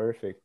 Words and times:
Perfect. 0.00 0.40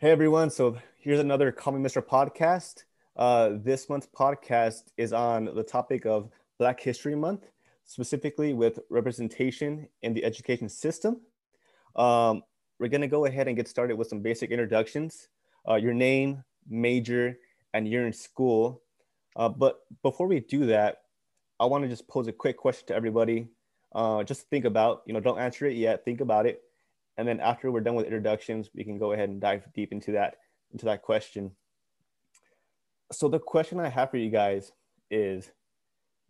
Hey 0.00 0.10
everyone. 0.10 0.50
So 0.50 0.76
here's 0.98 1.18
another 1.18 1.50
Call 1.50 1.72
Me 1.72 1.80
Mister 1.80 2.02
podcast. 2.02 2.84
Uh, 3.16 3.52
this 3.54 3.88
month's 3.88 4.06
podcast 4.06 4.82
is 4.98 5.14
on 5.14 5.46
the 5.46 5.62
topic 5.62 6.04
of 6.04 6.28
Black 6.58 6.78
History 6.78 7.14
Month, 7.14 7.46
specifically 7.86 8.52
with 8.52 8.80
representation 8.90 9.88
in 10.02 10.12
the 10.12 10.22
education 10.26 10.68
system. 10.68 11.22
Um, 11.96 12.42
we're 12.78 12.88
going 12.88 13.00
to 13.00 13.08
go 13.08 13.24
ahead 13.24 13.48
and 13.48 13.56
get 13.56 13.66
started 13.66 13.96
with 13.96 14.08
some 14.08 14.20
basic 14.20 14.50
introductions. 14.50 15.28
Uh, 15.66 15.76
your 15.76 15.94
name, 15.94 16.44
major, 16.68 17.38
and 17.72 17.88
year 17.88 18.06
in 18.06 18.12
school. 18.12 18.82
Uh, 19.36 19.48
but 19.48 19.80
before 20.02 20.26
we 20.26 20.40
do 20.40 20.66
that, 20.66 20.98
I 21.58 21.64
want 21.64 21.82
to 21.84 21.88
just 21.88 22.06
pose 22.08 22.28
a 22.28 22.32
quick 22.32 22.58
question 22.58 22.88
to 22.88 22.94
everybody. 22.94 23.48
Uh, 23.94 24.22
just 24.22 24.50
think 24.50 24.66
about, 24.66 25.00
you 25.06 25.14
know, 25.14 25.20
don't 25.20 25.38
answer 25.38 25.64
it 25.64 25.78
yet. 25.78 26.04
Think 26.04 26.20
about 26.20 26.44
it, 26.44 26.60
and 27.16 27.26
then 27.26 27.40
after 27.40 27.70
we're 27.70 27.80
done 27.80 27.94
with 27.94 28.06
introductions, 28.06 28.70
we 28.74 28.84
can 28.84 28.98
go 28.98 29.12
ahead 29.12 29.28
and 29.28 29.40
dive 29.40 29.64
deep 29.74 29.92
into 29.92 30.12
that 30.12 30.36
into 30.72 30.84
that 30.86 31.02
question. 31.02 31.52
So 33.12 33.28
the 33.28 33.38
question 33.38 33.78
I 33.78 33.88
have 33.88 34.10
for 34.10 34.16
you 34.16 34.30
guys 34.30 34.72
is, 35.10 35.52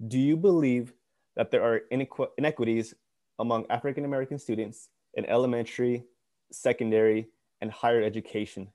do 0.07 0.19
you 0.19 0.37
believe 0.37 0.93
that 1.37 1.51
there 1.51 1.63
are 1.63 1.83
inequ- 1.91 2.29
inequities 2.37 2.95
among 3.39 3.65
African 3.71 4.05
American 4.05 4.39
students 4.39 4.91
in 5.15 5.25
elementary, 5.27 6.05
secondary, 6.53 7.29
and 7.61 7.71
higher 7.71 8.03
education? 8.03 8.69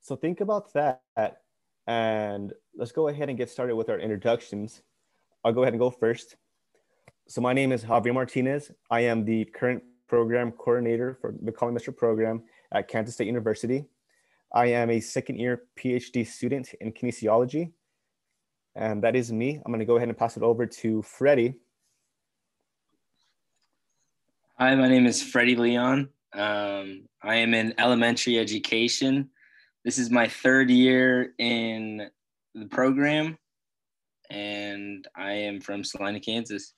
So 0.00 0.16
think 0.16 0.40
about 0.40 0.72
that, 0.72 1.02
and 1.86 2.52
let's 2.76 2.92
go 2.92 3.08
ahead 3.08 3.28
and 3.28 3.36
get 3.36 3.50
started 3.50 3.76
with 3.76 3.90
our 3.90 3.98
introductions. 3.98 4.82
I'll 5.44 5.52
go 5.52 5.62
ahead 5.62 5.74
and 5.74 5.80
go 5.80 5.90
first. 5.90 6.36
So 7.28 7.40
my 7.40 7.52
name 7.52 7.72
is 7.72 7.84
Javier 7.84 8.14
Martinez. 8.14 8.72
I 8.90 9.00
am 9.00 9.24
the 9.24 9.44
current 9.44 9.82
program 10.12 10.52
coordinator 10.52 11.16
for 11.22 11.32
the 11.40 11.50
Me 11.50 11.52
Mr. 11.52 11.96
program 11.96 12.42
at 12.70 12.86
Kansas 12.86 13.14
State 13.14 13.28
University. 13.28 13.86
I 14.52 14.66
am 14.66 14.90
a 14.90 15.00
second 15.00 15.38
year 15.38 15.62
PhD 15.78 16.26
student 16.26 16.74
in 16.82 16.92
kinesiology. 16.92 17.72
And 18.74 19.02
that 19.04 19.16
is 19.16 19.32
me. 19.32 19.58
I'm 19.64 19.72
going 19.72 19.80
to 19.80 19.86
go 19.86 19.96
ahead 19.96 20.10
and 20.10 20.18
pass 20.18 20.36
it 20.36 20.42
over 20.42 20.66
to 20.66 21.00
Freddie. 21.00 21.54
Hi, 24.58 24.74
my 24.74 24.86
name 24.86 25.06
is 25.06 25.22
Freddie 25.22 25.56
Leon. 25.56 26.10
Um, 26.34 27.06
I 27.22 27.36
am 27.36 27.54
in 27.54 27.72
elementary 27.78 28.38
education. 28.38 29.30
This 29.82 29.96
is 29.96 30.10
my 30.10 30.28
third 30.28 30.68
year 30.68 31.32
in 31.38 32.10
the 32.54 32.66
program 32.66 33.38
and 34.28 35.08
I 35.16 35.32
am 35.32 35.62
from 35.62 35.84
Salina, 35.84 36.20
Kansas. 36.20 36.74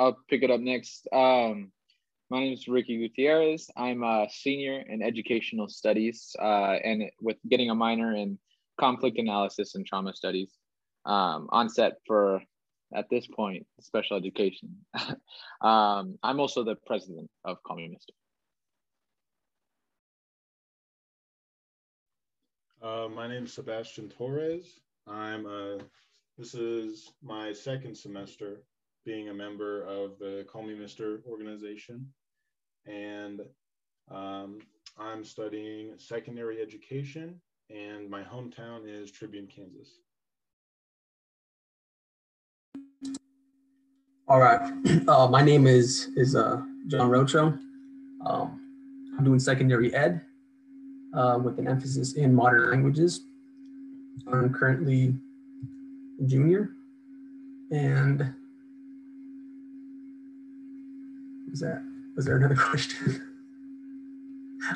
I'll 0.00 0.16
pick 0.30 0.42
it 0.42 0.50
up 0.50 0.60
next. 0.62 1.06
Um, 1.12 1.72
my 2.30 2.40
name 2.40 2.54
is 2.54 2.66
Ricky 2.66 2.96
Gutierrez. 2.96 3.68
I'm 3.76 4.02
a 4.02 4.28
senior 4.30 4.82
in 4.88 5.02
educational 5.02 5.68
studies 5.68 6.34
uh, 6.40 6.76
and 6.82 7.02
with 7.20 7.36
getting 7.50 7.68
a 7.68 7.74
minor 7.74 8.14
in 8.16 8.38
conflict 8.78 9.18
analysis 9.18 9.74
and 9.74 9.84
trauma 9.86 10.14
studies. 10.14 10.52
Um, 11.04 11.48
on 11.52 11.68
set 11.68 11.98
for, 12.06 12.40
at 12.94 13.10
this 13.10 13.26
point, 13.26 13.66
special 13.80 14.16
education. 14.16 14.70
um, 15.60 16.18
I'm 16.22 16.40
also 16.40 16.64
the 16.64 16.76
president 16.86 17.28
of 17.44 17.62
Call 17.62 17.76
Me 17.76 17.88
Mister. 17.88 18.14
Uh, 22.82 23.08
my 23.14 23.28
name 23.28 23.44
is 23.44 23.52
Sebastian 23.52 24.08
Torres. 24.08 24.80
I'm 25.06 25.44
a, 25.44 25.76
this 26.38 26.54
is 26.54 27.12
my 27.22 27.52
second 27.52 27.94
semester 27.94 28.62
being 29.04 29.28
a 29.28 29.34
member 29.34 29.82
of 29.82 30.18
the 30.18 30.46
Call 30.50 30.62
Me 30.62 30.74
Mister 30.74 31.22
organization. 31.28 32.06
And 32.86 33.40
um, 34.10 34.58
I'm 34.98 35.24
studying 35.24 35.92
secondary 35.98 36.60
education 36.60 37.40
and 37.70 38.10
my 38.10 38.22
hometown 38.22 38.80
is 38.84 39.10
Tribune, 39.10 39.46
Kansas. 39.46 40.00
All 44.28 44.40
right. 44.40 44.60
Uh, 45.08 45.26
my 45.26 45.42
name 45.42 45.66
is 45.66 46.08
is 46.16 46.36
uh, 46.36 46.62
John 46.86 47.10
Rocho. 47.10 47.58
Um, 48.24 48.60
I'm 49.18 49.24
doing 49.24 49.40
secondary 49.40 49.92
ed 49.92 50.20
uh, 51.16 51.38
with 51.42 51.58
an 51.58 51.66
emphasis 51.66 52.14
in 52.14 52.32
modern 52.32 52.70
languages. 52.70 53.22
I'm 54.32 54.52
currently 54.52 55.14
junior 56.26 56.70
and 57.72 58.32
is 61.52 61.60
that 61.60 61.82
was 62.16 62.26
there 62.26 62.36
another 62.36 62.56
question? 62.58 63.26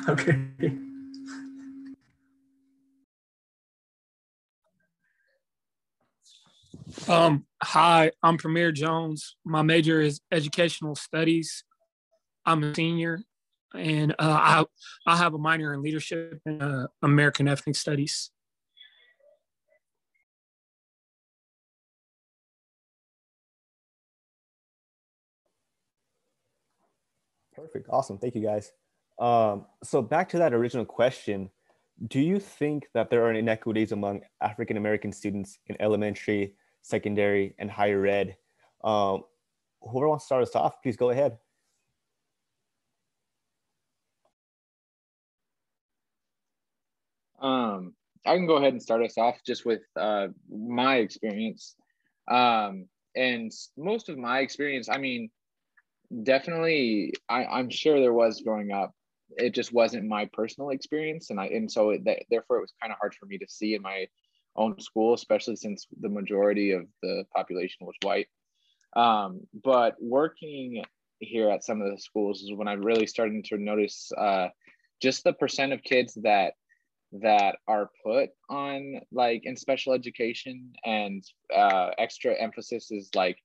okay. 0.09 0.37
Um, 7.07 7.45
hi, 7.61 8.11
I'm 8.23 8.37
Premier 8.37 8.71
Jones. 8.71 9.35
My 9.45 9.61
major 9.61 10.01
is 10.01 10.21
educational 10.31 10.95
studies. 10.95 11.63
I'm 12.45 12.63
a 12.63 12.75
senior 12.75 13.21
and 13.75 14.13
uh, 14.13 14.15
I 14.19 14.65
I 15.05 15.17
have 15.17 15.33
a 15.33 15.37
minor 15.37 15.73
in 15.73 15.81
leadership 15.81 16.39
and 16.45 16.61
uh, 16.61 16.87
American 17.01 17.47
ethnic 17.47 17.75
studies. 17.75 18.31
Perfect. 27.65 27.89
Awesome. 27.89 28.19
Thank 28.19 28.35
you 28.35 28.43
guys. 28.43 28.71
Um, 29.17 29.65
so 29.83 30.01
back 30.01 30.29
to 30.29 30.37
that 30.37 30.53
original 30.53 30.85
question, 30.85 31.49
do 32.07 32.19
you 32.19 32.39
think 32.39 32.87
that 32.93 33.09
there 33.09 33.25
are 33.25 33.33
inequities 33.33 33.91
among 33.91 34.21
African 34.41 34.77
American 34.77 35.11
students 35.11 35.57
in 35.67 35.75
elementary, 35.79 36.53
secondary, 36.81 37.55
and 37.57 37.71
higher 37.71 38.05
ed? 38.05 38.37
Um, 38.83 39.23
whoever 39.81 40.09
wants 40.09 40.25
to 40.25 40.27
start 40.27 40.43
us 40.43 40.55
off, 40.55 40.81
please 40.83 40.95
go 40.95 41.09
ahead. 41.09 41.37
Um, 47.39 47.93
I 48.25 48.35
can 48.35 48.45
go 48.45 48.57
ahead 48.57 48.73
and 48.73 48.81
start 48.81 49.03
us 49.03 49.17
off 49.17 49.39
just 49.45 49.65
with 49.65 49.81
uh, 49.95 50.27
my 50.49 50.97
experience. 50.97 51.75
Um, 52.29 52.87
and 53.15 53.51
most 53.77 54.09
of 54.09 54.17
my 54.17 54.39
experience, 54.39 54.89
I 54.89 54.97
mean, 54.97 55.29
definitely, 56.23 57.13
I, 57.29 57.45
I'm 57.45 57.69
sure 57.69 57.99
there 57.99 58.13
was 58.13 58.41
growing 58.41 58.71
up. 58.71 58.93
It 59.37 59.53
just 59.53 59.73
wasn't 59.73 60.07
my 60.07 60.29
personal 60.33 60.69
experience, 60.69 61.29
and 61.29 61.39
I 61.39 61.47
and 61.47 61.71
so 61.71 61.91
it, 61.91 62.05
that, 62.05 62.23
therefore 62.29 62.57
it 62.57 62.61
was 62.61 62.73
kind 62.81 62.91
of 62.91 62.99
hard 62.99 63.15
for 63.15 63.25
me 63.25 63.37
to 63.39 63.47
see 63.47 63.75
in 63.75 63.81
my 63.81 64.07
own 64.55 64.79
school, 64.79 65.13
especially 65.13 65.55
since 65.55 65.87
the 65.99 66.09
majority 66.09 66.71
of 66.71 66.85
the 67.01 67.25
population 67.35 67.85
was 67.85 67.95
white. 68.01 68.27
Um, 68.95 69.41
but 69.63 69.95
working 69.99 70.83
here 71.19 71.49
at 71.49 71.63
some 71.63 71.81
of 71.81 71.91
the 71.91 71.99
schools 71.99 72.41
is 72.41 72.53
when 72.53 72.67
I 72.67 72.73
really 72.73 73.07
started 73.07 73.43
to 73.45 73.57
notice 73.57 74.11
uh, 74.17 74.49
just 75.01 75.23
the 75.23 75.33
percent 75.33 75.73
of 75.73 75.83
kids 75.83 76.17
that 76.23 76.53
that 77.21 77.57
are 77.67 77.89
put 78.03 78.29
on 78.49 78.99
like 79.11 79.41
in 79.45 79.55
special 79.55 79.93
education 79.93 80.73
and 80.83 81.23
uh, 81.55 81.91
extra 81.97 82.33
emphasis 82.33 82.91
is 82.91 83.09
like 83.15 83.37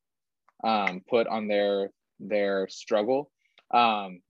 um, 0.65 1.03
put 1.09 1.27
on 1.27 1.47
their 1.47 1.91
their 2.21 2.69
struggle 2.69 3.31
um, 3.73 4.21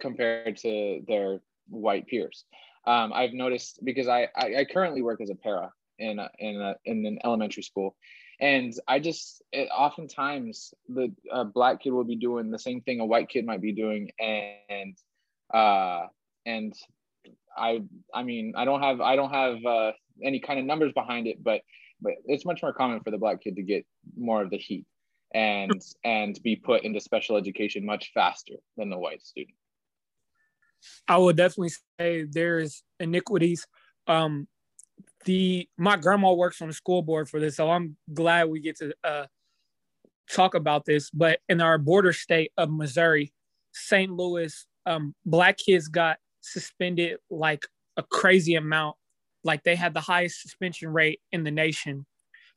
compared 0.00 0.56
to 0.58 1.02
their 1.06 1.40
white 1.68 2.06
peers. 2.06 2.44
Um, 2.86 3.12
I've 3.12 3.32
noticed 3.32 3.80
because 3.84 4.08
I, 4.08 4.28
I, 4.36 4.56
I 4.60 4.64
currently 4.64 5.02
work 5.02 5.20
as 5.20 5.30
a 5.30 5.34
para 5.34 5.70
in 5.98 6.18
a, 6.18 6.30
in 6.38 6.60
a, 6.60 6.74
in 6.84 7.04
an 7.04 7.18
elementary 7.24 7.62
school, 7.62 7.94
and 8.40 8.72
I 8.88 9.00
just 9.00 9.42
it, 9.52 9.68
oftentimes 9.76 10.72
the 10.88 11.12
black 11.52 11.82
kid 11.82 11.92
will 11.92 12.04
be 12.04 12.16
doing 12.16 12.50
the 12.50 12.58
same 12.58 12.80
thing 12.80 13.00
a 13.00 13.04
white 13.04 13.28
kid 13.28 13.44
might 13.44 13.60
be 13.60 13.72
doing, 13.72 14.10
and 14.18 14.96
uh, 15.52 16.06
and 16.46 16.72
I 17.56 17.82
I 18.14 18.22
mean 18.22 18.54
I 18.56 18.64
don't 18.64 18.82
have 18.82 19.00
I 19.02 19.16
don't 19.16 19.32
have 19.32 19.64
uh, 19.64 19.92
any 20.24 20.40
kind 20.40 20.58
of 20.58 20.64
numbers 20.64 20.92
behind 20.94 21.26
it, 21.26 21.42
but 21.42 21.60
but 22.00 22.14
it's 22.24 22.46
much 22.46 22.62
more 22.62 22.72
common 22.72 23.00
for 23.00 23.10
the 23.10 23.18
black 23.18 23.42
kid 23.42 23.56
to 23.56 23.62
get 23.62 23.84
more 24.16 24.42
of 24.42 24.48
the 24.48 24.56
heat 24.56 24.86
and 25.34 25.80
and 26.04 26.40
be 26.42 26.56
put 26.56 26.84
into 26.84 27.00
special 27.00 27.36
education 27.36 27.84
much 27.84 28.10
faster 28.12 28.54
than 28.76 28.90
the 28.90 28.98
white 28.98 29.22
student. 29.22 29.54
I 31.06 31.18
would 31.18 31.36
definitely 31.36 31.72
say 31.98 32.24
there's 32.24 32.82
iniquities. 32.98 33.66
Um, 34.06 34.48
the 35.24 35.68
my 35.76 35.96
grandma 35.96 36.32
works 36.32 36.62
on 36.62 36.68
the 36.68 36.74
school 36.74 37.02
board 37.02 37.28
for 37.28 37.40
this, 37.40 37.56
so 37.56 37.70
I'm 37.70 37.96
glad 38.12 38.48
we 38.48 38.60
get 38.60 38.78
to 38.78 38.94
uh, 39.04 39.26
talk 40.30 40.54
about 40.54 40.84
this. 40.84 41.10
But 41.10 41.40
in 41.48 41.60
our 41.60 41.78
border 41.78 42.12
state 42.12 42.52
of 42.56 42.70
Missouri, 42.70 43.32
St. 43.72 44.10
Louis, 44.10 44.66
um, 44.86 45.14
black 45.26 45.58
kids 45.58 45.88
got 45.88 46.18
suspended 46.40 47.18
like 47.30 47.66
a 47.96 48.02
crazy 48.02 48.54
amount. 48.54 48.96
Like 49.44 49.62
they 49.62 49.76
had 49.76 49.94
the 49.94 50.00
highest 50.00 50.42
suspension 50.42 50.92
rate 50.92 51.20
in 51.32 51.44
the 51.44 51.50
nation. 51.50 52.06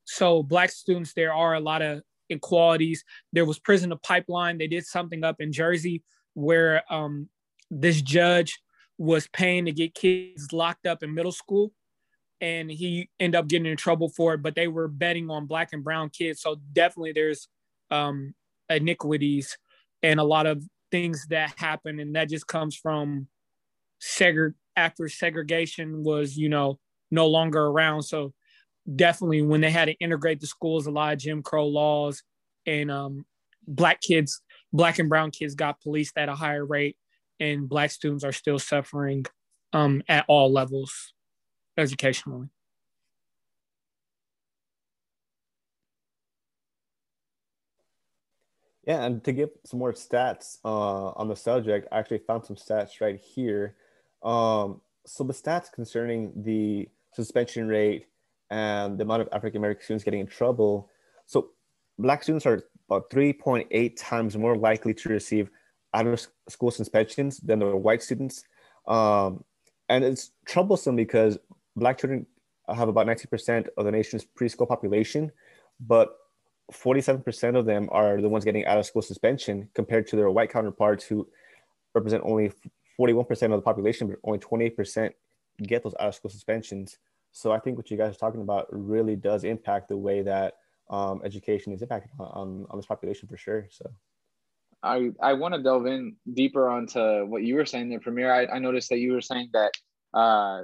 So 0.06 0.44
black 0.44 0.70
students, 0.70 1.14
there 1.14 1.34
are 1.34 1.54
a 1.54 1.60
lot 1.60 1.82
of 1.82 2.02
inequalities. 2.34 3.04
There 3.32 3.46
was 3.46 3.60
prison 3.60 3.92
to 3.92 3.96
pipeline. 3.96 4.58
They 4.58 4.68
did 4.68 4.86
something 4.86 5.24
up 5.24 5.38
in 5.40 5.52
Jersey 5.52 6.04
where 6.34 6.84
um, 6.92 7.30
this 7.70 8.02
judge 8.02 8.60
was 8.98 9.28
paying 9.28 9.66
to 9.66 9.72
get 9.72 9.96
kids 9.96 10.52
locked 10.52 10.86
up 10.86 11.04
in 11.04 11.14
middle 11.14 11.32
school 11.32 11.72
and 12.42 12.70
he 12.70 13.10
ended 13.20 13.40
up 13.40 13.48
getting 13.48 13.72
in 13.72 13.78
trouble 13.78 14.10
for 14.10 14.34
it 14.36 14.44
but 14.44 14.56
they 14.56 14.68
were 14.68 14.88
betting 14.88 15.30
on 15.30 15.48
black 15.48 15.70
and 15.74 15.84
brown 15.84 16.10
kids 16.10 16.42
so 16.42 16.56
definitely 16.74 17.12
there's 17.12 17.48
um, 17.90 18.34
iniquities 18.70 19.58
and 20.04 20.20
a 20.20 20.24
lot 20.24 20.46
of 20.46 20.64
things 20.92 21.26
that 21.30 21.54
happen 21.58 22.00
and 22.00 22.16
that 22.16 22.30
just 22.30 22.48
comes 22.48 22.76
from 22.76 23.28
segre 24.02 24.54
after 24.76 25.10
segregation 25.10 26.04
was 26.04 26.38
you 26.38 26.50
know 26.50 26.80
no 27.10 27.28
longer 27.28 27.62
around 27.62 28.04
so 28.04 28.34
definitely 28.96 29.42
when 29.42 29.62
they 29.62 29.72
had 29.72 29.86
to 29.86 29.94
integrate 29.94 30.40
the 30.40 30.48
schools 30.48 30.88
a 30.88 30.92
lot 30.92 31.14
of 31.14 31.20
jim 31.20 31.42
crow 31.42 31.68
laws 31.68 32.24
and 32.66 32.92
um, 32.92 33.26
black 33.68 34.02
kids 34.02 34.42
black 34.72 35.00
and 35.00 35.10
brown 35.10 35.32
kids 35.32 35.56
got 35.56 35.80
policed 35.82 36.18
at 36.18 36.30
a 36.30 36.36
higher 36.36 36.66
rate 36.66 36.98
and 37.40 37.70
black 37.70 37.92
students 37.92 38.24
are 38.24 38.32
still 38.32 38.60
suffering 38.60 39.26
um, 39.72 40.02
at 40.08 40.26
all 40.28 40.52
levels 40.52 41.14
educationally 41.78 42.50
Yeah, 48.86 49.06
and 49.06 49.24
to 49.24 49.32
give 49.32 49.50
some 49.64 49.80
more 49.80 49.94
stats 49.94 50.58
uh, 50.66 51.12
on 51.12 51.30
the 51.30 51.36
subject, 51.36 51.88
I 51.92 52.00
actually 52.00 52.18
found 52.20 52.46
some 52.46 52.58
stats 52.58 53.00
right 53.00 53.18
here. 53.18 53.76
Um, 54.22 54.82
so 55.06 55.24
the 55.24 55.34
stats 55.34 55.72
concerning 55.72 56.34
the 56.44 56.90
suspension 57.14 57.68
rate 57.68 58.08
and 58.54 59.00
the 59.00 59.04
amount 59.04 59.24
of 59.24 59.30
African 59.32 59.58
American 59.58 59.84
students 59.84 60.04
getting 60.04 60.20
in 60.20 60.28
trouble. 60.28 60.90
So 61.26 61.50
Black 61.98 62.22
students 62.22 62.46
are 62.46 62.62
about 62.88 63.10
3.8 63.10 63.96
times 63.98 64.38
more 64.38 64.56
likely 64.56 64.94
to 64.94 65.10
receive 65.10 65.50
out 65.96 66.06
of 66.06 66.28
school 66.48 66.70
suspensions 66.70 67.40
than 67.40 67.60
the 67.60 67.76
white 67.76 68.04
students. 68.04 68.44
Um, 68.88 69.44
and 69.90 70.04
it's 70.04 70.32
troublesome 70.46 70.96
because 70.96 71.40
Black 71.76 71.98
children 71.98 72.28
have 72.68 72.90
about 72.90 73.08
90% 73.08 73.70
of 73.76 73.86
the 73.86 73.92
nation's 73.92 74.26
preschool 74.40 74.68
population, 74.68 75.32
but 75.80 76.16
47% 76.72 77.58
of 77.58 77.66
them 77.66 77.90
are 77.92 78.22
the 78.22 78.30
ones 78.30 78.46
getting 78.46 78.66
out 78.66 78.78
of 78.78 78.86
school 78.86 79.02
suspension 79.02 79.68
compared 79.74 80.08
to 80.08 80.16
their 80.16 80.30
white 80.30 80.52
counterparts 80.52 81.06
who 81.06 81.28
represent 81.96 82.24
only 82.24 82.52
41% 83.00 83.30
of 83.30 83.52
the 83.52 83.62
population, 83.62 84.08
but 84.08 84.20
only 84.24 84.40
28% 84.40 85.12
get 85.64 85.84
those 85.84 85.96
out 86.00 86.10
of 86.10 86.16
school 86.16 86.30
suspensions. 86.30 87.00
So 87.34 87.52
I 87.52 87.60
think 87.60 87.78
what 87.78 87.92
you 87.92 87.98
guys 87.98 88.16
are 88.16 88.20
talking 88.20 88.42
about 88.42 88.68
really 88.72 89.16
does 89.16 89.44
impact 89.44 89.90
the 89.90 89.98
way 89.98 90.22
that 90.22 90.54
um, 90.90 91.22
education 91.26 91.74
is 91.74 91.82
impacted 91.82 92.12
on, 92.20 92.66
on 92.70 92.78
this 92.78 92.86
population 92.86 93.28
for 93.28 93.38
sure. 93.38 93.68
So. 93.70 93.92
I, 94.84 95.12
I 95.22 95.34
want 95.34 95.56
to 95.56 95.64
delve 95.64 95.88
in 95.88 96.16
deeper 96.34 96.70
onto 96.70 97.26
what 97.26 97.44
you 97.44 97.56
were 97.56 97.66
saying 97.66 97.90
there, 97.90 98.00
Premier. 98.00 98.32
I, 98.32 98.46
I 98.56 98.60
noticed 98.60 98.90
that 98.90 99.00
you 99.00 99.14
were 99.14 99.22
saying 99.22 99.50
that 99.54 99.72
uh, 100.14 100.64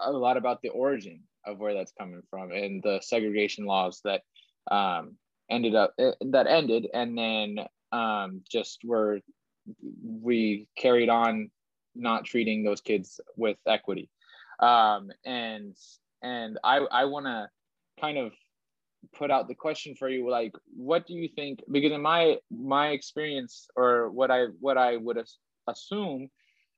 a 0.00 0.10
lot 0.10 0.36
about 0.36 0.60
the 0.62 0.70
origin 0.70 1.22
of 1.46 1.58
where 1.58 1.74
that's 1.74 1.92
coming 1.92 2.22
from 2.30 2.50
and 2.50 2.82
the 2.82 3.00
segregation 3.02 3.64
laws 3.64 4.00
that 4.04 4.22
um, 4.70 5.16
ended 5.50 5.74
up 5.74 5.94
eh, 5.98 6.12
that 6.20 6.46
ended 6.46 6.88
and 6.92 7.16
then 7.16 7.58
um, 7.92 8.42
just 8.50 8.80
were 8.84 9.20
we 10.02 10.66
carried 10.76 11.08
on 11.08 11.50
not 11.94 12.24
treating 12.24 12.64
those 12.64 12.80
kids 12.80 13.20
with 13.36 13.56
equity 13.66 14.10
um, 14.60 15.10
and 15.24 15.74
and 16.22 16.58
i 16.64 16.78
i 16.90 17.04
want 17.04 17.26
to 17.26 17.48
kind 18.00 18.18
of 18.18 18.32
put 19.16 19.30
out 19.30 19.46
the 19.46 19.54
question 19.54 19.94
for 19.94 20.08
you 20.08 20.28
like 20.28 20.52
what 20.76 21.06
do 21.06 21.14
you 21.14 21.28
think 21.28 21.60
because 21.70 21.92
in 21.92 22.02
my 22.02 22.36
my 22.50 22.88
experience 22.88 23.68
or 23.76 24.10
what 24.10 24.30
i 24.30 24.44
what 24.60 24.76
i 24.76 24.96
would 24.96 25.18
assume 25.68 26.28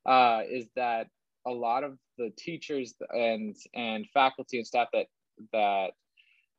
uh, 0.07 0.41
is 0.51 0.67
that 0.77 1.09
a 1.47 1.51
lot 1.51 1.85
of 1.85 1.97
the 2.19 2.31
teachers 2.37 2.95
and 3.11 3.57
and 3.75 4.07
faculty 4.13 4.59
and 4.59 4.67
staff 4.67 4.89
that 4.93 5.07
that 5.53 5.93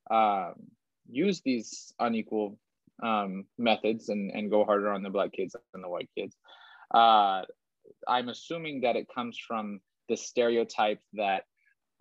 um, 0.10 0.54
use 1.10 1.42
these 1.42 1.94
unequal 2.00 2.57
um, 3.04 3.45
methods 3.57 4.10
and, 4.10 4.31
and 4.31 4.50
go 4.50 4.63
harder 4.63 4.92
on 4.92 5.04
the 5.04 5.10
black 5.10 5.31
kids 5.31 5.56
than 5.74 5.81
the 5.81 5.89
white 5.89 6.10
kids. 6.18 6.36
Uh, 6.94 7.44
I'm 8.07 8.30
assuming 8.30 8.81
that 8.81 8.95
it 8.95 9.07
comes 9.13 9.38
from 9.38 9.80
the 10.10 10.18
stereotype 10.18 11.00
that, 11.13 11.44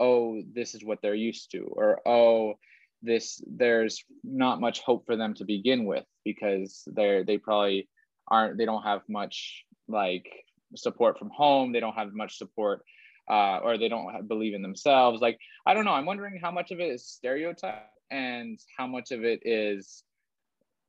oh, 0.00 0.43
this 0.55 0.75
is 0.75 0.85
what 0.85 1.00
they're 1.02 1.14
used 1.14 1.50
to, 1.52 1.70
or 1.73 2.00
oh, 2.08 2.55
this 3.02 3.43
there's 3.47 4.05
not 4.25 4.61
much 4.61 4.81
hope 4.81 5.06
for 5.06 5.17
them 5.17 5.35
to 5.35 5.44
begin 5.44 5.85
with 5.85 6.05
because 6.25 6.82
they're 6.87 7.25
they 7.25 7.38
probably 7.38 7.88
aren't 8.29 8.58
they 8.58 8.64
don't 8.64 8.82
have 8.82 9.02
much 9.08 9.64
like 9.88 10.26
support 10.75 11.19
from 11.19 11.31
home. 11.31 11.73
They 11.73 11.81
don't 11.81 11.94
have 11.94 12.12
much 12.12 12.38
support 12.38 12.82
uh, 13.29 13.58
or 13.58 13.79
they 13.79 13.88
don't 13.88 14.12
have, 14.12 14.29
believe 14.29 14.55
in 14.55 14.62
themselves. 14.62 15.20
Like 15.20 15.38
i 15.67 15.75
don't 15.75 15.85
know. 15.85 15.93
I'm 15.93 16.06
wondering 16.06 16.41
how 16.43 16.50
much 16.50 16.70
of 16.70 16.81
it 16.81 16.91
is 16.91 17.06
stereotype 17.06 17.87
and 18.11 18.58
how 18.76 18.87
much 18.87 19.12
of 19.12 19.25
it 19.25 19.41
is 19.44 20.02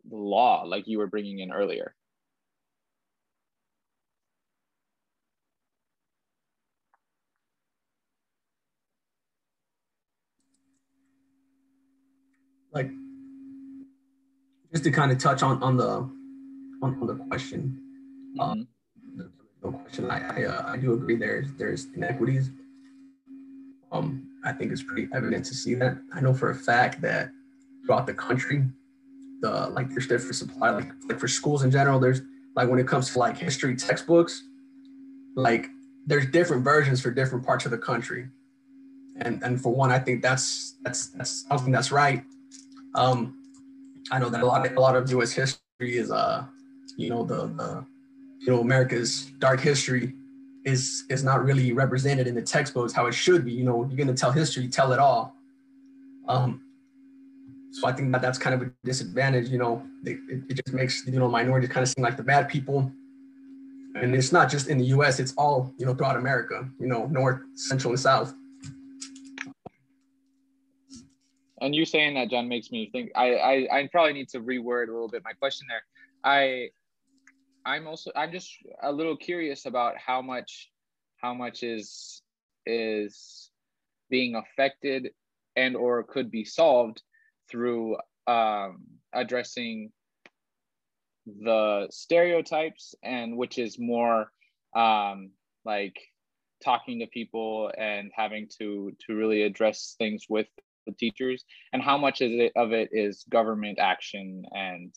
law 0.10 0.64
like 0.64 0.88
you 0.88 0.98
were 0.98 1.08
bringing 1.08 1.40
in 1.40 1.52
earlier 1.52 1.94
like 12.74 12.90
just 14.72 14.84
to 14.84 14.92
kind 14.92 15.12
of 15.12 15.18
touch 15.18 15.44
on 15.44 15.62
on 15.62 15.78
the 15.78 15.90
on, 16.84 16.98
on 17.02 17.08
the 17.08 17.16
question 17.30 17.82
um 18.40 18.68
the 19.18 19.72
question 19.72 20.10
i 20.10 20.42
I, 20.42 20.46
uh, 20.46 20.72
I 20.74 20.78
do 20.78 20.94
agree 20.94 21.16
there's 21.16 21.52
there's 21.54 21.88
inequities 21.96 22.52
um 23.92 24.32
I 24.44 24.52
think 24.52 24.72
it's 24.72 24.84
pretty 24.84 25.08
evident 25.14 25.46
to 25.46 25.56
see 25.56 25.76
that. 25.76 25.98
I 26.14 26.22
know 26.22 26.34
for 26.34 26.50
a 26.50 26.56
fact 26.56 27.02
that 27.02 27.32
throughout 27.86 28.08
the 28.08 28.14
country, 28.14 28.66
the 29.42 29.70
like 29.70 29.90
there's 29.90 30.08
different 30.08 30.36
supply, 30.36 30.72
like 30.72 30.92
like 31.08 31.20
for 31.20 31.28
schools 31.28 31.64
in 31.64 31.72
general, 31.72 32.00
there's 32.00 32.22
like 32.56 32.70
when 32.70 32.80
it 32.80 32.88
comes 32.88 33.12
to 33.12 33.20
like 33.20 33.38
history 33.38 33.76
textbooks, 33.76 34.44
like 35.36 35.68
there's 36.06 36.26
different 36.28 36.64
versions 36.64 37.02
for 37.02 37.12
different 37.12 37.46
parts 37.46 37.66
of 37.66 37.72
the 37.72 37.78
country. 37.78 38.30
And 39.18 39.44
and 39.44 39.62
for 39.62 39.74
one, 39.74 39.92
I 39.92 40.00
think 40.00 40.22
that's 40.22 40.76
that's 40.82 41.08
that's 41.10 41.46
I 41.52 41.58
think 41.58 41.74
that's 41.74 41.92
right. 41.92 42.24
Um, 42.96 43.38
I 44.12 44.20
know 44.20 44.30
that 44.30 44.42
a 44.42 44.46
lot 44.46 44.66
of, 44.66 44.76
a 44.76 44.80
lot 44.80 44.96
of 44.96 45.10
U.S. 45.12 45.32
history 45.32 45.98
is 45.98 46.12
uh, 46.12 46.46
you 46.98 47.10
know 47.10 47.24
the 47.24 47.48
the 47.48 47.86
you 48.40 48.48
know 48.48 48.60
America's 48.60 49.32
dark 49.40 49.60
history 49.60 50.14
is 50.66 51.06
is 51.10 51.24
not 51.24 51.44
really 51.44 51.72
represented 51.74 52.28
in 52.28 52.36
the 52.36 52.42
textbooks 52.42 52.94
how 52.94 53.08
it 53.08 53.14
should 53.14 53.46
be. 53.46 53.52
You 53.52 53.64
know, 53.64 53.86
you're 53.86 53.98
gonna 53.98 54.18
tell 54.18 54.32
history, 54.32 54.68
tell 54.68 54.94
it 54.94 55.00
all. 55.00 55.36
Um, 56.28 56.62
so 57.72 57.88
I 57.88 57.94
think 57.94 58.12
that 58.12 58.22
that's 58.22 58.38
kind 58.38 58.54
of 58.54 58.68
a 58.68 58.72
disadvantage. 58.84 59.50
You 59.50 59.58
know, 59.58 59.86
it, 60.04 60.20
it 60.50 60.56
just 60.66 60.74
makes 60.74 61.06
you 61.06 61.20
know 61.20 61.30
minorities 61.30 61.70
kind 61.70 61.84
of 61.84 61.90
seem 61.90 62.04
like 62.04 62.18
the 62.18 62.24
bad 62.24 62.50
people. 62.50 62.92
And 63.94 64.16
it's 64.16 64.32
not 64.32 64.50
just 64.50 64.68
in 64.68 64.78
the 64.78 64.86
U.S; 64.86 65.20
it's 65.20 65.34
all 65.34 65.74
you 65.78 65.86
know 65.86 65.94
throughout 65.94 66.18
America. 66.18 66.70
You 66.80 66.88
know, 66.88 67.08
North, 67.08 67.42
Central, 67.56 67.92
and 67.92 68.00
South. 68.00 68.34
And 71.62 71.76
you 71.76 71.86
saying 71.86 72.16
that, 72.16 72.30
John, 72.30 72.48
makes 72.48 72.72
me 72.72 72.90
think. 72.92 73.12
I 73.16 73.36
I, 73.36 73.80
I 73.80 73.90
probably 73.92 74.14
need 74.14 74.30
to 74.30 74.40
reword 74.40 74.90
a 74.90 74.92
little 74.92 75.08
bit 75.08 75.24
my 75.24 75.34
question 75.34 75.68
there. 75.70 75.84
I 76.24 76.70
I'm 77.66 77.88
also 77.88 78.12
I'm 78.16 78.32
just 78.32 78.52
a 78.82 78.92
little 78.92 79.16
curious 79.16 79.66
about 79.66 79.98
how 79.98 80.22
much 80.22 80.70
how 81.18 81.34
much 81.34 81.64
is 81.64 82.22
is 82.66 83.52
being 84.10 84.36
affected 84.36 85.12
and 85.56 85.76
or 85.76 86.04
could 86.04 86.32
be 86.32 86.44
solved 86.44 87.02
through 87.50 87.98
um, 88.28 88.84
addressing 89.14 89.92
the 91.26 91.88
stereotypes 91.92 92.96
and 93.04 93.38
which 93.38 93.58
is 93.58 93.78
more 93.78 94.32
um, 94.76 95.32
like 95.66 95.98
talking 96.64 97.00
to 97.00 97.08
people 97.08 97.72
and 97.78 98.12
having 98.16 98.48
to 98.60 98.92
to 99.06 99.16
really 99.16 99.44
address 99.44 99.96
things 99.98 100.26
with 100.28 100.48
the 100.86 100.94
teachers 100.94 101.44
and 101.74 101.82
how 101.82 101.98
much 101.98 102.22
is 102.22 102.32
it 102.34 102.52
of 102.56 102.72
it 102.72 102.90
is 102.92 103.26
government 103.30 103.80
action 103.80 104.44
and 104.54 104.94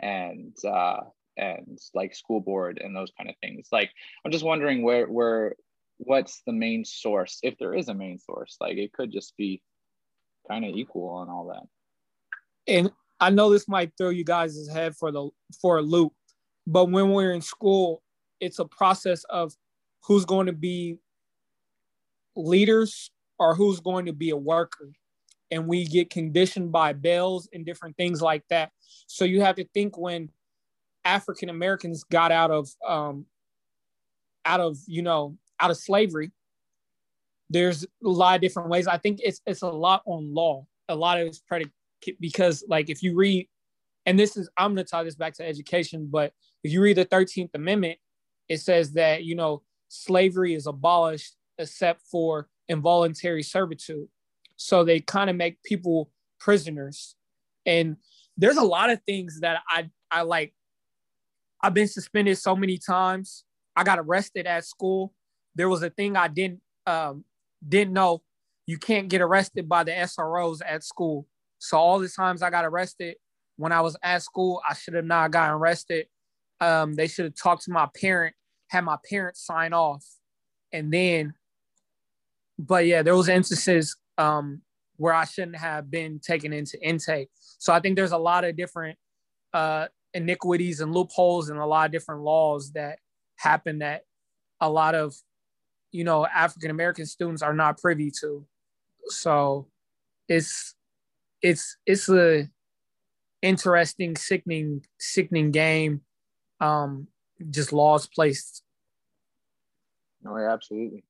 and 0.00 0.56
uh, 0.64 1.00
and 1.36 1.78
like 1.94 2.14
school 2.14 2.40
board 2.40 2.80
and 2.82 2.94
those 2.94 3.12
kind 3.16 3.30
of 3.30 3.36
things? 3.40 3.68
Like 3.72 3.90
i'm 4.24 4.32
just 4.32 4.44
wondering 4.44 4.82
where 4.82 5.06
where 5.06 5.54
what's 5.98 6.42
the 6.46 6.52
main 6.52 6.84
source 6.84 7.38
if 7.42 7.58
there 7.58 7.74
is 7.74 7.88
a 7.88 7.94
main 7.94 8.18
source? 8.18 8.56
Like 8.60 8.76
it 8.76 8.92
could 8.92 9.12
just 9.12 9.36
be 9.36 9.62
kind 10.48 10.64
of 10.64 10.74
equal 10.74 11.08
on 11.10 11.28
all 11.28 11.48
that. 11.48 12.72
And 12.72 12.90
i 13.20 13.30
know 13.30 13.50
this 13.50 13.68
might 13.68 13.92
throw 13.98 14.10
you 14.10 14.24
guys' 14.24 14.68
head 14.72 14.96
for 14.96 15.10
the 15.10 15.28
for 15.60 15.78
a 15.78 15.82
loop 15.82 16.12
but 16.66 16.90
when 16.90 17.10
we're 17.10 17.32
in 17.32 17.40
school 17.40 18.02
it's 18.40 18.58
a 18.58 18.64
process 18.64 19.24
of 19.24 19.52
who's 20.02 20.24
going 20.24 20.46
to 20.46 20.52
be 20.52 20.98
leaders 22.36 23.10
or 23.38 23.54
who's 23.54 23.80
going 23.80 24.06
to 24.06 24.12
be 24.12 24.30
a 24.30 24.36
worker 24.36 24.90
and 25.50 25.66
we 25.66 25.84
get 25.84 26.10
conditioned 26.10 26.72
by 26.72 26.92
bells 26.92 27.48
and 27.52 27.64
different 27.64 27.96
things 27.96 28.20
like 28.20 28.44
that. 28.50 28.70
So 29.06 29.24
you 29.24 29.40
have 29.40 29.56
to 29.56 29.64
think 29.74 29.96
when 29.96 30.30
African 31.04 31.48
Americans 31.48 32.04
got 32.04 32.32
out 32.32 32.50
of 32.50 32.68
um, 32.86 33.26
out 34.44 34.60
of 34.60 34.76
you 34.86 35.02
know 35.02 35.36
out 35.60 35.70
of 35.70 35.76
slavery. 35.76 36.30
There's 37.50 37.84
a 37.84 38.08
lot 38.08 38.34
of 38.34 38.40
different 38.42 38.68
ways. 38.68 38.86
I 38.86 38.98
think 38.98 39.20
it's 39.22 39.40
it's 39.46 39.62
a 39.62 39.68
lot 39.68 40.02
on 40.06 40.34
law. 40.34 40.66
A 40.88 40.94
lot 40.94 41.20
of 41.20 41.26
it's 41.26 41.42
because 42.20 42.64
like 42.68 42.90
if 42.90 43.02
you 43.02 43.14
read, 43.14 43.48
and 44.06 44.18
this 44.18 44.36
is 44.36 44.50
I'm 44.56 44.72
gonna 44.72 44.84
tie 44.84 45.02
this 45.02 45.14
back 45.14 45.34
to 45.34 45.46
education, 45.46 46.08
but 46.10 46.32
if 46.62 46.72
you 46.72 46.82
read 46.82 46.96
the 46.96 47.06
13th 47.06 47.50
Amendment, 47.54 47.98
it 48.48 48.58
says 48.58 48.92
that 48.92 49.24
you 49.24 49.34
know 49.34 49.62
slavery 49.88 50.54
is 50.54 50.66
abolished 50.66 51.36
except 51.58 52.02
for 52.02 52.48
involuntary 52.68 53.42
servitude. 53.42 54.08
So 54.58 54.84
they 54.84 55.00
kind 55.00 55.30
of 55.30 55.36
make 55.36 55.62
people 55.62 56.10
prisoners. 56.38 57.14
And 57.64 57.96
there's 58.36 58.56
a 58.56 58.64
lot 58.64 58.90
of 58.90 59.00
things 59.06 59.40
that 59.40 59.62
I 59.68 59.88
I 60.10 60.22
like. 60.22 60.52
I've 61.62 61.74
been 61.74 61.88
suspended 61.88 62.36
so 62.38 62.54
many 62.54 62.78
times. 62.78 63.44
I 63.74 63.84
got 63.84 63.98
arrested 63.98 64.46
at 64.46 64.64
school. 64.64 65.14
There 65.54 65.68
was 65.68 65.82
a 65.82 65.90
thing 65.90 66.16
I 66.16 66.28
didn't 66.28 66.60
um, 66.86 67.24
didn't 67.66 67.94
know. 67.94 68.22
You 68.66 68.78
can't 68.78 69.08
get 69.08 69.22
arrested 69.22 69.68
by 69.68 69.84
the 69.84 69.92
SROs 69.92 70.60
at 70.66 70.84
school. 70.84 71.26
So 71.58 71.78
all 71.78 71.98
the 71.98 72.08
times 72.08 72.42
I 72.42 72.50
got 72.50 72.64
arrested 72.64 73.16
when 73.56 73.72
I 73.72 73.80
was 73.80 73.96
at 74.02 74.22
school, 74.22 74.60
I 74.68 74.74
should 74.74 74.94
have 74.94 75.04
not 75.04 75.30
gotten 75.30 75.54
arrested. 75.54 76.06
Um, 76.60 76.94
they 76.94 77.06
should 77.06 77.24
have 77.26 77.34
talked 77.34 77.64
to 77.64 77.72
my 77.72 77.88
parent, 78.00 78.34
had 78.68 78.84
my 78.84 78.98
parents 79.08 79.44
sign 79.44 79.72
off, 79.72 80.04
and 80.72 80.92
then. 80.92 81.34
But 82.58 82.86
yeah, 82.86 83.02
there 83.02 83.16
was 83.16 83.28
instances 83.28 83.96
um, 84.18 84.60
where 84.96 85.14
I 85.14 85.24
shouldn't 85.24 85.56
have 85.56 85.90
been 85.90 86.18
taken 86.18 86.52
into 86.52 86.78
intake. 86.86 87.30
So 87.58 87.72
I 87.72 87.80
think 87.80 87.96
there's 87.96 88.12
a 88.12 88.18
lot 88.18 88.44
of 88.44 88.56
different 88.56 88.98
uh, 89.54 89.86
iniquities 90.12 90.80
and 90.80 90.92
loopholes 90.92 91.48
and 91.48 91.58
a 91.58 91.66
lot 91.66 91.86
of 91.86 91.92
different 91.92 92.22
laws 92.22 92.72
that 92.72 92.98
happen 93.36 93.78
that 93.78 94.02
a 94.60 94.68
lot 94.68 94.94
of 94.94 95.14
you 95.92 96.04
know 96.04 96.26
African 96.26 96.70
American 96.70 97.06
students 97.06 97.42
are 97.42 97.54
not 97.54 97.78
privy 97.78 98.12
to. 98.20 98.44
So 99.06 99.68
it's 100.28 100.74
it's 101.40 101.76
it's 101.86 102.08
a 102.08 102.48
interesting, 103.42 104.16
sickening, 104.16 104.84
sickening 104.98 105.50
game. 105.50 106.02
Um, 106.60 107.06
just 107.50 107.72
laws 107.72 108.06
placed. 108.06 108.64
No, 110.22 110.36
yeah, 110.36 110.52
absolutely. 110.52 111.04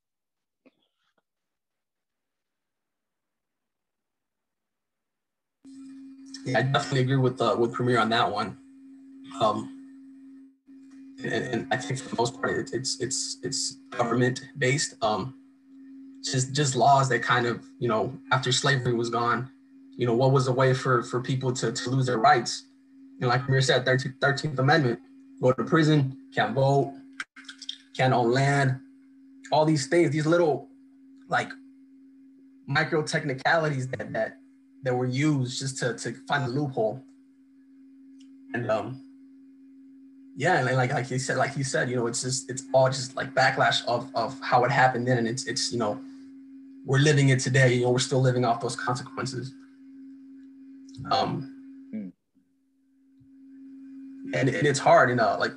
Yeah, 6.48 6.58
I 6.58 6.62
definitely 6.62 7.00
agree 7.00 7.16
with 7.16 7.40
uh, 7.40 7.56
with 7.58 7.72
Premier 7.72 7.98
on 7.98 8.08
that 8.10 8.30
one. 8.30 8.56
Um, 9.40 9.74
and, 11.22 11.44
and 11.44 11.66
I 11.70 11.76
think 11.76 12.00
for 12.00 12.08
the 12.08 12.16
most 12.16 12.40
part, 12.40 12.52
it, 12.52 12.70
it's 12.72 13.00
it's 13.00 13.38
it's 13.42 13.72
government 13.90 14.40
based. 14.56 14.94
Um, 15.02 15.34
just 16.22 16.52
just 16.52 16.76
laws 16.76 17.08
that 17.08 17.22
kind 17.22 17.46
of 17.46 17.64
you 17.78 17.88
know 17.88 18.12
after 18.32 18.52
slavery 18.52 18.94
was 18.94 19.10
gone, 19.10 19.50
you 19.96 20.06
know 20.06 20.14
what 20.14 20.32
was 20.32 20.48
a 20.48 20.52
way 20.52 20.74
for 20.74 21.02
for 21.02 21.20
people 21.20 21.52
to 21.52 21.72
to 21.72 21.90
lose 21.90 22.06
their 22.06 22.18
rights. 22.18 22.64
And 23.20 23.28
like 23.28 23.42
Premier 23.42 23.60
said, 23.60 23.84
13th, 23.84 24.18
13th 24.20 24.58
Amendment, 24.60 25.00
go 25.42 25.50
to 25.50 25.64
prison, 25.64 26.16
can't 26.32 26.54
vote, 26.54 26.94
can't 27.96 28.14
own 28.14 28.30
land, 28.30 28.78
all 29.50 29.64
these 29.64 29.88
things, 29.88 30.10
these 30.12 30.26
little 30.26 30.68
like 31.28 31.50
micro 32.66 33.02
technicalities 33.02 33.88
that 33.88 34.12
that 34.12 34.38
that 34.82 34.94
were 34.94 35.06
used 35.06 35.58
just 35.58 35.78
to 35.78 35.94
to 35.94 36.14
find 36.26 36.44
a 36.44 36.48
loophole. 36.48 37.02
And 38.54 38.70
um, 38.70 39.00
yeah, 40.36 40.58
and 40.58 40.76
like 40.76 40.92
like 40.92 41.10
you 41.10 41.18
said, 41.18 41.36
like 41.36 41.56
you 41.56 41.64
said, 41.64 41.90
you 41.90 41.96
know, 41.96 42.06
it's 42.06 42.22
just 42.22 42.50
it's 42.50 42.64
all 42.72 42.88
just 42.88 43.16
like 43.16 43.34
backlash 43.34 43.84
of 43.86 44.10
of 44.14 44.38
how 44.40 44.64
it 44.64 44.70
happened 44.70 45.06
then, 45.06 45.18
and 45.18 45.28
it's 45.28 45.46
it's 45.46 45.72
you 45.72 45.78
know, 45.78 46.00
we're 46.84 46.98
living 46.98 47.28
it 47.30 47.40
today. 47.40 47.74
You 47.74 47.82
know, 47.84 47.90
we're 47.90 47.98
still 47.98 48.20
living 48.20 48.44
off 48.44 48.60
those 48.60 48.76
consequences. 48.76 49.52
Um, 51.10 51.58
and, 54.34 54.48
and 54.48 54.66
it's 54.66 54.78
hard, 54.78 55.10
you 55.10 55.16
know, 55.16 55.36
like 55.38 55.52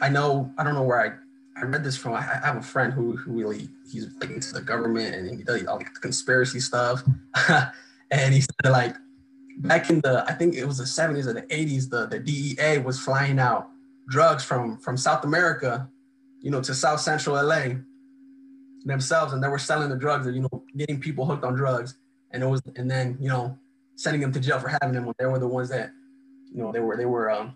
I 0.00 0.08
know 0.08 0.52
I 0.58 0.64
don't 0.64 0.74
know 0.74 0.82
where 0.82 1.00
I 1.00 1.60
I 1.60 1.64
read 1.64 1.84
this 1.84 1.96
from. 1.96 2.14
I 2.14 2.20
have 2.20 2.56
a 2.56 2.62
friend 2.62 2.92
who 2.92 3.16
who 3.16 3.32
really 3.32 3.68
he's 3.90 4.08
like 4.20 4.30
into 4.30 4.52
the 4.52 4.60
government 4.60 5.14
and 5.14 5.30
he 5.30 5.44
does 5.44 5.64
all 5.66 5.76
like 5.76 5.92
conspiracy 6.00 6.60
stuff. 6.60 7.02
and 8.14 8.32
he 8.32 8.40
said 8.40 8.70
like 8.70 8.96
back 9.58 9.90
in 9.90 10.00
the 10.00 10.24
I 10.28 10.32
think 10.32 10.54
it 10.54 10.64
was 10.64 10.78
the 10.78 10.84
70s 10.84 11.26
or 11.26 11.32
the 11.32 11.42
80s, 11.42 11.90
the, 11.90 12.06
the 12.06 12.18
DEA 12.18 12.78
was 12.78 12.98
flying 13.00 13.38
out 13.38 13.68
drugs 14.08 14.44
from 14.44 14.78
from 14.78 14.96
South 14.96 15.24
America, 15.24 15.88
you 16.40 16.50
know, 16.50 16.60
to 16.62 16.74
South 16.74 17.00
Central 17.00 17.36
LA 17.36 17.76
themselves, 18.84 19.32
and 19.32 19.42
they 19.42 19.48
were 19.48 19.58
selling 19.58 19.88
the 19.88 19.96
drugs, 19.96 20.26
and 20.26 20.36
you 20.36 20.42
know, 20.42 20.64
getting 20.76 21.00
people 21.00 21.26
hooked 21.26 21.44
on 21.44 21.54
drugs, 21.54 21.96
and 22.30 22.42
it 22.42 22.46
was, 22.46 22.62
and 22.76 22.90
then 22.90 23.16
you 23.20 23.28
know, 23.28 23.58
sending 23.96 24.20
them 24.20 24.32
to 24.32 24.40
jail 24.40 24.58
for 24.58 24.68
having 24.68 24.92
them. 24.92 25.12
They 25.18 25.26
were 25.26 25.38
the 25.38 25.48
ones 25.48 25.68
that, 25.70 25.90
you 26.52 26.62
know, 26.62 26.70
they 26.70 26.80
were 26.80 26.96
they 26.96 27.06
were 27.06 27.30
um, 27.30 27.54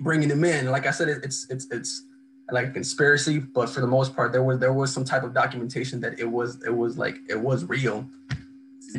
bringing 0.00 0.28
them 0.28 0.44
in. 0.44 0.70
like 0.70 0.86
I 0.86 0.90
said, 0.90 1.08
it, 1.08 1.24
it's 1.24 1.46
it's 1.50 1.66
it's 1.70 2.02
like 2.50 2.68
a 2.68 2.70
conspiracy, 2.70 3.38
but 3.38 3.70
for 3.70 3.80
the 3.80 3.86
most 3.86 4.14
part, 4.14 4.32
there 4.32 4.42
was 4.42 4.58
there 4.58 4.72
was 4.72 4.92
some 4.92 5.04
type 5.04 5.22
of 5.22 5.32
documentation 5.32 6.00
that 6.00 6.18
it 6.18 6.30
was 6.30 6.62
it 6.64 6.76
was 6.76 6.98
like 6.98 7.16
it 7.28 7.40
was 7.40 7.64
real 7.64 8.06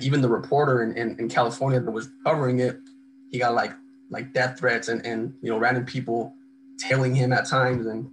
even 0.02 0.22
the 0.22 0.30
reporter 0.30 0.84
in, 0.84 0.98
in, 0.98 1.20
in 1.20 1.30
California 1.30 1.80
that 1.80 1.92
was 1.92 2.10
covering 2.26 2.60
it, 2.60 2.80
he 3.32 3.40
got 3.40 3.54
like 3.54 3.72
like 4.10 4.34
death 4.34 4.60
threats 4.60 4.88
and 4.88 5.06
and 5.06 5.34
you 5.42 5.50
know 5.50 5.58
random 5.58 5.86
people 5.86 6.34
tailing 6.78 7.16
him 7.16 7.34
at 7.34 7.48
times, 7.48 7.86
and 7.86 8.10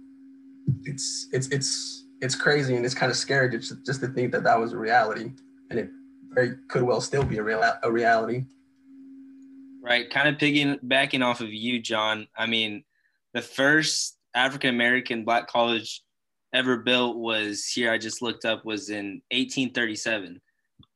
it's 0.83 1.27
it's 1.31 1.47
it's 1.47 2.05
it's 2.21 2.35
crazy 2.35 2.75
and 2.75 2.85
it's 2.85 2.95
kind 2.95 3.11
of 3.11 3.17
scary 3.17 3.49
just 3.49 3.85
just 3.85 4.01
to 4.01 4.07
think 4.07 4.31
that 4.31 4.43
that 4.43 4.59
was 4.59 4.73
a 4.73 4.77
reality, 4.77 5.31
and 5.69 5.79
it 5.79 5.89
very 6.31 6.55
could 6.69 6.83
well 6.83 7.01
still 7.01 7.23
be 7.23 7.37
a 7.37 7.43
real 7.43 7.61
a 7.83 7.91
reality. 7.91 8.45
Right, 9.81 10.09
kind 10.09 10.29
of 10.29 10.35
piggybacking 10.35 11.23
off 11.23 11.41
of 11.41 11.51
you, 11.53 11.81
John. 11.81 12.27
I 12.37 12.45
mean, 12.45 12.85
the 13.33 13.41
first 13.41 14.17
African 14.33 14.69
American 14.69 15.25
black 15.25 15.47
college 15.47 16.01
ever 16.53 16.77
built 16.77 17.17
was 17.17 17.65
here. 17.65 17.91
I 17.91 17.97
just 17.97 18.21
looked 18.21 18.45
up 18.45 18.63
was 18.63 18.89
in 18.89 19.21
1837 19.31 20.39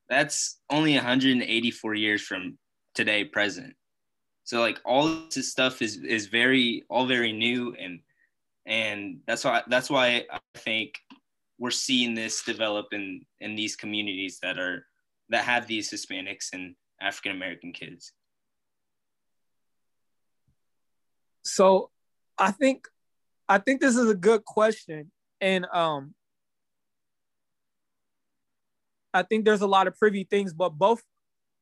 that's 0.10 0.60
only 0.70 0.96
184 0.96 1.94
years 1.96 2.22
from 2.22 2.58
today 2.96 3.26
present. 3.26 3.76
So 4.44 4.62
like 4.62 4.80
all 4.86 5.08
this 5.34 5.52
stuff 5.52 5.82
is 5.82 5.98
is 5.98 6.28
very 6.28 6.84
all 6.90 7.06
very 7.06 7.34
new 7.34 7.76
and 7.78 8.00
and 8.66 9.20
that's 9.28 9.44
why 9.44 9.64
that's 9.68 9.90
why 9.90 10.26
i 10.32 10.40
think 10.56 10.94
we're 11.58 11.72
seeing 11.72 12.14
this 12.14 12.44
develop 12.44 12.88
in 12.92 13.26
in 13.40 13.56
these 13.56 13.76
communities 13.76 14.40
that 14.42 14.60
are 14.60 14.86
that 15.30 15.44
have 15.44 15.68
these 15.68 15.92
hispanics 15.92 16.54
and 16.54 16.76
african 17.02 17.32
american 17.34 17.74
kids. 17.74 18.14
So 21.44 21.90
i 22.38 22.52
think 22.52 22.88
i 23.50 23.58
think 23.58 23.82
this 23.82 23.96
is 23.98 24.10
a 24.10 24.16
good 24.16 24.46
question. 24.46 25.12
And 25.42 25.66
um 25.74 26.14
I 29.18 29.24
think 29.24 29.46
there's 29.46 29.62
a 29.62 29.68
lot 29.68 29.88
of 29.88 29.98
privy 29.98 30.24
things, 30.24 30.54
but 30.54 30.70
both 30.70 31.02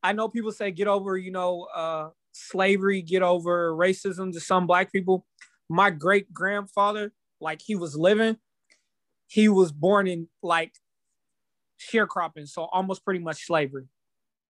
I 0.04 0.14
know 0.14 0.28
people 0.28 0.52
say 0.52 0.72
get 0.72 0.88
over, 0.88 1.18
you 1.18 1.32
know, 1.32 1.68
uh, 1.74 2.10
slavery, 2.34 3.02
get 3.02 3.24
over 3.24 3.72
racism 3.72 4.32
to 4.34 4.40
some 4.40 4.68
black 4.68 4.92
people. 4.92 5.26
My 5.70 5.90
great 5.90 6.32
grandfather, 6.34 7.12
like 7.40 7.62
he 7.62 7.76
was 7.76 7.96
living, 7.96 8.38
he 9.28 9.50
was 9.50 9.72
born 9.72 10.06
in 10.08 10.28
like 10.44 10.74
sharecropping, 11.80 12.48
so 12.48 12.64
almost 12.66 13.04
pretty 13.04 13.22
much 13.22 13.46
slavery. 13.46 13.88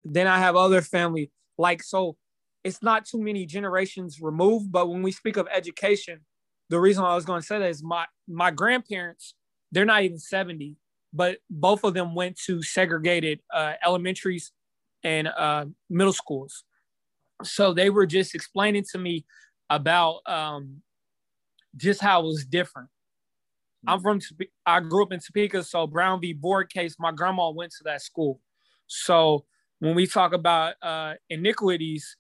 Then 0.06 0.28
I 0.28 0.40
have 0.40 0.56
other 0.56 0.82
family, 0.82 1.32
like 1.58 1.84
so 1.84 2.18
it's 2.64 2.84
not 2.84 3.06
too 3.06 3.22
many 3.22 3.46
generations 3.46 4.22
removed, 4.22 4.72
but 4.72 4.90
when 4.90 5.02
we 5.02 5.12
speak 5.12 5.38
of 5.38 5.48
education, 5.52 6.22
the 6.70 6.80
reason 6.80 7.04
I 7.04 7.16
was 7.16 7.26
going 7.26 7.42
to 7.42 7.46
say 7.46 7.60
that 7.60 7.70
is 7.70 7.84
my 7.84 8.06
my 8.28 8.52
grandparents, 8.52 9.34
they're 9.72 9.86
not 9.86 10.04
even 10.04 10.20
70 10.20 10.78
but 11.14 11.38
both 11.50 11.84
of 11.84 11.94
them 11.94 12.16
went 12.16 12.38
to 12.46 12.62
segregated 12.62 13.42
uh, 13.54 13.74
elementaries 13.84 14.52
and 15.04 15.28
uh, 15.28 15.66
middle 15.90 16.14
schools. 16.14 16.64
So 17.44 17.74
they 17.74 17.90
were 17.90 18.06
just 18.06 18.36
explaining 18.36 18.86
to 18.92 18.98
me 18.98 19.26
about 19.70 20.20
um, 20.26 20.82
just 21.76 22.02
how 22.02 22.22
it 22.22 22.26
was 22.26 22.46
different. 22.46 22.90
I'm 23.88 24.00
from, 24.00 24.20
I 24.66 24.80
grew 24.80 25.04
up 25.04 25.12
in 25.12 25.20
Topeka, 25.20 25.64
so 25.64 25.88
Brown 25.88 26.22
v. 26.22 26.34
Board 26.34 26.72
case, 26.72 26.98
my 27.00 27.12
grandma 27.12 27.50
went 27.50 27.72
to 27.72 27.84
that 27.86 28.02
school. 28.02 28.40
So 28.86 29.46
when 29.80 29.96
we 29.96 30.06
talk 30.06 30.34
about 30.34 30.76
uh, 30.84 31.16
iniquities 31.30 32.18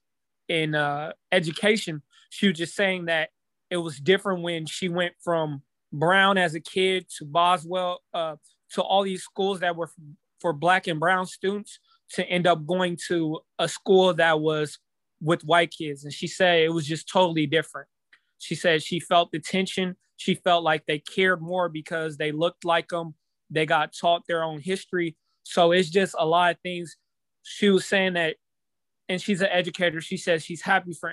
in 0.47 0.73
uh, 0.73 1.11
education, 1.31 2.01
she 2.31 2.47
was 2.47 2.57
just 2.57 2.75
saying 2.75 3.05
that 3.05 3.29
it 3.69 3.77
was 3.77 3.99
different 3.99 4.41
when 4.41 4.65
she 4.65 4.89
went 4.89 5.13
from 5.23 5.61
Brown 5.93 6.37
as 6.37 6.55
a 6.55 6.59
kid 6.59 7.07
to 7.17 7.25
Boswell, 7.25 8.01
uh, 8.13 8.37
to 8.73 8.81
all 8.81 9.03
these 9.03 9.23
schools 9.23 9.59
that 9.59 9.75
were 9.75 9.89
for 10.39 10.53
black 10.53 10.87
and 10.87 10.99
brown 10.99 11.25
students 11.25 11.79
to 12.13 12.25
end 12.25 12.47
up 12.47 12.65
going 12.65 12.97
to 13.07 13.39
a 13.59 13.67
school 13.67 14.13
that 14.13 14.39
was 14.39 14.79
with 15.21 15.43
white 15.43 15.71
kids. 15.71 16.03
And 16.03 16.11
she 16.11 16.27
said 16.27 16.59
it 16.59 16.73
was 16.73 16.85
just 16.85 17.07
totally 17.07 17.45
different. 17.45 17.87
She 18.39 18.55
said 18.55 18.81
she 18.81 18.99
felt 18.99 19.31
the 19.31 19.39
tension. 19.39 19.95
She 20.17 20.35
felt 20.35 20.63
like 20.63 20.85
they 20.85 20.99
cared 20.99 21.41
more 21.41 21.69
because 21.69 22.17
they 22.17 22.31
looked 22.31 22.65
like 22.65 22.89
them. 22.89 23.15
They 23.49 23.65
got 23.65 23.93
taught 23.93 24.23
their 24.27 24.43
own 24.43 24.59
history. 24.59 25.15
So 25.43 25.71
it's 25.71 25.89
just 25.89 26.15
a 26.17 26.25
lot 26.25 26.55
of 26.55 26.61
things. 26.61 26.95
She 27.43 27.69
was 27.69 27.85
saying 27.85 28.13
that, 28.13 28.35
and 29.09 29.21
she's 29.21 29.41
an 29.41 29.49
educator. 29.51 30.01
She 30.01 30.17
says 30.17 30.43
she's 30.43 30.61
happy 30.61 30.93
for 30.93 31.11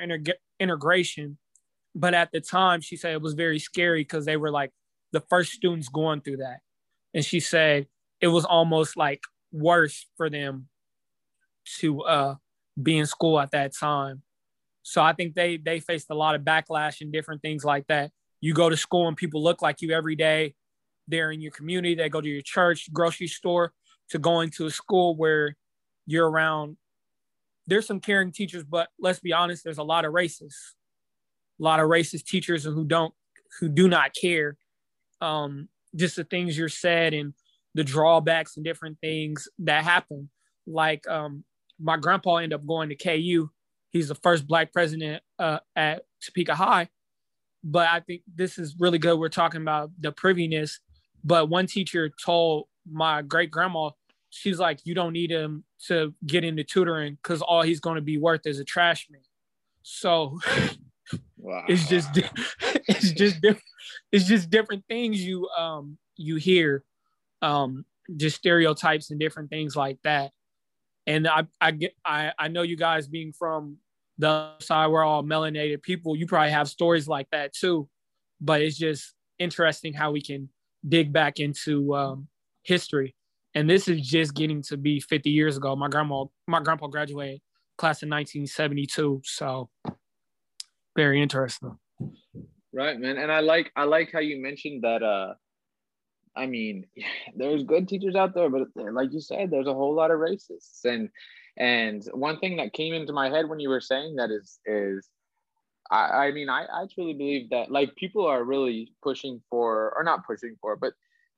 integration. 0.61 1.39
But 1.95 2.15
at 2.15 2.31
the 2.33 2.41
time, 2.41 2.81
she 2.81 2.97
said 2.97 3.13
it 3.13 3.23
was 3.23 3.35
very 3.35 3.59
scary 3.59 4.01
because 4.01 4.25
they 4.25 4.37
were 4.37 4.51
like 4.51 4.71
the 5.13 5.21
first 5.21 5.53
students 5.53 5.89
going 5.89 6.21
through 6.21 6.39
that. 6.39 6.61
And 7.19 7.25
she 7.25 7.41
said 7.41 7.89
it 8.21 8.29
was 8.29 8.45
almost 8.45 8.97
like 8.97 9.25
worse 9.51 10.07
for 10.17 10.31
them 10.31 10.69
to 11.81 12.03
uh, 12.03 12.35
be 12.81 12.97
in 12.97 13.07
school 13.07 13.41
at 13.41 13.51
that 13.51 13.75
time. 13.75 14.23
So 14.85 15.03
I 15.03 15.15
think 15.15 15.35
they 15.35 15.57
they 15.57 15.81
faced 15.81 16.11
a 16.11 16.15
lot 16.15 16.37
of 16.37 16.43
backlash 16.43 17.01
and 17.01 17.13
different 17.13 17.43
things 17.43 17.65
like 17.65 17.89
that. 17.89 18.13
You 18.41 18.55
go 18.55 18.71
to 18.71 18.77
school 18.77 19.09
and 19.09 19.17
people 19.17 19.43
look 19.43 19.63
like 19.63 19.83
you 19.83 19.91
every 19.91 20.15
day. 20.15 20.55
They're 21.09 21.33
in 21.33 21.41
your 21.41 21.51
community. 21.51 21.97
They 21.97 22.09
go 22.09 22.21
to 22.21 22.29
your 22.29 22.41
church, 22.41 22.89
grocery 22.93 23.27
store, 23.27 23.73
to 24.11 24.21
going 24.21 24.51
to 24.51 24.67
a 24.67 24.71
school 24.71 25.17
where 25.17 25.57
you're 26.07 26.31
around. 26.31 26.77
There's 27.67 27.89
some 27.89 27.99
caring 27.99 28.31
teachers, 28.31 28.63
but 28.63 28.91
let's 29.01 29.19
be 29.19 29.33
honest, 29.33 29.65
there's 29.65 29.79
a 29.79 29.83
lot 29.83 30.05
of 30.05 30.13
racists, 30.13 30.75
a 31.59 31.65
lot 31.65 31.81
of 31.81 31.91
racist 31.91 32.27
teachers 32.27 32.63
who 32.63 32.85
don't 32.85 33.13
who 33.59 33.69
do 33.69 33.89
not 33.89 34.13
care. 34.15 34.57
Um, 35.21 35.69
just 35.97 36.17
the 36.17 36.25
things 36.25 36.57
you're 36.57 36.69
said 36.69 37.15
and 37.15 37.35
the 37.75 37.85
drawbacks 37.85 38.57
and 38.57 38.65
different 38.65 38.99
things 39.01 39.49
that 39.61 39.85
happen. 39.85 40.31
Like 40.67 41.07
um, 41.09 41.45
my 41.81 41.97
grandpa 41.97 42.37
ended 42.37 42.59
up 42.59 42.67
going 42.67 42.89
to 42.91 42.97
KU. 42.97 43.51
He's 43.91 44.09
the 44.09 44.15
first 44.15 44.47
black 44.47 44.73
president 44.73 45.23
uh, 45.39 45.61
at 45.77 46.03
Topeka 46.23 46.55
High. 46.55 46.89
But 47.65 47.89
I 47.89 48.01
think 48.01 48.23
this 48.33 48.59
is 48.59 48.77
really 48.79 48.99
good. 48.99 49.19
We're 49.19 49.29
talking 49.29 49.63
about 49.63 49.91
the 49.99 50.13
priviness. 50.13 50.81
But 51.25 51.49
one 51.49 51.67
teacher 51.67 52.11
told 52.25 52.67
my 52.91 53.23
great 53.23 53.51
grandma, 53.51 53.91
she's 54.31 54.59
like, 54.59 54.81
you 54.85 54.95
don't 54.95 55.13
need 55.13 55.31
him 55.31 55.65
to 55.87 56.15
get 56.27 56.45
into 56.45 56.65
tutoring 56.65 57.19
because 57.23 57.43
all 57.43 57.63
he's 57.63 57.81
going 57.81 57.97
to 57.97 58.03
be 58.03 58.19
worth 58.19 58.47
is 58.47 58.61
a 58.61 58.65
trash 58.65 59.09
man. 59.11 59.23
So 59.83 60.39
wow. 61.49 61.65
it's 61.69 61.89
just 61.89 62.11
it's 62.89 63.13
just 63.13 63.41
different. 63.41 63.65
It's 64.13 64.27
just 64.27 64.51
different 64.51 64.85
things 64.89 65.25
you 65.25 65.49
um 65.49 65.99
you 66.17 66.37
hear, 66.37 66.85
um 67.43 67.85
just 68.17 68.37
stereotypes 68.37 69.11
and 69.11 69.21
different 69.21 69.51
things 69.51 69.77
like 69.77 69.99
that. 70.05 70.31
And 71.07 71.27
I 71.27 71.47
I 71.61 71.71
get 71.73 71.95
I 72.05 72.33
I 72.39 72.49
know 72.49 72.63
you 72.63 72.77
guys 72.77 73.09
being 73.09 73.33
from 73.33 73.79
the 74.19 74.59
side 74.59 74.89
we're 74.89 75.05
all 75.05 75.23
melanated 75.23 75.83
people, 75.83 76.17
you 76.17 76.27
probably 76.27 76.51
have 76.51 76.69
stories 76.69 77.09
like 77.09 77.29
that 77.31 77.55
too. 77.55 77.89
But 78.41 78.63
it's 78.63 78.77
just 78.77 79.15
interesting 79.39 79.93
how 79.93 80.11
we 80.11 80.21
can 80.21 80.49
dig 80.87 81.13
back 81.13 81.39
into 81.39 81.95
um, 81.95 82.29
history. 82.63 83.15
And 83.55 83.69
this 83.69 83.89
is 83.89 84.07
just 84.07 84.35
getting 84.35 84.63
to 84.63 84.77
be 84.77 85.01
50 85.01 85.31
years 85.31 85.57
ago. 85.57 85.75
My 85.75 85.89
grandma, 85.89 86.25
my 86.47 86.61
grandpa 86.61 86.89
graduated 86.89 87.41
class 87.77 88.03
in 88.03 88.11
1972. 88.11 89.23
So 89.25 89.71
very 90.99 91.23
interesting. 91.23 91.79
Right, 92.73 92.99
man. 92.99 93.19
And 93.19 93.31
I 93.31 93.39
like 93.39 93.71
I 93.77 93.85
like 93.85 94.11
how 94.13 94.19
you 94.19 94.43
mentioned 94.43 94.83
that 94.83 95.01
uh 95.05 95.35
I 96.37 96.47
mean, 96.47 96.87
there's 97.37 97.63
good 97.63 97.87
teachers 97.87 98.17
out 98.17 98.35
there, 98.35 98.51
but 98.51 98.67
like 98.75 99.13
you 99.13 99.21
said, 99.21 99.51
there's 99.51 99.69
a 99.69 99.75
whole 99.75 99.95
lot 99.95 100.11
of 100.11 100.19
racists. 100.19 100.85
And 100.85 101.09
and 101.57 102.03
one 102.13 102.41
thing 102.41 102.57
that 102.57 102.73
came 102.73 102.95
into 102.95 103.13
my 103.13 103.31
head 103.31 103.49
when 103.49 103.61
you 103.61 103.69
were 103.69 103.81
saying 103.81 104.17
that 104.17 104.33
is 104.33 104.59
is 104.67 105.09
I, 105.89 106.27
I 106.27 106.33
mean 106.33 106.49
I, 106.51 106.65
I 106.65 106.87
truly 106.93 107.15
believe 107.15 107.51
that 107.51 107.71
like 107.71 107.95
people 107.95 108.27
are 108.27 108.43
really 108.43 108.93
pushing 109.01 109.41
for 109.49 109.95
or 109.97 110.03
not 110.03 110.27
pushing 110.27 110.57
for, 110.61 110.75
but 110.75 110.95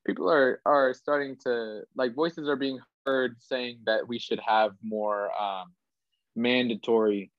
people 0.07 0.31
are 0.31 0.63
are 0.65 0.95
starting 0.95 1.37
to 1.45 1.83
like 1.95 2.15
voices 2.15 2.49
are 2.49 2.57
being 2.57 2.79
heard 3.05 3.37
saying 3.41 3.81
that 3.85 4.09
we 4.09 4.19
should 4.19 4.41
have 4.41 4.73
more 4.83 5.31
um, 5.39 5.75
mandatory 6.35 7.31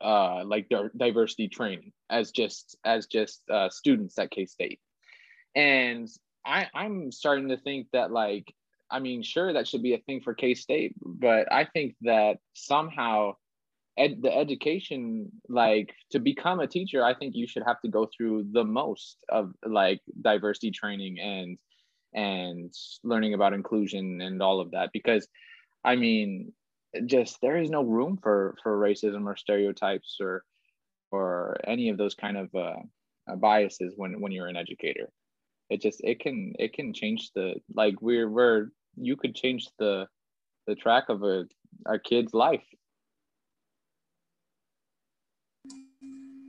uh, 0.00 0.44
like 0.44 0.70
diversity 0.96 1.48
training 1.48 1.92
as 2.10 2.30
just 2.30 2.76
as 2.84 3.06
just 3.06 3.42
uh, 3.50 3.68
students 3.68 4.18
at 4.18 4.30
K 4.30 4.46
State, 4.46 4.80
and 5.54 6.08
I 6.44 6.68
I'm 6.74 7.12
starting 7.12 7.48
to 7.48 7.56
think 7.56 7.88
that 7.92 8.10
like 8.10 8.52
I 8.90 8.98
mean 9.00 9.22
sure 9.22 9.52
that 9.52 9.66
should 9.66 9.82
be 9.82 9.94
a 9.94 9.98
thing 9.98 10.20
for 10.20 10.34
K 10.34 10.54
State, 10.54 10.94
but 11.00 11.50
I 11.52 11.64
think 11.64 11.96
that 12.02 12.38
somehow 12.54 13.34
ed, 13.98 14.22
the 14.22 14.34
education 14.34 15.30
like 15.48 15.94
to 16.12 16.20
become 16.20 16.60
a 16.60 16.66
teacher, 16.66 17.04
I 17.04 17.14
think 17.14 17.34
you 17.34 17.46
should 17.46 17.64
have 17.66 17.80
to 17.82 17.88
go 17.88 18.08
through 18.16 18.46
the 18.52 18.64
most 18.64 19.18
of 19.28 19.52
like 19.66 20.00
diversity 20.22 20.70
training 20.70 21.18
and 21.18 21.58
and 22.14 22.72
learning 23.04 23.34
about 23.34 23.52
inclusion 23.52 24.20
and 24.22 24.40
all 24.42 24.60
of 24.60 24.70
that 24.70 24.90
because 24.92 25.28
I 25.84 25.96
mean 25.96 26.52
just 27.06 27.38
there 27.40 27.56
is 27.56 27.70
no 27.70 27.82
room 27.82 28.18
for 28.22 28.56
for 28.62 28.78
racism 28.78 29.26
or 29.26 29.36
stereotypes 29.36 30.16
or 30.20 30.44
or 31.10 31.56
any 31.64 31.88
of 31.88 31.98
those 31.98 32.14
kind 32.14 32.36
of 32.36 32.54
uh, 32.54 33.36
biases 33.36 33.94
when 33.96 34.20
when 34.20 34.32
you're 34.32 34.48
an 34.48 34.56
educator. 34.56 35.10
It 35.70 35.80
just 35.82 36.00
it 36.02 36.20
can 36.20 36.54
it 36.58 36.72
can 36.72 36.94
change 36.94 37.30
the 37.34 37.56
like 37.74 38.00
we're 38.00 38.28
we're 38.28 38.68
you 38.96 39.16
could 39.16 39.34
change 39.34 39.68
the 39.78 40.06
the 40.66 40.74
track 40.74 41.08
of 41.08 41.22
a 41.22 41.44
a 41.86 41.98
kid's 41.98 42.34
life. 42.34 42.64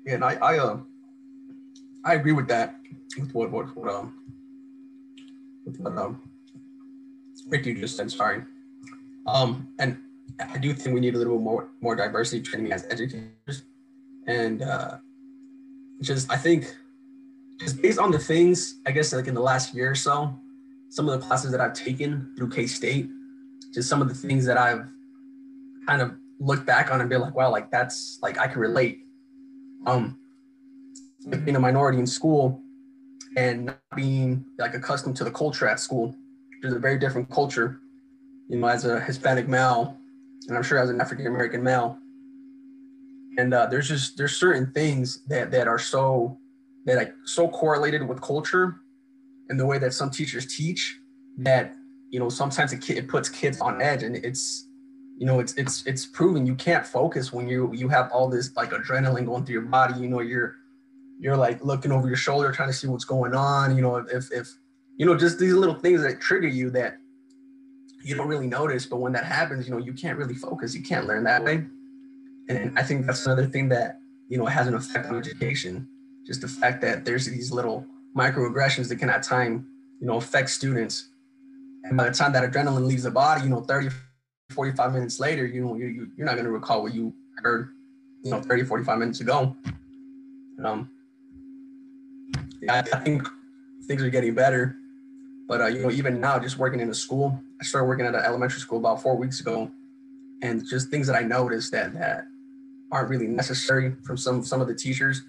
Yeah 0.06 0.15
and 0.15 0.23
i 0.23 0.36
i 0.36 0.58
uh 0.58 0.78
i 2.06 2.13
agree 2.13 2.32
with 2.32 2.47
that 2.47 2.73
with 3.17 3.32
what 3.34 3.52
what, 3.52 3.75
what 3.75 3.93
um 3.93 4.08
with 5.65 5.78
what 5.80 5.97
um 5.97 6.32
ricky 7.47 7.73
just 7.73 7.97
said 7.97 8.10
sorry. 8.12 8.43
Um 9.28 9.75
and 9.80 9.97
i 10.39 10.58
do 10.58 10.74
think 10.74 10.94
we 10.94 11.00
need 11.00 11.15
a 11.15 11.18
little 11.18 11.38
bit 11.38 11.44
more 11.44 11.70
more 11.82 11.96
diversity 11.96 12.42
training 12.42 12.72
as 12.72 12.86
educators 12.89 13.63
and 14.28 14.62
uh 14.62 14.98
just 16.02 16.32
i 16.32 16.38
think 16.38 16.76
just 17.60 17.82
based 17.82 18.00
on 18.00 18.10
the 18.10 18.20
things, 18.20 18.80
I 18.86 18.92
guess 18.92 19.13
like 19.13 19.28
in 19.28 19.34
the 19.34 19.42
last 19.42 19.74
year 19.74 19.92
or 19.92 19.96
so, 19.96 20.34
some 20.89 21.08
of 21.08 21.20
the 21.20 21.26
classes 21.26 21.52
that 21.52 21.62
I've 21.62 21.74
taken 21.74 22.34
through 22.38 22.50
K 22.50 22.65
State, 22.65 23.08
just 23.74 23.89
some 23.89 24.02
of 24.02 24.08
the 24.08 24.15
things 24.15 24.46
that 24.46 24.58
I've 24.58 24.88
kind 25.86 26.02
of 26.02 26.13
looked 26.39 26.65
back 26.65 26.92
on 26.92 27.02
and 27.02 27.10
be 27.10 27.18
like, 27.18 27.36
wow, 27.36 27.52
like 27.52 27.70
that's 27.70 28.18
like 28.22 28.39
I 28.39 28.48
can 28.48 28.62
relate. 28.62 29.00
Um, 29.86 30.18
like 31.26 31.44
being 31.44 31.58
a 31.58 31.60
minority 31.60 32.00
in 32.00 32.08
school 32.08 32.62
and 33.36 33.65
not 33.65 33.80
being 33.96 34.46
like 34.58 34.74
accustomed 34.74 35.18
to 35.18 35.24
the 35.24 35.32
culture 35.32 35.68
at 35.68 35.80
school. 35.80 36.15
There's 36.62 36.74
a 36.74 36.80
very 36.80 36.98
different 36.98 37.30
culture, 37.30 37.80
you 38.48 38.58
know, 38.58 38.68
as 38.68 38.86
a 38.86 39.00
Hispanic 39.02 39.48
male, 39.48 39.98
and 40.50 40.58
I'm 40.58 40.64
sure 40.64 40.78
as 40.78 40.90
an 40.90 41.00
African 41.00 41.28
American 41.28 41.64
male. 41.64 41.98
And 43.38 43.54
uh, 43.54 43.68
there's 43.68 43.88
just 43.88 44.18
there's 44.18 44.36
certain 44.36 44.72
things 44.72 45.22
that 45.28 45.52
that 45.52 45.68
are 45.68 45.80
so 45.80 46.38
that 46.86 46.98
like 46.98 47.14
so 47.26 47.48
correlated 47.48 48.08
with 48.08 48.22
culture 48.22 48.82
and 49.50 49.60
the 49.60 49.66
way 49.66 49.78
that 49.80 49.94
some 49.94 50.10
teachers 50.10 50.46
teach 50.56 51.00
that 51.38 51.74
you 52.10 52.20
know 52.20 52.30
sometimes 52.30 52.74
it, 52.74 52.90
it 52.90 53.08
puts 53.08 53.30
kids 53.30 53.62
on 53.62 53.82
edge 53.82 54.04
and 54.04 54.16
it's 54.18 54.68
you 55.18 55.26
know 55.26 55.40
it's 55.40 55.54
it's 55.54 55.86
it's 55.86 56.06
proven 56.06 56.46
you 56.46 56.56
can't 56.56 56.86
focus 56.86 57.32
when 57.32 57.48
you 57.48 57.72
you 57.74 57.88
have 57.88 58.10
all 58.12 58.30
this 58.30 58.56
like 58.56 58.72
adrenaline 58.72 59.26
going 59.26 59.46
through 59.46 59.54
your 59.54 59.62
body 59.64 60.00
you 60.00 60.08
know 60.08 60.22
you're 60.22 60.56
you're 61.20 61.38
like 61.38 61.64
looking 61.64 61.92
over 61.92 62.08
your 62.08 62.18
shoulder 62.18 62.52
trying 62.52 62.70
to 62.70 62.74
see 62.74 62.88
what's 62.88 63.06
going 63.06 63.34
on 63.34 63.76
you 63.76 63.82
know 63.82 63.98
if 63.98 64.32
if 64.32 64.48
you 64.98 65.06
know 65.06 65.16
just 65.16 65.38
these 65.38 65.54
little 65.54 65.76
things 65.76 66.02
that 66.02 66.20
trigger 66.20 66.48
you 66.48 66.70
that 66.70 66.98
you 68.04 68.16
don't 68.16 68.28
really 68.28 68.48
notice 68.48 68.86
but 68.86 68.98
when 68.98 69.12
that 69.12 69.26
happens 69.26 69.68
you 69.68 69.74
know 69.74 69.80
you 69.80 69.94
can't 69.94 70.18
really 70.18 70.36
focus 70.36 70.74
you 70.76 70.82
can't 70.82 71.06
learn 71.06 71.24
that 71.24 71.44
way 71.44 71.66
and 72.50 72.78
i 72.78 72.84
think 72.84 73.06
that's 73.06 73.26
another 73.26 73.46
thing 73.46 73.70
that 73.70 74.00
you 74.30 74.38
know 74.38 74.46
has 74.46 74.68
an 74.68 74.74
effect 74.74 75.08
on 75.08 75.18
education 75.18 75.88
just 76.26 76.42
the 76.42 76.48
fact 76.48 76.80
that 76.82 77.06
there's 77.06 77.26
these 77.26 77.52
little 77.52 77.86
microaggressions 78.16 78.90
that 78.90 78.98
can 78.98 79.10
at 79.10 79.24
time, 79.24 79.68
you 80.00 80.08
know, 80.08 80.18
affect 80.18 80.50
students. 80.50 81.10
And 81.84 81.98
by 81.98 82.06
the 82.06 82.14
time 82.14 82.34
that 82.34 82.50
adrenaline 82.50 82.86
leaves 82.86 83.04
the 83.04 83.12
body, 83.12 83.44
you 83.44 83.50
know, 83.50 83.62
30, 83.62 83.90
45 84.52 84.94
minutes 84.94 85.20
later, 85.20 85.46
you 85.46 85.66
know, 85.66 85.76
you, 85.76 86.12
you're 86.16 86.26
not 86.26 86.34
going 86.34 86.46
to 86.46 86.52
recall 86.52 86.84
what 86.84 86.94
you 86.94 87.14
heard, 87.38 87.70
you 88.24 88.32
know, 88.32 88.42
30, 88.42 88.64
45 88.64 88.98
minutes 88.98 89.22
ago. 89.22 89.56
Um, 90.64 90.92
yeah, 92.62 92.84
I 92.94 93.00
think 93.00 93.28
things 93.88 94.04
are 94.04 94.10
getting 94.10 94.36
better. 94.36 94.76
But, 95.50 95.62
uh, 95.62 95.66
you 95.66 95.82
know, 95.82 95.92
even 95.92 96.22
now, 96.22 96.40
just 96.40 96.58
working 96.58 96.80
in 96.80 96.90
a 96.90 96.94
school, 96.94 97.38
I 97.60 97.66
started 97.66 97.88
working 97.88 98.06
at 98.06 98.16
an 98.16 98.22
elementary 98.22 98.62
school 98.62 98.80
about 98.80 99.02
four 99.02 99.18
weeks 99.18 99.42
ago. 99.42 99.70
And 100.42 100.66
just 100.66 100.90
things 100.90 101.08
that 101.08 101.18
I 101.18 101.22
noticed 101.22 101.74
that, 101.74 101.94
that 101.96 102.24
aren't 102.94 103.10
really 103.10 103.28
necessary 103.28 103.96
from 104.06 104.16
some, 104.16 104.42
some 104.44 104.62
of 104.62 104.68
the 104.70 104.76
teachers 104.76 105.24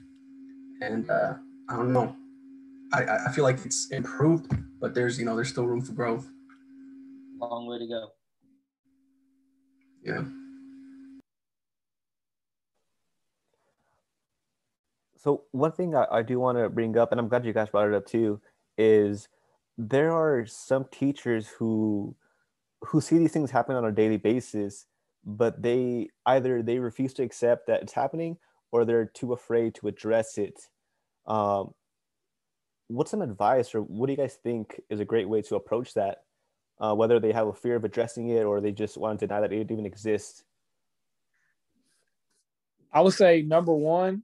and 0.80 1.08
uh, 1.10 1.34
I 1.68 1.76
don't 1.76 1.92
know. 1.92 2.16
I, 2.92 3.04
I 3.26 3.32
feel 3.32 3.44
like 3.44 3.64
it's 3.64 3.88
improved, 3.90 4.52
but 4.80 4.94
there's 4.94 5.18
you 5.18 5.24
know 5.24 5.36
there's 5.36 5.48
still 5.48 5.66
room 5.66 5.80
for 5.80 5.92
growth. 5.92 6.28
Long 7.38 7.66
way 7.66 7.78
to 7.78 7.86
go. 7.86 8.08
Yeah. 10.04 10.22
So 15.16 15.42
one 15.52 15.72
thing 15.72 15.94
I, 15.94 16.06
I 16.10 16.22
do 16.22 16.40
want 16.40 16.58
to 16.58 16.68
bring 16.68 16.96
up, 16.96 17.12
and 17.12 17.20
I'm 17.20 17.28
glad 17.28 17.44
you 17.44 17.52
guys 17.52 17.68
brought 17.68 17.88
it 17.88 17.94
up 17.94 18.06
too, 18.06 18.40
is 18.78 19.28
there 19.88 20.12
are 20.12 20.44
some 20.46 20.84
teachers 20.90 21.48
who 21.48 22.14
who 22.82 23.00
see 23.00 23.18
these 23.18 23.32
things 23.32 23.50
happen 23.50 23.76
on 23.76 23.84
a 23.84 23.92
daily 23.92 24.16
basis, 24.16 24.86
but 25.24 25.62
they 25.62 26.08
either 26.26 26.62
they 26.62 26.78
refuse 26.78 27.14
to 27.14 27.22
accept 27.22 27.66
that 27.66 27.82
it's 27.82 27.92
happening 27.92 28.36
or 28.72 28.84
they're 28.84 29.06
too 29.06 29.32
afraid 29.32 29.74
to 29.74 29.88
address 29.88 30.38
it. 30.38 30.58
Um, 31.26 31.74
what's 32.88 33.10
some 33.10 33.22
advice, 33.22 33.74
or 33.74 33.80
what 33.80 34.06
do 34.06 34.12
you 34.12 34.16
guys 34.16 34.38
think 34.42 34.80
is 34.90 35.00
a 35.00 35.04
great 35.04 35.28
way 35.28 35.42
to 35.42 35.56
approach 35.56 35.94
that? 35.94 36.24
Uh, 36.78 36.94
whether 36.94 37.20
they 37.20 37.32
have 37.32 37.46
a 37.46 37.52
fear 37.52 37.76
of 37.76 37.84
addressing 37.84 38.30
it 38.30 38.42
or 38.44 38.60
they 38.60 38.72
just 38.72 38.96
want 38.96 39.20
to 39.20 39.26
deny 39.26 39.40
that 39.40 39.52
it 39.52 39.70
even 39.70 39.84
exists. 39.84 40.44
I 42.92 43.02
would 43.02 43.12
say 43.12 43.42
number 43.42 43.74
one, 43.74 44.22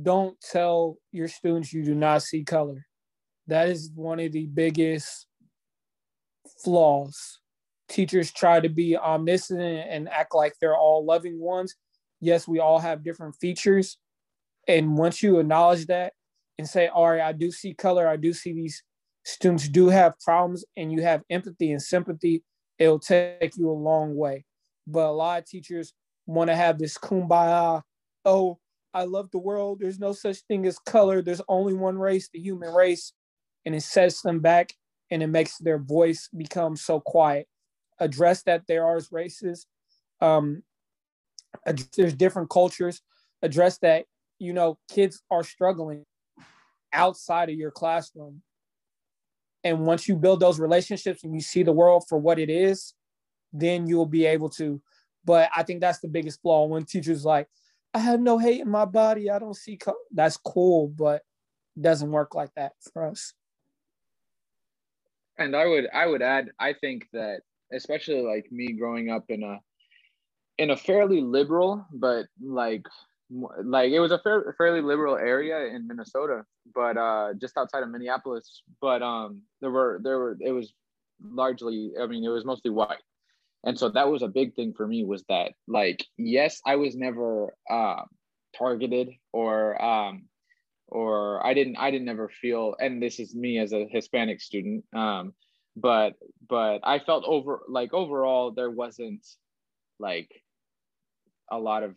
don't 0.00 0.38
tell 0.40 0.98
your 1.10 1.28
students 1.28 1.72
you 1.72 1.82
do 1.82 1.94
not 1.94 2.22
see 2.22 2.44
color. 2.44 2.87
That 3.48 3.68
is 3.68 3.90
one 3.94 4.20
of 4.20 4.32
the 4.32 4.46
biggest 4.46 5.26
flaws. 6.62 7.40
Teachers 7.88 8.30
try 8.30 8.60
to 8.60 8.68
be 8.68 8.96
omniscient 8.96 9.60
and 9.60 10.08
act 10.08 10.34
like 10.34 10.54
they're 10.60 10.76
all 10.76 11.04
loving 11.04 11.40
ones. 11.40 11.74
Yes, 12.20 12.46
we 12.46 12.58
all 12.58 12.78
have 12.78 13.02
different 13.02 13.36
features. 13.40 13.96
And 14.66 14.98
once 14.98 15.22
you 15.22 15.38
acknowledge 15.38 15.86
that 15.86 16.12
and 16.58 16.68
say, 16.68 16.88
all 16.88 17.08
right, 17.08 17.22
I 17.22 17.32
do 17.32 17.50
see 17.50 17.72
color, 17.72 18.06
I 18.06 18.16
do 18.16 18.34
see 18.34 18.52
these 18.52 18.82
students 19.24 19.68
do 19.68 19.88
have 19.88 20.18
problems, 20.20 20.64
and 20.76 20.92
you 20.92 21.02
have 21.02 21.22
empathy 21.30 21.72
and 21.72 21.80
sympathy, 21.80 22.42
it'll 22.78 22.98
take 22.98 23.56
you 23.56 23.70
a 23.70 23.72
long 23.72 24.14
way. 24.14 24.44
But 24.86 25.06
a 25.06 25.12
lot 25.12 25.38
of 25.38 25.46
teachers 25.46 25.94
want 26.26 26.48
to 26.48 26.56
have 26.56 26.78
this 26.78 26.98
kumbaya, 26.98 27.82
oh, 28.24 28.58
I 28.92 29.04
love 29.04 29.30
the 29.30 29.38
world. 29.38 29.80
There's 29.80 29.98
no 29.98 30.12
such 30.12 30.38
thing 30.48 30.66
as 30.66 30.78
color. 30.78 31.22
There's 31.22 31.42
only 31.48 31.74
one 31.74 31.98
race, 31.98 32.28
the 32.32 32.40
human 32.40 32.74
race. 32.74 33.12
And 33.68 33.74
it 33.76 33.82
sets 33.82 34.22
them 34.22 34.40
back 34.40 34.72
and 35.10 35.22
it 35.22 35.26
makes 35.26 35.58
their 35.58 35.76
voice 35.76 36.30
become 36.34 36.74
so 36.74 37.00
quiet. 37.00 37.46
Address 38.00 38.44
that 38.44 38.62
there 38.66 38.86
are 38.86 38.98
races. 39.12 39.66
Um, 40.22 40.62
there's 41.94 42.14
different 42.14 42.48
cultures. 42.48 43.02
Address 43.42 43.76
that, 43.80 44.06
you 44.38 44.54
know, 44.54 44.78
kids 44.90 45.20
are 45.30 45.42
struggling 45.42 46.06
outside 46.94 47.50
of 47.50 47.56
your 47.56 47.70
classroom. 47.70 48.40
And 49.62 49.84
once 49.84 50.08
you 50.08 50.16
build 50.16 50.40
those 50.40 50.58
relationships 50.58 51.22
and 51.22 51.34
you 51.34 51.42
see 51.42 51.62
the 51.62 51.70
world 51.70 52.04
for 52.08 52.16
what 52.16 52.38
it 52.38 52.48
is, 52.48 52.94
then 53.52 53.86
you'll 53.86 54.06
be 54.06 54.24
able 54.24 54.48
to. 54.48 54.80
But 55.26 55.50
I 55.54 55.62
think 55.62 55.82
that's 55.82 55.98
the 55.98 56.08
biggest 56.08 56.40
flaw 56.40 56.64
when 56.64 56.84
teachers 56.86 57.22
like, 57.22 57.48
I 57.92 57.98
have 57.98 58.18
no 58.18 58.38
hate 58.38 58.62
in 58.62 58.70
my 58.70 58.86
body. 58.86 59.28
I 59.28 59.38
don't 59.38 59.54
see 59.54 59.76
co-. 59.76 59.92
that's 60.10 60.38
cool, 60.38 60.88
but 60.88 61.20
doesn't 61.78 62.10
work 62.10 62.34
like 62.34 62.54
that 62.56 62.72
for 62.94 63.04
us. 63.10 63.34
And 65.38 65.54
I 65.54 65.66
would 65.66 65.88
I 65.94 66.06
would 66.06 66.22
add 66.22 66.50
I 66.58 66.72
think 66.72 67.06
that 67.12 67.40
especially 67.72 68.22
like 68.22 68.46
me 68.50 68.72
growing 68.72 69.10
up 69.10 69.24
in 69.28 69.42
a 69.42 69.60
in 70.56 70.70
a 70.70 70.76
fairly 70.76 71.20
liberal 71.20 71.86
but 71.92 72.26
like 72.40 72.84
like 73.30 73.92
it 73.92 74.00
was 74.00 74.10
a 74.10 74.18
fair, 74.18 74.54
fairly 74.56 74.80
liberal 74.80 75.16
area 75.16 75.66
in 75.66 75.86
Minnesota, 75.86 76.44
but 76.74 76.96
uh, 76.96 77.34
just 77.38 77.58
outside 77.58 77.82
of 77.82 77.90
Minneapolis. 77.90 78.62
But 78.80 79.02
um, 79.02 79.42
there 79.60 79.70
were 79.70 80.00
there 80.02 80.18
were 80.18 80.36
it 80.40 80.52
was 80.52 80.72
largely 81.22 81.92
I 82.00 82.06
mean 82.06 82.24
it 82.24 82.28
was 82.28 82.46
mostly 82.46 82.70
white, 82.70 83.02
and 83.64 83.78
so 83.78 83.90
that 83.90 84.08
was 84.08 84.22
a 84.22 84.28
big 84.28 84.54
thing 84.54 84.72
for 84.72 84.86
me 84.86 85.04
was 85.04 85.24
that 85.28 85.52
like 85.66 86.04
yes 86.16 86.60
i 86.66 86.76
was 86.76 86.96
never 86.96 87.54
uh, 87.70 88.02
targeted 88.56 89.10
or 89.32 89.80
um 89.82 90.24
or 90.88 91.44
i 91.46 91.54
didn't 91.54 91.76
i 91.76 91.90
didn't 91.90 92.08
ever 92.08 92.28
feel 92.28 92.74
and 92.80 93.02
this 93.02 93.20
is 93.20 93.34
me 93.34 93.58
as 93.58 93.72
a 93.72 93.86
hispanic 93.90 94.40
student 94.40 94.84
um 94.94 95.32
but 95.76 96.14
but 96.48 96.80
i 96.84 96.98
felt 96.98 97.24
over 97.26 97.60
like 97.68 97.92
overall 97.94 98.50
there 98.50 98.70
wasn't 98.70 99.26
like 99.98 100.30
a 101.50 101.58
lot 101.58 101.82
of 101.82 101.94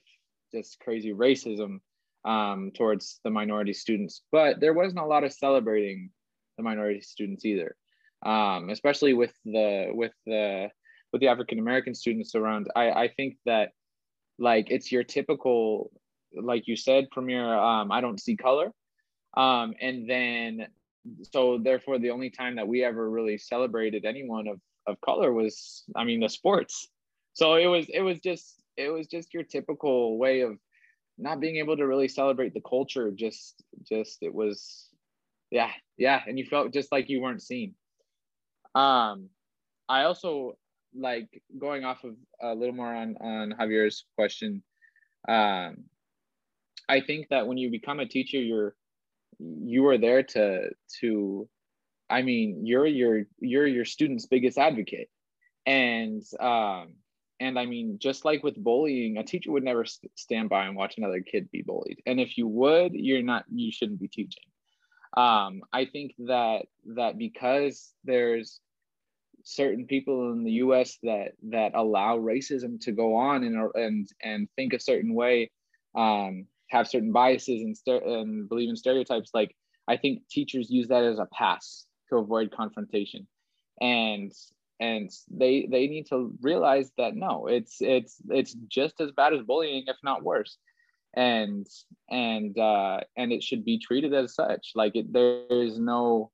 just 0.53 0.79
crazy 0.79 1.13
racism 1.13 1.79
um 2.25 2.71
towards 2.75 3.19
the 3.23 3.29
minority 3.29 3.73
students 3.73 4.21
but 4.31 4.59
there 4.59 4.73
wasn't 4.73 4.99
a 4.99 5.05
lot 5.05 5.23
of 5.23 5.33
celebrating 5.33 6.09
the 6.57 6.63
minority 6.63 7.01
students 7.01 7.45
either 7.45 7.75
um 8.23 8.69
especially 8.69 9.13
with 9.13 9.33
the 9.45 9.89
with 9.93 10.11
the 10.25 10.69
with 11.11 11.21
the 11.21 11.27
African 11.27 11.59
American 11.59 11.93
students 11.93 12.35
around, 12.35 12.67
I, 12.75 12.91
I 12.91 13.07
think 13.09 13.37
that 13.45 13.71
like 14.39 14.67
it's 14.69 14.91
your 14.91 15.03
typical, 15.03 15.91
like 16.33 16.67
you 16.67 16.75
said, 16.75 17.09
Premier, 17.11 17.53
um, 17.53 17.91
I 17.91 18.01
don't 18.01 18.19
see 18.19 18.35
color. 18.35 18.71
Um, 19.35 19.73
and 19.81 20.09
then 20.09 20.67
so 21.23 21.57
therefore 21.57 21.97
the 21.97 22.11
only 22.11 22.29
time 22.29 22.55
that 22.57 22.67
we 22.67 22.83
ever 22.83 23.09
really 23.09 23.37
celebrated 23.37 24.05
anyone 24.05 24.47
of, 24.47 24.59
of 24.85 25.01
color 25.01 25.33
was, 25.33 25.83
I 25.95 26.03
mean, 26.03 26.19
the 26.19 26.29
sports. 26.29 26.87
So 27.33 27.55
it 27.55 27.67
was 27.67 27.87
it 27.89 28.01
was 28.01 28.19
just 28.19 28.61
it 28.77 28.89
was 28.89 29.07
just 29.07 29.33
your 29.33 29.43
typical 29.43 30.17
way 30.17 30.41
of 30.41 30.57
not 31.17 31.39
being 31.39 31.57
able 31.57 31.77
to 31.77 31.87
really 31.87 32.07
celebrate 32.07 32.53
the 32.53 32.61
culture. 32.61 33.11
Just 33.11 33.63
just 33.87 34.17
it 34.21 34.33
was 34.33 34.87
yeah, 35.49 35.71
yeah. 35.97 36.21
And 36.27 36.37
you 36.37 36.45
felt 36.45 36.73
just 36.73 36.91
like 36.91 37.09
you 37.09 37.21
weren't 37.21 37.41
seen. 37.41 37.73
Um 38.75 39.29
I 39.87 40.03
also 40.03 40.57
like 40.93 41.41
going 41.57 41.85
off 41.85 42.03
of 42.03 42.15
a 42.41 42.53
little 42.53 42.75
more 42.75 42.93
on 42.93 43.15
on 43.21 43.53
Javier's 43.57 44.05
question, 44.15 44.63
um, 45.27 45.85
I 46.89 47.01
think 47.01 47.27
that 47.29 47.47
when 47.47 47.57
you 47.57 47.69
become 47.69 47.99
a 47.99 48.07
teacher, 48.07 48.39
you're 48.39 48.75
you 49.41 49.87
are 49.87 49.97
there 49.97 50.23
to 50.23 50.69
to, 50.99 51.49
I 52.09 52.21
mean, 52.21 52.65
you're 52.65 52.85
your 52.85 53.23
you're 53.39 53.67
your 53.67 53.85
student's 53.85 54.25
biggest 54.25 54.57
advocate, 54.57 55.09
and 55.65 56.23
um, 56.39 56.95
and 57.39 57.57
I 57.57 57.65
mean, 57.65 57.97
just 57.99 58.25
like 58.25 58.43
with 58.43 58.61
bullying, 58.61 59.17
a 59.17 59.23
teacher 59.23 59.51
would 59.51 59.63
never 59.63 59.85
stand 60.15 60.49
by 60.49 60.65
and 60.65 60.75
watch 60.75 60.97
another 60.97 61.21
kid 61.21 61.49
be 61.51 61.61
bullied, 61.61 62.01
and 62.05 62.19
if 62.19 62.37
you 62.37 62.47
would, 62.47 62.93
you're 62.93 63.23
not 63.23 63.45
you 63.51 63.71
shouldn't 63.71 63.99
be 63.99 64.07
teaching. 64.07 64.43
Um, 65.17 65.63
I 65.73 65.85
think 65.85 66.13
that 66.19 66.65
that 66.95 67.17
because 67.17 67.93
there's 68.03 68.59
certain 69.43 69.85
people 69.85 70.31
in 70.31 70.43
the 70.43 70.51
U.S. 70.53 70.97
that 71.03 71.33
that 71.49 71.73
allow 71.75 72.17
racism 72.17 72.79
to 72.81 72.91
go 72.91 73.15
on 73.15 73.43
and 73.43 73.71
and 73.75 74.07
and 74.21 74.47
think 74.55 74.73
a 74.73 74.79
certain 74.79 75.13
way, 75.13 75.51
um, 75.95 76.45
have 76.71 76.87
certain 76.87 77.11
biases 77.11 77.61
and 77.61 77.77
st- 77.77 78.03
and 78.03 78.49
believe 78.49 78.69
in 78.69 78.75
stereotypes. 78.75 79.31
Like 79.33 79.55
I 79.87 79.97
think 79.97 80.27
teachers 80.29 80.69
use 80.69 80.87
that 80.87 81.03
as 81.03 81.19
a 81.19 81.27
pass 81.31 81.85
to 82.09 82.17
avoid 82.17 82.51
confrontation, 82.51 83.27
and 83.79 84.31
and 84.79 85.09
they 85.29 85.67
they 85.69 85.87
need 85.87 86.07
to 86.07 86.33
realize 86.41 86.91
that 86.97 87.15
no, 87.15 87.47
it's 87.47 87.77
it's 87.81 88.17
it's 88.29 88.53
just 88.67 88.99
as 89.01 89.11
bad 89.11 89.33
as 89.33 89.41
bullying, 89.41 89.83
if 89.87 89.97
not 90.03 90.23
worse 90.23 90.57
and 91.13 91.67
and 92.09 92.57
uh 92.57 93.01
and 93.17 93.33
it 93.33 93.43
should 93.43 93.65
be 93.65 93.77
treated 93.77 94.13
as 94.13 94.33
such 94.33 94.71
like 94.75 94.95
it, 94.95 95.11
there's 95.11 95.77
no 95.77 96.31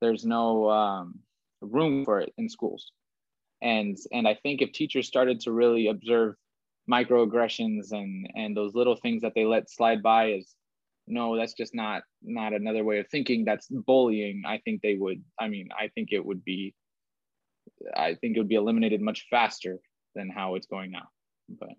there's 0.00 0.24
no 0.24 0.70
um 0.70 1.18
room 1.60 2.04
for 2.04 2.20
it 2.20 2.32
in 2.38 2.48
schools. 2.48 2.92
And 3.62 3.96
and 4.12 4.26
I 4.28 4.34
think 4.34 4.62
if 4.62 4.72
teachers 4.72 5.06
started 5.06 5.40
to 5.40 5.52
really 5.52 5.88
observe 5.88 6.36
microaggressions 6.90 7.92
and 7.92 8.28
and 8.34 8.56
those 8.56 8.74
little 8.74 8.96
things 8.96 9.22
that 9.22 9.32
they 9.34 9.44
let 9.44 9.70
slide 9.70 10.02
by 10.02 10.30
is 10.32 10.54
no 11.06 11.36
that's 11.36 11.54
just 11.54 11.74
not 11.74 12.02
not 12.22 12.52
another 12.52 12.84
way 12.84 12.98
of 12.98 13.08
thinking. 13.08 13.44
That's 13.44 13.68
bullying. 13.68 14.42
I 14.46 14.58
think 14.64 14.82
they 14.82 14.94
would 14.96 15.22
i 15.40 15.48
mean 15.48 15.68
i 15.78 15.88
think 15.94 16.08
it 16.12 16.24
would 16.24 16.44
be 16.44 16.74
i 17.96 18.14
think 18.14 18.36
it 18.36 18.40
would 18.40 18.48
be 18.48 18.54
eliminated 18.56 19.00
much 19.00 19.26
faster 19.30 19.78
than 20.14 20.28
how 20.30 20.54
it's 20.54 20.66
going 20.66 20.90
now 20.90 21.08
but. 21.48 21.70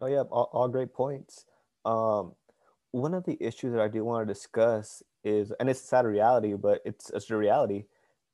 Oh 0.00 0.06
yeah, 0.06 0.22
all, 0.30 0.48
all 0.52 0.68
great 0.68 0.94
points. 0.94 1.44
Um, 1.84 2.32
one 2.92 3.14
of 3.14 3.24
the 3.24 3.36
issues 3.40 3.72
that 3.72 3.80
I 3.80 3.88
do 3.88 4.04
want 4.04 4.26
to 4.26 4.32
discuss 4.32 5.02
is, 5.24 5.52
and 5.60 5.68
it's 5.68 5.80
a 5.80 5.86
sad 5.86 6.06
reality, 6.06 6.54
but 6.54 6.80
it's, 6.84 7.10
it's 7.10 7.30
a 7.30 7.36
reality, 7.36 7.84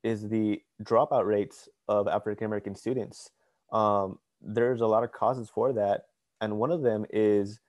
is 0.02 0.28
the 0.28 0.62
dropout 0.82 1.26
rates 1.26 1.68
of 1.88 2.08
African 2.08 2.46
American 2.46 2.74
students. 2.74 3.30
Um, 3.72 4.18
there's 4.40 4.80
a 4.80 4.86
lot 4.86 5.04
of 5.04 5.12
causes 5.12 5.50
for 5.52 5.72
that, 5.72 6.06
and 6.40 6.58
one 6.58 6.70
of 6.70 6.82
them 6.82 7.04
is 7.10 7.60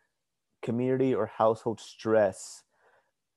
community 0.62 1.16
or 1.16 1.26
household 1.26 1.80
stress. 1.80 2.64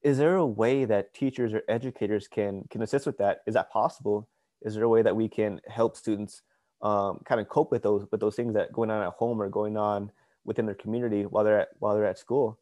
Is 0.02 0.18
there 0.18 0.36
a 0.36 0.46
way 0.46 0.84
that 0.84 1.14
teachers 1.14 1.52
or 1.52 1.62
educators 1.68 2.28
can 2.28 2.64
can 2.70 2.82
assist 2.82 3.06
with 3.06 3.18
that? 3.18 3.38
Is 3.46 3.54
that 3.54 3.70
possible? 3.70 4.28
Is 4.62 4.74
there 4.74 4.84
a 4.84 4.88
way 4.88 5.02
that 5.02 5.16
we 5.16 5.28
can 5.28 5.60
help 5.68 5.96
students 5.96 6.42
um, 6.82 7.20
kind 7.24 7.40
of 7.40 7.48
cope 7.48 7.70
with 7.70 7.82
those 7.82 8.06
with 8.10 8.20
those 8.20 8.36
things 8.36 8.54
that 8.54 8.72
going 8.72 8.90
on 8.90 9.02
at 9.02 9.12
home 9.14 9.40
or 9.40 9.48
going 9.48 9.76
on 9.76 10.12
within 10.44 10.66
their 10.66 10.74
community 10.74 11.22
while 11.24 11.44
they're 11.44 11.60
at 11.60 11.68
while 11.78 11.94
they're 11.94 12.06
at 12.06 12.18
school 12.18 12.58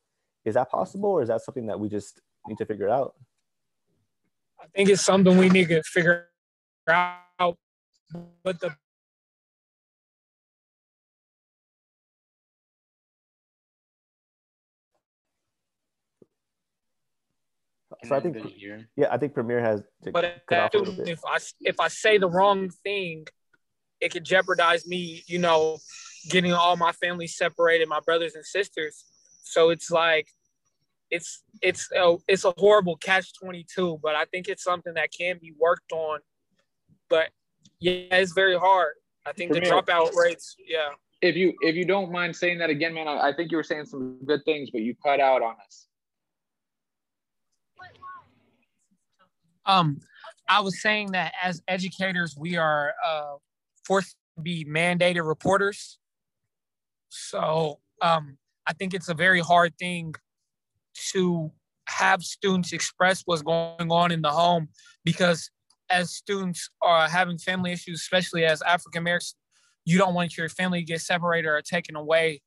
is 0.49 0.55
that 0.55 0.71
possible 0.71 1.11
or 1.11 1.23
is 1.23 1.29
that 1.29 1.41
something 1.43 1.67
that 1.67 1.79
we 1.79 1.89
just 1.89 2.21
need 2.47 2.59
to 2.59 2.67
figure 2.67 2.89
out 2.89 3.15
i 4.61 4.67
think 4.75 4.89
it's 4.89 5.03
something 5.03 5.37
we 5.37 5.49
need 5.49 5.69
to 5.69 5.83
figure 5.83 6.29
out 6.89 7.57
but 8.43 8.61
the 8.61 8.75
so 18.05 18.15
I 18.15 18.21
think, 18.21 18.37
yeah, 18.97 19.09
I 19.11 19.19
think 19.19 19.35
Premier 19.35 19.61
has. 19.61 19.83
to 20.05 20.13
but 20.13 20.43
if 20.47 21.21
I 21.25 21.39
if 21.61 21.81
I 21.81 21.89
say 21.89 22.19
the 22.19 22.29
wrong 22.29 22.71
thing, 22.71 23.27
it 24.01 24.13
could 24.13 24.25
jeopardize 24.25 24.87
me. 24.87 25.23
You 25.27 25.39
know, 25.39 25.79
getting 26.29 26.53
all 26.53 26.77
my 26.77 26.93
family 26.93 27.27
separated, 27.27 27.89
my 27.89 28.01
brothers 28.01 28.35
and 28.35 28.45
sisters. 28.45 29.05
So 29.43 29.71
it's 29.71 29.91
like, 29.91 30.29
it's 31.11 31.43
it's 31.63 31.91
a, 31.93 32.17
it's 32.27 32.45
a 32.45 32.53
horrible 32.57 32.97
catch 32.97 33.33
twenty 33.35 33.65
two. 33.75 33.99
But 34.03 34.15
I 34.15 34.25
think 34.27 34.49
it's 34.49 34.63
something 34.63 34.95
that 34.95 35.11
can 35.13 35.39
be 35.41 35.55
worked 35.59 35.93
on. 35.93 36.21
But 37.09 37.31
yeah, 37.81 38.07
it's 38.13 38.33
very 38.33 38.59
hard. 38.59 38.95
I 39.27 39.33
think 39.33 39.53
Premier, 39.53 39.71
the 39.71 39.77
dropout 39.77 40.15
rates. 40.15 40.57
Yeah. 40.67 40.91
If 41.21 41.37
you 41.37 41.55
if 41.61 41.75
you 41.75 41.85
don't 41.85 42.13
mind 42.13 42.37
saying 42.37 42.59
that 42.59 42.71
again, 42.71 42.95
man, 42.95 43.09
I, 43.09 43.29
I 43.29 43.33
think 43.35 43.51
you 43.51 43.57
were 43.57 43.65
saying 43.65 43.87
some 43.87 44.19
good 44.25 44.45
things, 44.45 44.71
but 44.71 44.83
you 44.83 44.95
cut 45.05 45.21
out 45.21 45.43
on 45.43 45.55
us. 45.67 45.87
Um, 49.67 50.01
I 50.49 50.61
was 50.61 50.81
saying 50.81 51.13
that 51.13 51.35
as 51.43 51.63
educators, 51.69 52.35
we 52.39 52.57
are 52.57 52.95
uh, 53.07 53.35
forced 53.85 54.17
to 54.37 54.43
be 54.43 54.65
mandated 54.65 55.27
reporters. 55.27 55.99
So 57.11 57.81
um, 58.01 58.39
I 58.67 58.73
think 58.73 58.95
it's 58.95 59.11
a 59.11 59.15
very 59.15 59.41
hard 59.41 59.77
thing 59.79 60.15
to 61.13 61.51
have 61.87 62.23
students 62.23 62.73
express 62.73 63.23
what's 63.25 63.43
going 63.43 63.91
on 63.91 64.13
in 64.13 64.23
the 64.23 64.31
home 64.31 64.69
because 65.05 65.51
as 65.91 66.11
students 66.11 66.69
are 66.83 67.09
having 67.09 67.39
family 67.39 67.73
issues, 67.73 68.01
especially 68.01 68.45
as 68.45 68.61
African 68.63 69.01
Americans, 69.01 69.37
you 69.85 69.97
don't 69.97 70.15
want 70.15 70.37
your 70.37 70.49
family 70.51 70.81
to 70.81 70.85
get 70.85 71.01
separated 71.01 71.49
or 71.49 71.63
taken 71.63 71.97
away 71.97 72.43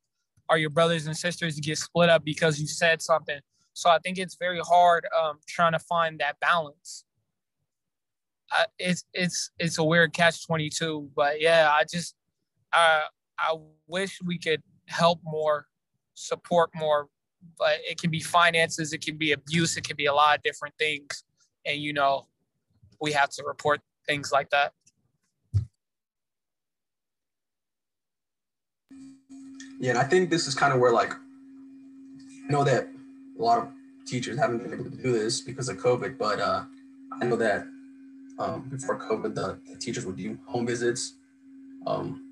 or 0.50 0.58
your 0.58 0.70
brothers 0.70 1.08
and 1.08 1.18
sisters 1.18 1.56
to 1.56 1.62
get 1.62 1.78
split 1.78 2.10
up 2.10 2.24
because 2.24 2.60
you 2.60 2.68
said 2.68 3.02
something. 3.02 3.40
So 3.74 3.90
I 3.90 3.98
think 4.00 4.20
it's 4.20 4.36
very 4.36 4.60
hard 4.60 5.08
um, 5.20 5.40
trying 5.48 5.72
to 5.72 5.80
find 5.80 6.20
that 6.20 6.40
balance 6.40 7.06
it's 8.78 9.04
it's 9.14 9.52
it's 9.60 9.78
a 9.78 9.84
weird 9.84 10.14
catch 10.14 10.46
twenty 10.46 10.70
two. 10.70 11.10
But 11.16 11.42
yeah, 11.42 11.70
I 11.72 11.84
just 11.84 12.16
I 12.74 13.04
I 13.40 13.56
wish 13.88 14.20
we 14.24 14.38
could 14.38 14.62
help 14.88 15.20
more, 15.24 15.68
support 16.14 16.72
more. 16.76 17.08
But 17.58 17.80
it 17.84 18.00
can 18.00 18.10
be 18.10 18.20
finances, 18.20 18.94
it 18.94 19.02
can 19.02 19.18
be 19.18 19.32
abuse, 19.34 19.78
it 19.78 19.84
can 19.84 19.96
be 19.96 20.06
a 20.06 20.14
lot 20.14 20.38
of 20.38 20.44
different 20.44 20.76
things, 20.78 21.24
and 21.66 21.80
you 21.80 21.94
know, 21.94 22.28
we 23.00 23.12
have 23.12 23.30
to 23.30 23.44
report 23.46 23.82
things 24.08 24.32
like 24.32 24.50
that. 24.50 24.74
Yeah, 29.80 29.92
and 29.92 30.00
I 30.00 30.04
think 30.04 30.30
this 30.30 30.48
is 30.48 30.54
kind 30.54 30.74
of 30.74 30.80
where 30.80 30.92
like 30.92 31.14
I 31.14 32.52
know 32.52 32.64
that 32.64 32.88
a 33.40 33.42
lot 33.42 33.60
of 33.60 33.70
teachers 34.06 34.38
haven't 34.38 34.60
been 34.64 34.74
able 34.74 34.84
to 34.84 34.90
do 34.90 35.12
this 35.12 35.42
because 35.42 35.70
of 35.70 35.78
COVID, 35.78 36.18
but 36.18 36.40
uh, 36.40 36.64
I 37.20 37.26
know 37.26 37.36
that 37.38 37.66
um, 38.40 38.68
before 38.70 39.00
COVID, 39.00 39.36
the, 39.36 39.60
the, 39.68 39.78
teachers 39.78 40.06
would 40.06 40.18
do 40.18 40.38
home 40.46 40.66
visits, 40.66 41.14
um, 41.86 42.24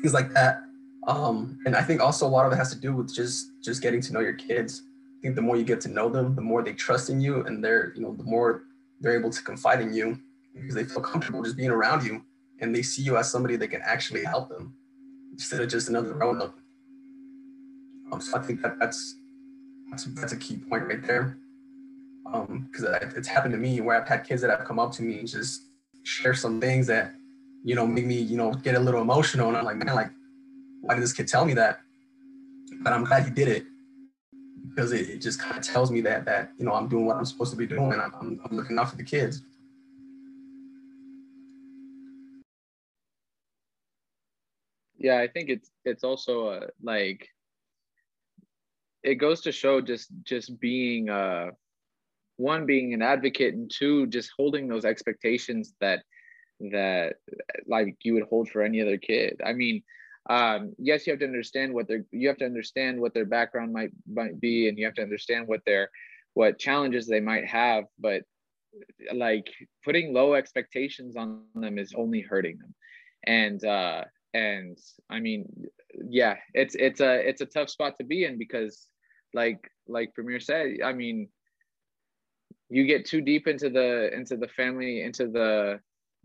things 0.00 0.14
like 0.14 0.32
that. 0.34 0.62
Um, 1.06 1.58
and 1.66 1.74
I 1.74 1.82
think 1.82 2.00
also 2.00 2.26
a 2.26 2.28
lot 2.28 2.46
of 2.46 2.52
it 2.52 2.56
has 2.56 2.70
to 2.70 2.78
do 2.78 2.94
with 2.94 3.12
just 3.12 3.50
just 3.62 3.82
getting 3.82 4.00
to 4.02 4.12
know 4.12 4.20
your 4.20 4.34
kids. 4.34 4.82
I 5.18 5.22
think 5.22 5.34
the 5.34 5.42
more 5.42 5.56
you 5.56 5.64
get 5.64 5.80
to 5.82 5.88
know 5.88 6.08
them, 6.08 6.34
the 6.34 6.42
more 6.42 6.62
they 6.62 6.72
trust 6.72 7.10
in 7.10 7.20
you, 7.20 7.44
and 7.44 7.64
they're 7.64 7.92
you 7.94 8.02
know 8.02 8.14
the 8.14 8.24
more 8.24 8.64
they're 9.00 9.18
able 9.18 9.30
to 9.30 9.42
confide 9.42 9.80
in 9.80 9.92
you 9.92 10.18
because 10.54 10.74
they 10.74 10.84
feel 10.84 11.02
comfortable 11.02 11.42
just 11.42 11.56
being 11.56 11.70
around 11.70 12.04
you, 12.04 12.22
and 12.60 12.74
they 12.74 12.82
see 12.82 13.02
you 13.02 13.16
as 13.16 13.30
somebody 13.30 13.56
that 13.56 13.68
can 13.68 13.82
actually 13.82 14.24
help 14.24 14.48
them 14.48 14.74
instead 15.32 15.60
of 15.60 15.68
just 15.68 15.88
another 15.88 16.12
grown 16.12 16.40
up. 16.40 16.56
Um, 18.12 18.20
so 18.20 18.38
I 18.38 18.42
think 18.42 18.62
that 18.62 18.78
that's 18.78 19.16
that's, 19.90 20.04
that's 20.04 20.32
a 20.32 20.36
key 20.36 20.56
point 20.56 20.86
right 20.86 21.04
there 21.04 21.36
because 22.24 22.84
um, 22.84 23.12
it's 23.16 23.28
happened 23.28 23.52
to 23.52 23.58
me 23.58 23.80
where 23.80 24.00
I've 24.00 24.08
had 24.08 24.24
kids 24.24 24.40
that 24.42 24.50
have 24.50 24.64
come 24.64 24.78
up 24.78 24.92
to 24.92 25.02
me 25.02 25.18
and 25.18 25.28
just 25.28 25.64
share 26.04 26.34
some 26.34 26.60
things 26.60 26.86
that 26.86 27.12
you 27.64 27.74
know 27.74 27.86
make 27.86 28.06
me 28.06 28.16
you 28.16 28.36
know 28.36 28.52
get 28.52 28.74
a 28.74 28.78
little 28.78 29.02
emotional 29.02 29.48
and 29.48 29.56
I'm 29.56 29.64
like 29.64 29.76
man 29.76 29.94
like 29.94 30.10
why 30.82 30.94
did 30.94 31.02
this 31.02 31.12
kid 31.12 31.26
tell 31.26 31.44
me 31.44 31.54
that 31.54 31.80
but 32.82 32.92
I'm 32.92 33.04
glad 33.04 33.24
he 33.24 33.30
did 33.30 33.48
it 33.48 33.64
because 34.68 34.92
it, 34.92 35.08
it 35.08 35.18
just 35.18 35.40
kind 35.40 35.56
of 35.56 35.62
tells 35.62 35.90
me 35.90 36.00
that 36.02 36.24
that 36.24 36.50
you 36.58 36.64
know 36.64 36.72
I'm 36.74 36.88
doing 36.88 37.06
what 37.06 37.16
I'm 37.16 37.24
supposed 37.24 37.50
to 37.52 37.56
be 37.56 37.66
doing 37.66 37.92
and 37.92 38.02
I'm, 38.02 38.12
I'm, 38.20 38.40
I'm 38.44 38.56
looking 38.56 38.78
out 38.78 38.90
for 38.90 38.96
the 38.96 39.04
kids. 39.04 39.42
Yeah, 44.98 45.18
I 45.18 45.28
think 45.28 45.48
it's 45.48 45.70
it's 45.84 46.04
also 46.04 46.46
uh, 46.46 46.66
like 46.82 47.28
it 49.02 49.16
goes 49.16 49.40
to 49.42 49.52
show 49.52 49.80
just 49.80 50.08
just 50.24 50.58
being 50.60 51.10
uh 51.10 51.50
one 52.36 52.66
being 52.66 52.94
an 52.94 53.02
advocate 53.02 53.54
and 53.54 53.70
two 53.70 54.06
just 54.06 54.30
holding 54.36 54.68
those 54.68 54.84
expectations 54.84 55.74
that 55.80 56.02
that 56.70 57.14
like 57.66 57.96
you 58.02 58.14
would 58.14 58.22
hold 58.30 58.48
for 58.48 58.62
any 58.62 58.80
other 58.80 58.96
kid 58.96 59.40
i 59.44 59.52
mean 59.52 59.82
um, 60.30 60.72
yes 60.78 61.06
you 61.06 61.12
have 61.12 61.20
to 61.20 61.26
understand 61.26 61.72
what 61.72 61.88
their 61.88 62.04
you 62.10 62.28
have 62.28 62.36
to 62.38 62.44
understand 62.44 63.00
what 63.00 63.14
their 63.14 63.24
background 63.24 63.72
might 63.72 63.90
might 64.06 64.40
be 64.40 64.68
and 64.68 64.78
you 64.78 64.84
have 64.84 64.94
to 64.94 65.02
understand 65.02 65.46
what 65.48 65.60
their 65.66 65.90
what 66.34 66.58
challenges 66.58 67.06
they 67.06 67.20
might 67.20 67.46
have 67.46 67.84
but 67.98 68.22
like 69.12 69.52
putting 69.84 70.14
low 70.14 70.34
expectations 70.34 71.16
on 71.16 71.42
them 71.54 71.78
is 71.78 71.92
only 71.94 72.22
hurting 72.22 72.56
them. 72.58 72.74
And 73.24 73.62
uh 73.64 74.04
and 74.34 74.78
i 75.10 75.20
mean 75.20 75.46
yeah 76.08 76.36
it's 76.54 76.74
it's 76.76 77.00
a 77.00 77.28
it's 77.28 77.40
a 77.40 77.46
tough 77.46 77.68
spot 77.68 77.94
to 77.98 78.04
be 78.04 78.24
in 78.24 78.38
because 78.38 78.86
like 79.34 79.70
like 79.86 80.14
premier 80.14 80.40
said 80.40 80.76
i 80.84 80.92
mean 80.92 81.28
you 82.70 82.86
get 82.86 83.04
too 83.04 83.20
deep 83.20 83.46
into 83.46 83.68
the 83.68 84.10
into 84.14 84.36
the 84.36 84.48
family 84.48 85.02
into 85.02 85.26
the 85.26 85.78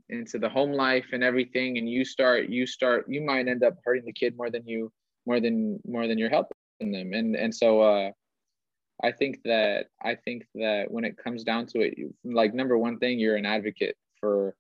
into 0.09 0.39
the 0.39 0.49
home 0.49 0.71
life 0.71 1.07
and 1.11 1.23
everything 1.23 1.77
and 1.77 1.89
you 1.89 2.05
start 2.05 2.49
you 2.49 2.65
start 2.65 3.05
you 3.09 3.21
might 3.21 3.47
end 3.47 3.63
up 3.63 3.75
hurting 3.83 4.05
the 4.05 4.13
kid 4.13 4.35
more 4.37 4.49
than 4.49 4.65
you 4.65 4.91
more 5.25 5.39
than 5.39 5.79
more 5.85 6.07
than 6.07 6.17
you're 6.17 6.29
helping 6.29 6.55
them. 6.79 7.13
And 7.13 7.35
and 7.35 7.53
so 7.53 7.81
uh 7.81 8.11
i 9.03 9.11
think 9.11 9.39
that 9.43 9.87
i 10.01 10.15
think 10.15 10.45
that 10.55 10.89
when 10.89 11.03
it 11.03 11.17
comes 11.17 11.43
down 11.43 11.65
to 11.67 11.81
it 11.81 11.93
like 12.23 12.53
number 12.53 12.77
one 12.77 12.97
thing 12.99 13.19
you're 13.19 13.35
an 13.35 13.45
advocate 13.45 13.95
for 14.19 14.55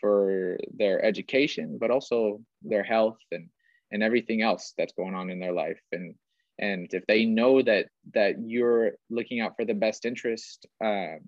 for 0.00 0.56
their 0.72 1.04
education 1.04 1.76
but 1.80 1.90
also 1.90 2.40
their 2.62 2.84
health 2.84 3.18
and 3.32 3.48
and 3.94 4.02
everything 4.02 4.42
else 4.42 4.74
that's 4.76 4.92
going 4.92 5.14
on 5.14 5.30
in 5.30 5.38
their 5.38 5.52
life. 5.52 5.80
And 5.92 6.14
and 6.58 6.92
if 6.92 7.04
they 7.06 7.24
know 7.24 7.62
that 7.62 7.86
that 8.12 8.34
you're 8.44 8.92
looking 9.08 9.40
out 9.40 9.56
for 9.56 9.64
the 9.64 9.74
best 9.74 10.04
interest 10.04 10.66
um, 10.84 11.20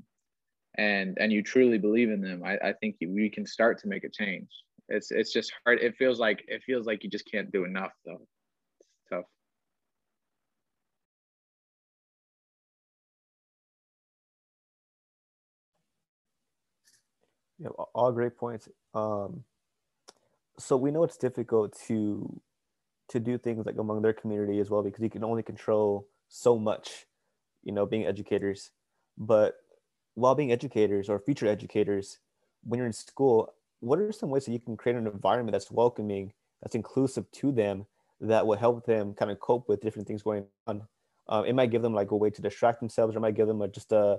and 0.78 1.16
and 1.18 1.32
you 1.32 1.42
truly 1.42 1.78
believe 1.78 2.10
in 2.10 2.20
them 2.20 2.42
i, 2.44 2.56
I 2.68 2.72
think 2.74 2.96
we 3.00 3.30
can 3.30 3.46
start 3.46 3.78
to 3.80 3.88
make 3.88 4.04
a 4.04 4.10
change. 4.10 4.48
It's 4.88 5.10
it's 5.10 5.32
just 5.32 5.52
hard. 5.64 5.80
It 5.80 5.96
feels 5.96 6.20
like 6.20 6.44
it 6.46 6.62
feels 6.64 6.86
like 6.86 7.02
you 7.02 7.10
just 7.10 7.30
can't 7.30 7.50
do 7.50 7.64
enough 7.64 7.92
though. 8.04 8.20
It's 8.80 9.10
tough. 9.10 9.24
Yeah 17.58 17.68
all 17.94 18.12
great 18.12 18.36
points. 18.36 18.68
Um 18.94 19.44
so 20.58 20.76
we 20.76 20.90
know 20.90 21.04
it's 21.04 21.16
difficult 21.16 21.78
to 21.86 22.40
to 23.08 23.20
do 23.20 23.38
things 23.38 23.66
like 23.66 23.76
among 23.78 24.02
their 24.02 24.12
community 24.12 24.58
as 24.58 24.70
well 24.70 24.82
because 24.82 25.02
you 25.02 25.10
can 25.10 25.24
only 25.24 25.42
control 25.42 26.08
so 26.28 26.58
much 26.58 27.06
you 27.64 27.72
know 27.72 27.86
being 27.86 28.06
educators. 28.06 28.70
But 29.18 29.54
while 30.16 30.34
being 30.34 30.50
educators 30.50 31.08
or 31.08 31.18
future 31.18 31.46
educators 31.46 32.18
when 32.64 32.78
you're 32.78 32.86
in 32.86 32.92
school 32.92 33.52
what 33.80 33.98
are 33.98 34.10
some 34.10 34.30
ways 34.30 34.44
that 34.44 34.52
you 34.52 34.58
can 34.58 34.76
create 34.76 34.96
an 34.96 35.06
environment 35.06 35.52
that's 35.52 35.70
welcoming 35.70 36.32
that's 36.62 36.74
inclusive 36.74 37.30
to 37.30 37.52
them 37.52 37.86
that 38.20 38.46
will 38.46 38.56
help 38.56 38.84
them 38.84 39.14
kind 39.14 39.30
of 39.30 39.38
cope 39.38 39.68
with 39.68 39.80
different 39.80 40.08
things 40.08 40.22
going 40.22 40.44
on 40.66 40.82
um, 41.28 41.44
it 41.44 41.54
might 41.54 41.70
give 41.70 41.82
them 41.82 41.94
like 41.94 42.10
a 42.10 42.16
way 42.16 42.30
to 42.30 42.42
distract 42.42 42.80
themselves 42.80 43.14
or 43.14 43.18
it 43.18 43.20
might 43.20 43.36
give 43.36 43.46
them 43.46 43.62
a, 43.62 43.68
just 43.68 43.92
a 43.92 44.18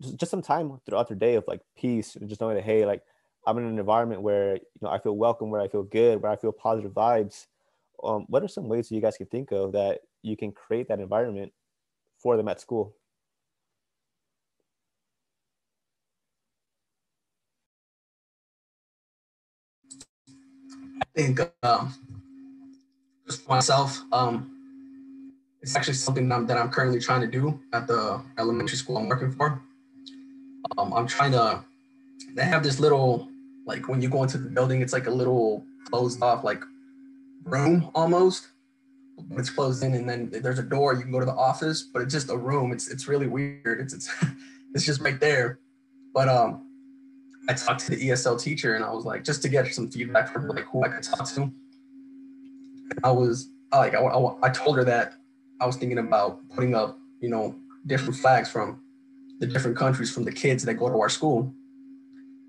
just, 0.00 0.16
just 0.16 0.30
some 0.30 0.42
time 0.42 0.80
throughout 0.86 1.08
their 1.08 1.16
day 1.16 1.34
of 1.34 1.44
like 1.46 1.60
peace 1.76 2.16
and 2.16 2.28
just 2.28 2.40
knowing 2.40 2.56
that 2.56 2.64
hey 2.64 2.86
like 2.86 3.02
i'm 3.46 3.58
in 3.58 3.64
an 3.64 3.78
environment 3.78 4.22
where 4.22 4.54
you 4.54 4.80
know 4.80 4.88
i 4.88 4.98
feel 4.98 5.16
welcome 5.16 5.50
where 5.50 5.60
i 5.60 5.68
feel 5.68 5.82
good 5.82 6.22
where 6.22 6.32
i 6.32 6.36
feel 6.36 6.52
positive 6.52 6.92
vibes 6.92 7.46
um, 8.02 8.26
what 8.28 8.42
are 8.42 8.48
some 8.48 8.68
ways 8.68 8.88
that 8.88 8.94
you 8.94 9.00
guys 9.00 9.16
can 9.16 9.26
think 9.26 9.52
of 9.52 9.72
that 9.72 10.00
you 10.22 10.36
can 10.36 10.52
create 10.52 10.88
that 10.88 11.00
environment 11.00 11.52
for 12.18 12.36
them 12.36 12.48
at 12.48 12.60
school? 12.60 12.96
Think 21.14 21.40
um, 21.62 21.94
just 23.26 23.48
myself, 23.48 24.02
um, 24.12 24.50
it's 25.60 25.76
actually 25.76 25.94
something 25.94 26.28
that 26.28 26.34
I'm, 26.34 26.46
that 26.46 26.56
I'm 26.58 26.70
currently 26.70 27.00
trying 27.00 27.20
to 27.20 27.26
do 27.26 27.60
at 27.72 27.86
the 27.86 28.22
elementary 28.38 28.76
school 28.76 28.96
I'm 28.96 29.08
working 29.08 29.30
for. 29.32 29.60
Um, 30.76 30.92
I'm 30.92 31.06
trying 31.06 31.32
to, 31.32 31.64
they 32.34 32.44
have 32.44 32.62
this 32.62 32.80
little, 32.80 33.28
like 33.66 33.88
when 33.88 34.02
you 34.02 34.08
go 34.08 34.22
into 34.22 34.38
the 34.38 34.48
building, 34.48 34.82
it's 34.82 34.92
like 34.92 35.06
a 35.06 35.10
little 35.10 35.64
closed 35.90 36.22
off 36.22 36.44
like 36.44 36.64
room 37.44 37.90
almost. 37.94 38.48
It's 39.32 39.50
closed 39.50 39.82
in 39.84 39.94
and 39.94 40.08
then 40.08 40.30
there's 40.30 40.58
a 40.58 40.62
door, 40.62 40.94
you 40.94 41.02
can 41.02 41.12
go 41.12 41.20
to 41.20 41.26
the 41.26 41.34
office, 41.34 41.82
but 41.82 42.02
it's 42.02 42.12
just 42.12 42.30
a 42.30 42.36
room. 42.36 42.72
It's 42.72 42.90
it's 42.90 43.06
really 43.06 43.28
weird. 43.28 43.80
It's 43.80 43.92
it's 43.92 44.10
it's 44.74 44.84
just 44.84 45.00
right 45.00 45.20
there. 45.20 45.58
But 46.12 46.28
um 46.28 46.71
I 47.48 47.54
talked 47.54 47.80
to 47.80 47.90
the 47.90 48.08
ESL 48.08 48.40
teacher 48.40 48.74
and 48.74 48.84
I 48.84 48.92
was 48.92 49.04
like, 49.04 49.24
just 49.24 49.42
to 49.42 49.48
get 49.48 49.72
some 49.74 49.90
feedback 49.90 50.32
from 50.32 50.48
like 50.48 50.64
who 50.66 50.84
I 50.84 50.88
could 50.88 51.02
talk 51.02 51.26
to. 51.34 51.52
I 53.02 53.10
was 53.10 53.48
like, 53.72 53.94
I, 53.94 54.04
I, 54.42 54.50
told 54.50 54.76
her 54.76 54.84
that 54.84 55.14
I 55.60 55.66
was 55.66 55.76
thinking 55.76 55.98
about 55.98 56.40
putting 56.50 56.74
up, 56.74 56.98
you 57.20 57.28
know, 57.28 57.56
different 57.86 58.16
flags 58.16 58.50
from 58.50 58.80
the 59.40 59.46
different 59.46 59.76
countries 59.76 60.12
from 60.12 60.24
the 60.24 60.32
kids 60.32 60.62
that 60.64 60.74
go 60.74 60.88
to 60.88 61.00
our 61.00 61.08
school. 61.08 61.52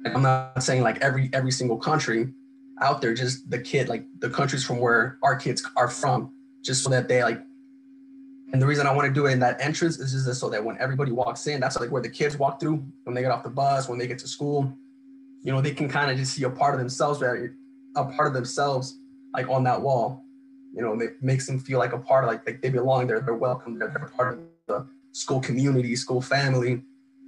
And 0.06 0.14
I'm 0.16 0.22
not 0.22 0.62
saying 0.62 0.84
like 0.84 1.02
every 1.02 1.30
every 1.34 1.52
single 1.52 1.78
country 1.78 2.34
out 2.82 3.02
there, 3.02 3.14
just 3.14 3.50
the 3.50 3.58
kid, 3.58 3.88
like 3.88 4.06
the 4.20 4.30
countries 4.30 4.64
from 4.64 4.80
where 4.80 5.18
our 5.24 5.36
kids 5.36 5.66
are 5.76 5.88
from, 5.88 6.32
just 6.62 6.84
so 6.84 6.90
that 6.90 7.08
they 7.08 7.24
like. 7.24 7.42
And 8.52 8.62
the 8.62 8.68
reason 8.68 8.86
I 8.86 8.94
want 8.94 9.08
to 9.08 9.14
do 9.14 9.26
it 9.26 9.32
in 9.32 9.40
that 9.40 9.60
entrance 9.60 9.98
is 9.98 10.12
just 10.26 10.40
so 10.40 10.50
that 10.50 10.64
when 10.64 10.78
everybody 10.80 11.12
walks 11.12 11.48
in, 11.48 11.60
that's 11.60 11.80
like 11.80 11.90
where 11.90 12.02
the 12.02 12.10
kids 12.10 12.38
walk 12.38 12.60
through 12.60 12.84
when 13.06 13.16
they 13.16 13.22
get 13.22 13.32
off 13.32 13.44
the 13.44 13.50
bus, 13.50 13.90
when 13.90 13.98
they 13.98 14.06
get 14.06 14.20
to 14.20 14.28
school, 14.28 14.72
you 15.44 15.52
know, 15.52 15.62
they 15.62 15.72
can 15.72 15.90
kind 15.90 16.10
of 16.10 16.18
just 16.18 16.34
see 16.34 16.44
a 16.44 16.50
part 16.50 16.74
of 16.74 16.80
themselves, 16.80 17.22
a 17.22 18.06
part 18.06 18.28
of 18.28 18.34
themselves, 18.34 18.98
like 19.34 19.50
on 19.50 19.64
that 19.66 19.82
wall. 19.82 20.24
You 20.74 20.82
know, 20.82 21.00
it 21.00 21.22
makes 21.22 21.46
them 21.46 21.60
feel 21.60 21.78
like 21.78 21.94
a 21.94 22.00
part 22.00 22.24
of 22.24 22.30
like, 22.30 22.48
like 22.48 22.62
they 22.62 22.70
belong 22.70 23.08
there, 23.08 23.20
they're 23.20 23.36
welcome, 23.36 23.78
they're, 23.78 23.90
they're 23.90 24.08
part 24.08 24.34
of 24.34 24.40
the 24.68 24.88
school 25.12 25.40
community, 25.40 25.96
school 25.96 26.22
family, 26.22 26.82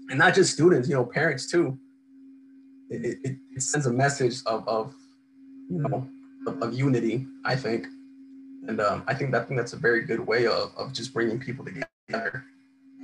and 0.09 0.17
not 0.17 0.33
just 0.33 0.53
students, 0.53 0.87
you 0.89 0.95
know, 0.95 1.05
parents 1.05 1.45
too. 1.45 1.77
It, 2.89 3.19
it, 3.23 3.37
it 3.55 3.61
sends 3.61 3.85
a 3.85 3.91
message 3.93 4.37
of, 4.45 4.67
of 4.67 4.95
you 5.69 5.79
know, 5.79 6.07
of, 6.47 6.61
of 6.61 6.73
unity, 6.73 7.27
I 7.43 7.55
think. 7.55 7.87
And 8.67 8.79
um, 8.81 9.03
I 9.07 9.13
think 9.13 9.31
that 9.31 9.43
I 9.43 9.45
think 9.45 9.59
that's 9.59 9.73
a 9.73 9.77
very 9.77 10.01
good 10.05 10.19
way 10.19 10.47
of, 10.47 10.71
of 10.77 10.93
just 10.93 11.13
bringing 11.13 11.39
people 11.39 11.65
together 11.65 12.45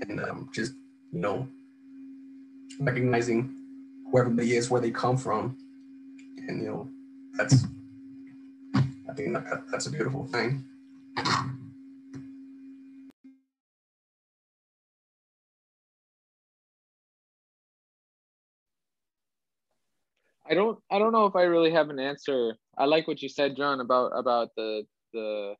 and 0.01 0.19
um, 0.21 0.49
just, 0.51 0.73
you 1.11 1.19
know, 1.19 1.47
recognizing 2.79 3.60
who 4.11 4.19
everybody 4.19 4.55
is, 4.55 4.69
where 4.69 4.81
they 4.81 4.91
come 4.91 5.17
from. 5.17 5.57
And, 6.47 6.61
you 6.61 6.69
know, 6.69 6.89
that's, 7.37 7.63
I 8.75 9.13
think 9.13 9.33
that, 9.33 9.63
that's 9.71 9.87
a 9.87 9.91
beautiful 9.91 10.25
thing. 10.25 10.65
I 20.49 20.53
don't 20.53 20.77
I 20.91 20.99
don't 20.99 21.13
know 21.13 21.27
if 21.27 21.35
I 21.37 21.43
really 21.43 21.71
have 21.71 21.89
an 21.89 21.99
answer. 21.99 22.57
I 22.77 22.83
like 22.83 23.07
what 23.07 23.21
you 23.21 23.29
said, 23.29 23.55
John, 23.55 23.79
about 23.79 24.11
about 24.13 24.49
the 24.57 24.83
the 25.13 25.55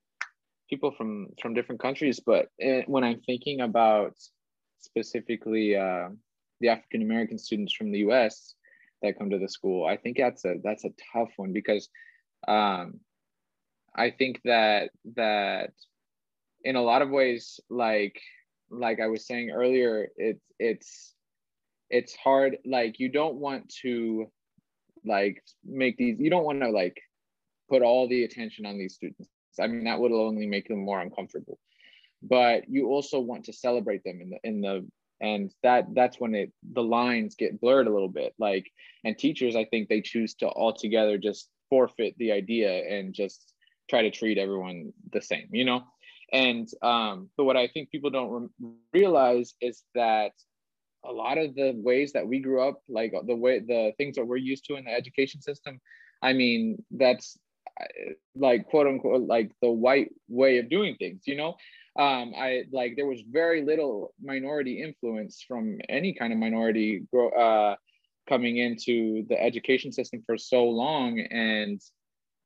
people 0.70 0.92
from 0.92 1.28
from 1.42 1.54
different 1.54 1.80
countries, 1.80 2.20
but 2.20 2.48
it, 2.58 2.90
when 2.90 3.06
I'm 3.06 3.22
thinking 3.22 3.62
about 3.62 4.16
specifically 4.80 5.78
uh, 5.78 6.10
the 6.62 6.70
African 6.70 7.02
American 7.02 7.38
students 7.38 7.74
from 7.74 7.92
the 7.92 8.00
U.S. 8.00 8.56
that 9.02 9.18
come 9.18 9.30
to 9.32 9.40
the 9.40 9.50
school, 9.50 9.86
I 9.86 9.98
think 9.98 10.18
that's 10.18 10.46
a 10.46 10.56
that's 10.64 10.86
a 10.86 10.94
tough 11.14 11.30
one 11.38 11.54
because 11.54 11.90
um, 12.48 13.00
I 13.96 14.12
think 14.12 14.42
that 14.46 14.92
that 15.16 15.72
in 16.64 16.76
a 16.76 16.82
lot 16.82 17.02
of 17.02 17.10
ways, 17.10 17.60
like 17.70 18.20
like 18.70 19.00
I 19.00 19.08
was 19.08 19.26
saying 19.28 19.52
earlier, 19.52 20.08
it's 20.16 20.46
it's 20.60 21.14
it's 21.90 22.16
hard. 22.16 22.58
Like 22.66 23.00
you 23.00 23.10
don't 23.10 23.36
want 23.36 23.74
to 23.82 24.32
like 25.06 25.44
make 25.66 25.98
these. 25.98 26.18
You 26.20 26.30
don't 26.30 26.46
want 26.46 26.62
to 26.62 26.70
like 26.70 26.98
put 27.70 27.82
all 27.82 28.08
the 28.08 28.24
attention 28.24 28.66
on 28.66 28.78
these 28.78 28.96
students. 28.96 29.30
I 29.60 29.68
mean, 29.68 29.84
that 29.84 30.00
would 30.00 30.12
only 30.12 30.48
make 30.48 30.68
them 30.68 30.84
more 30.84 31.02
uncomfortable. 31.02 31.60
But 32.24 32.70
you 32.70 32.88
also 32.88 33.20
want 33.20 33.46
to 33.46 33.54
celebrate 33.54 34.04
them 34.04 34.22
in 34.22 34.30
the 34.30 34.38
in 34.44 34.62
the 34.62 34.88
and 35.22 35.54
that 35.64 35.86
that's 35.94 36.20
when 36.20 36.36
it 36.36 36.52
the 36.74 36.84
lines 36.84 37.36
get 37.36 37.62
blurred 37.62 37.88
a 37.88 37.94
little 37.94 38.10
bit. 38.10 38.34
Like 38.40 38.72
and 39.04 39.18
teachers, 39.18 39.56
I 39.56 39.66
think 39.66 39.88
they 39.88 40.02
choose 40.02 40.34
to 40.36 40.48
altogether 40.48 41.18
just 41.18 41.50
forfeit 41.70 42.16
the 42.18 42.32
idea 42.32 42.98
and 42.98 43.14
just 43.14 43.54
try 43.90 44.02
to 44.02 44.12
treat 44.12 44.38
everyone 44.38 44.92
the 45.14 45.22
same, 45.22 45.48
you 45.52 45.66
know. 45.66 45.84
And 46.34 46.68
um, 46.82 47.30
but 47.38 47.46
what 47.46 47.58
I 47.58 47.68
think 47.68 47.92
people 47.92 48.10
don't 48.10 48.52
re- 48.60 48.72
realize 48.94 49.54
is 49.62 49.84
that 49.96 50.32
a 51.06 51.12
lot 51.12 51.38
of 51.38 51.56
the 51.56 51.74
ways 51.76 52.14
that 52.14 52.28
we 52.28 52.40
grew 52.40 52.68
up, 52.68 52.82
like 52.90 53.14
the 53.26 53.36
way 53.36 53.60
the 53.60 53.92
things 53.98 54.16
that 54.16 54.26
we're 54.26 54.38
used 54.38 54.66
to 54.66 54.76
in 54.76 54.86
the 54.86 54.92
education 54.92 55.42
system, 55.42 55.80
I 56.22 56.34
mean, 56.34 56.84
that's 56.92 57.38
like 58.36 58.66
quote 58.68 58.88
unquote 58.88 59.28
like 59.28 59.52
the 59.62 59.70
white 59.70 60.10
way 60.28 60.58
of 60.58 60.70
doing 60.70 60.96
things 60.98 61.22
you 61.26 61.36
know 61.36 61.56
um 62.06 62.28
i 62.48 62.64
like 62.72 62.92
there 62.96 63.12
was 63.14 63.22
very 63.42 63.62
little 63.72 64.14
minority 64.34 64.82
influence 64.88 65.44
from 65.48 65.64
any 65.90 66.12
kind 66.20 66.32
of 66.34 66.40
minority 66.40 66.90
uh 67.38 67.76
coming 68.28 68.58
into 68.58 69.26
the 69.30 69.42
education 69.42 69.92
system 69.92 70.24
for 70.26 70.38
so 70.38 70.64
long. 70.66 71.20
And 71.20 71.80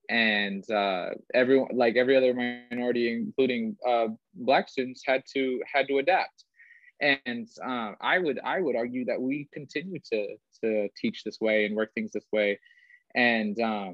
and 0.07 0.63
uh 0.69 1.09
everyone 1.33 1.69
like 1.73 1.95
every 1.95 2.15
other 2.15 2.33
minority 2.33 3.11
including 3.11 3.75
uh 3.87 4.07
black 4.35 4.69
students 4.69 5.01
had 5.05 5.23
to 5.33 5.61
had 5.71 5.87
to 5.87 5.97
adapt. 5.97 6.43
And 7.01 7.47
uh, 7.71 7.91
i 7.99 8.17
would 8.19 8.39
i 8.43 8.57
would 8.61 8.75
argue 8.75 9.05
that 9.05 9.21
we 9.21 9.49
continue 9.51 9.99
to 10.11 10.19
to 10.63 10.87
teach 10.99 11.23
this 11.23 11.39
way 11.41 11.65
and 11.65 11.75
work 11.75 11.91
things 11.93 12.11
this 12.11 12.27
way. 12.31 12.59
And 13.15 13.59
um 13.59 13.93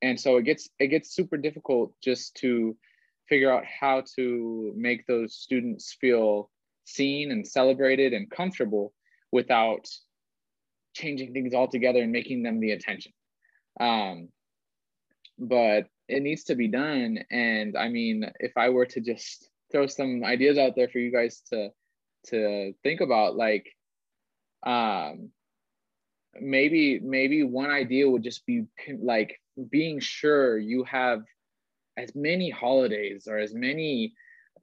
and 0.00 0.18
so 0.18 0.36
it 0.38 0.44
gets 0.44 0.68
it 0.78 0.88
gets 0.88 1.14
super 1.14 1.36
difficult 1.36 1.92
just 2.02 2.36
to 2.36 2.76
figure 3.28 3.52
out 3.52 3.64
how 3.64 4.02
to 4.16 4.72
make 4.76 5.06
those 5.06 5.34
students 5.34 5.96
feel 6.00 6.50
seen 6.84 7.30
and 7.30 7.46
celebrated 7.46 8.12
and 8.12 8.30
comfortable 8.30 8.92
without 9.32 9.86
changing 10.94 11.32
things 11.32 11.54
altogether 11.54 12.02
and 12.02 12.12
making 12.12 12.42
them 12.42 12.60
the 12.60 12.72
attention. 12.72 13.12
Um, 13.80 14.28
but 15.38 15.86
it 16.08 16.22
needs 16.22 16.44
to 16.44 16.54
be 16.54 16.68
done. 16.68 17.18
And 17.30 17.76
i 17.76 17.88
mean 17.88 18.24
if 18.40 18.52
i 18.56 18.68
were 18.70 18.86
to 18.86 19.00
just 19.00 19.48
throw 19.70 19.86
some 19.86 20.24
ideas 20.24 20.58
out 20.58 20.74
there 20.74 20.88
for 20.88 20.98
you 20.98 21.12
guys 21.12 21.42
to 21.50 21.70
to 22.26 22.72
think 22.82 23.00
about 23.00 23.36
like 23.36 23.66
um 24.66 25.30
maybe 26.40 27.00
maybe 27.00 27.42
one 27.42 27.70
idea 27.70 28.08
would 28.08 28.22
just 28.22 28.44
be 28.46 28.64
like 29.00 29.40
being 29.70 30.00
sure 30.00 30.58
you 30.58 30.84
have 30.84 31.22
as 31.98 32.14
many 32.14 32.50
holidays 32.50 33.26
or 33.28 33.38
as 33.38 33.54
many 33.54 34.14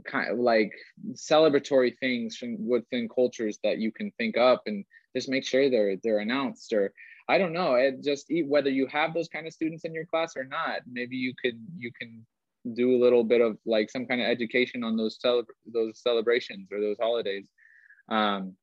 kind 0.05 0.29
of 0.29 0.39
like 0.39 0.71
celebratory 1.13 1.97
things 1.99 2.35
from 2.35 2.67
within 2.67 3.07
cultures 3.07 3.59
that 3.63 3.77
you 3.77 3.91
can 3.91 4.11
think 4.17 4.37
up 4.37 4.63
and 4.65 4.83
just 5.15 5.29
make 5.29 5.45
sure 5.45 5.69
they're 5.69 5.95
they're 6.03 6.19
announced 6.19 6.73
or 6.73 6.93
I 7.29 7.37
don't 7.37 7.53
know 7.53 7.75
it 7.75 8.03
just 8.03 8.25
whether 8.45 8.69
you 8.69 8.87
have 8.87 9.13
those 9.13 9.29
kind 9.29 9.47
of 9.47 9.53
students 9.53 9.85
in 9.85 9.93
your 9.93 10.05
class 10.05 10.35
or 10.35 10.43
not 10.43 10.81
maybe 10.91 11.15
you 11.15 11.33
could 11.41 11.59
you 11.77 11.91
can 11.99 12.25
do 12.73 12.95
a 12.95 13.01
little 13.01 13.23
bit 13.23 13.41
of 13.41 13.57
like 13.65 13.89
some 13.89 14.05
kind 14.05 14.21
of 14.21 14.27
education 14.27 14.83
on 14.83 14.97
those 14.97 15.17
cele- 15.21 15.43
those 15.71 16.01
celebrations 16.01 16.67
or 16.71 16.81
those 16.81 16.97
holidays 16.99 17.47
um, 18.09 18.55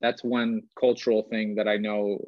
that's 0.00 0.24
one 0.24 0.62
cultural 0.78 1.22
thing 1.22 1.54
that 1.54 1.68
I 1.68 1.76
know 1.76 2.18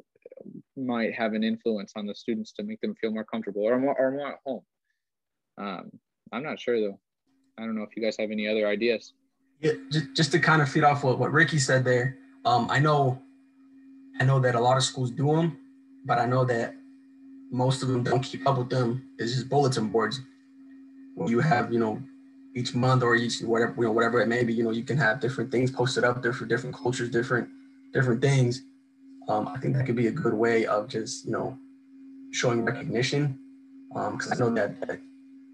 might 0.77 1.13
have 1.13 1.33
an 1.33 1.43
influence 1.43 1.93
on 1.95 2.05
the 2.05 2.15
students 2.15 2.53
to 2.53 2.63
make 2.63 2.81
them 2.81 2.95
feel 2.95 3.11
more 3.11 3.25
comfortable 3.25 3.63
or 3.63 3.77
more, 3.77 3.95
or 3.99 4.11
more 4.11 4.33
at 4.33 4.39
home. 4.45 4.61
Um, 5.57 5.91
I'm 6.31 6.43
not 6.43 6.59
sure 6.59 6.79
though. 6.79 6.99
I 7.57 7.61
don't 7.61 7.75
know 7.75 7.83
if 7.83 7.95
you 7.95 8.03
guys 8.03 8.17
have 8.17 8.31
any 8.31 8.47
other 8.47 8.67
ideas. 8.67 9.13
Yeah, 9.61 9.73
just, 9.91 10.13
just 10.13 10.31
to 10.33 10.39
kind 10.39 10.61
of 10.61 10.69
feed 10.69 10.83
off 10.83 11.03
what, 11.03 11.17
what 11.17 11.31
Ricky 11.31 11.59
said 11.59 11.85
there. 11.85 12.17
Um, 12.43 12.67
I 12.69 12.79
know, 12.79 13.21
I 14.19 14.25
know 14.25 14.39
that 14.39 14.55
a 14.55 14.59
lot 14.59 14.77
of 14.77 14.83
schools 14.83 15.11
do 15.11 15.27
them, 15.27 15.57
but 16.05 16.19
I 16.19 16.25
know 16.25 16.43
that 16.45 16.75
most 17.51 17.81
of 17.81 17.87
them 17.87 18.03
don't 18.03 18.21
keep 18.21 18.45
up 18.45 18.57
with 18.57 18.69
them. 18.69 19.09
It's 19.17 19.33
just 19.33 19.49
bulletin 19.49 19.87
boards. 19.87 20.19
Where 21.15 21.29
you 21.29 21.39
have, 21.39 21.71
you 21.71 21.79
know, 21.79 22.01
each 22.55 22.75
month 22.75 23.01
or 23.01 23.15
each 23.15 23.39
whatever, 23.39 23.73
you 23.77 23.83
know, 23.83 23.91
whatever 23.91 24.21
it 24.21 24.27
may 24.27 24.43
be, 24.43 24.53
you 24.53 24.63
know, 24.63 24.71
you 24.71 24.83
can 24.83 24.97
have 24.97 25.21
different 25.21 25.49
things 25.49 25.71
posted 25.71 26.03
up 26.03 26.21
there 26.21 26.33
for 26.33 26.45
different 26.45 26.75
cultures, 26.75 27.09
different, 27.09 27.47
different 27.93 28.21
things 28.21 28.63
um, 29.27 29.47
I 29.47 29.57
think 29.57 29.75
that 29.75 29.85
could 29.85 29.95
be 29.95 30.07
a 30.07 30.11
good 30.11 30.33
way 30.33 30.65
of 30.65 30.87
just 30.87 31.25
you 31.25 31.31
know 31.31 31.57
showing 32.31 32.63
recognition 32.63 33.39
Um, 33.95 34.17
because 34.17 34.33
um, 34.33 34.37
I 34.37 34.49
know 34.49 34.55
that 34.55 34.87
that, 34.87 34.99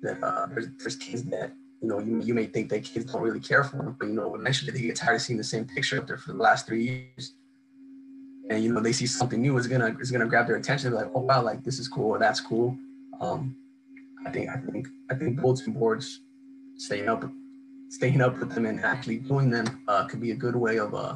that 0.01 0.23
uh, 0.23 0.47
there's, 0.47 0.67
there's 0.79 0.95
kids 0.95 1.23
that 1.23 1.53
you 1.81 1.87
know 1.87 1.99
you, 1.99 2.21
you 2.21 2.33
may 2.33 2.45
think 2.45 2.69
that 2.69 2.83
kids 2.83 3.11
don't 3.11 3.21
really 3.21 3.39
care 3.39 3.63
for 3.63 3.77
them, 3.77 3.95
but 3.99 4.07
you 4.07 4.13
know 4.13 4.35
eventually 4.35 4.71
they 4.71 4.81
get 4.81 4.95
tired 4.95 5.15
of 5.15 5.21
seeing 5.21 5.37
the 5.37 5.43
same 5.43 5.65
picture 5.65 5.99
up 5.99 6.07
there 6.07 6.17
for 6.17 6.33
the 6.33 6.41
last 6.41 6.67
three 6.67 6.83
years, 6.83 7.33
and 8.49 8.63
you 8.63 8.71
know 8.71 8.81
they 8.81 8.91
see 8.91 9.05
something 9.05 9.41
new 9.41 9.57
is 9.57 9.67
gonna 9.67 9.95
is 9.99 10.11
gonna 10.11 10.27
grab 10.27 10.47
their 10.47 10.57
attention. 10.57 10.91
They're 10.91 11.01
like, 11.01 11.11
oh 11.15 11.21
wow, 11.21 11.41
like 11.41 11.63
this 11.63 11.79
is 11.79 11.87
cool 11.87 12.09
or 12.09 12.19
that's 12.19 12.39
cool. 12.39 12.77
Um, 13.19 13.55
I 14.25 14.31
think 14.31 14.49
I 14.49 14.57
think 14.57 14.87
I 15.09 15.15
think 15.15 15.39
bulletin 15.39 15.73
boards 15.73 16.21
staying 16.77 17.09
up 17.09 17.23
staying 17.89 18.21
up 18.21 18.39
with 18.39 18.53
them 18.53 18.65
and 18.65 18.79
actually 18.83 19.17
doing 19.17 19.49
them 19.49 19.83
uh, 19.87 20.05
could 20.05 20.21
be 20.21 20.31
a 20.31 20.35
good 20.35 20.55
way 20.55 20.77
of 20.77 20.93
uh, 20.93 21.15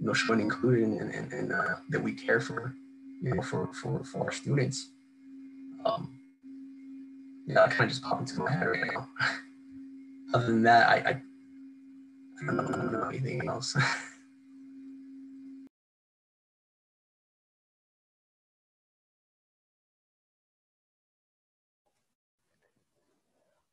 you 0.00 0.06
know 0.06 0.12
showing 0.12 0.40
inclusion 0.40 0.98
and, 0.98 1.14
and, 1.14 1.32
and 1.32 1.52
uh, 1.52 1.76
that 1.88 2.02
we 2.02 2.12
care 2.12 2.40
for 2.40 2.74
you 3.22 3.34
know 3.34 3.42
for 3.42 3.72
for, 3.72 4.02
for 4.04 4.24
our 4.24 4.32
students. 4.32 4.90
Um, 5.84 6.19
yeah, 7.50 7.66
that 7.66 7.70
kind 7.72 7.82
of 7.82 7.88
just 7.90 8.02
popped 8.02 8.30
into 8.30 8.40
my 8.40 8.50
head 8.52 8.68
right 8.68 8.92
now. 8.94 9.08
Other 10.34 10.46
than 10.46 10.62
that, 10.62 10.88
I, 10.88 10.94
I, 10.96 11.22
I 12.42 12.46
don't 12.46 12.92
know 12.92 13.08
anything 13.08 13.48
else. 13.48 13.76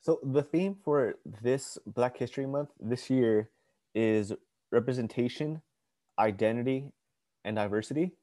So 0.02 0.22
the 0.24 0.42
theme 0.42 0.78
for 0.86 1.16
this 1.44 1.78
Black 1.86 2.18
History 2.18 2.46
Month 2.46 2.70
this 2.80 3.10
year 3.10 3.50
is 3.94 4.32
representation, 4.72 5.62
identity, 6.18 6.94
and 7.44 7.58
diversity. 7.58 8.14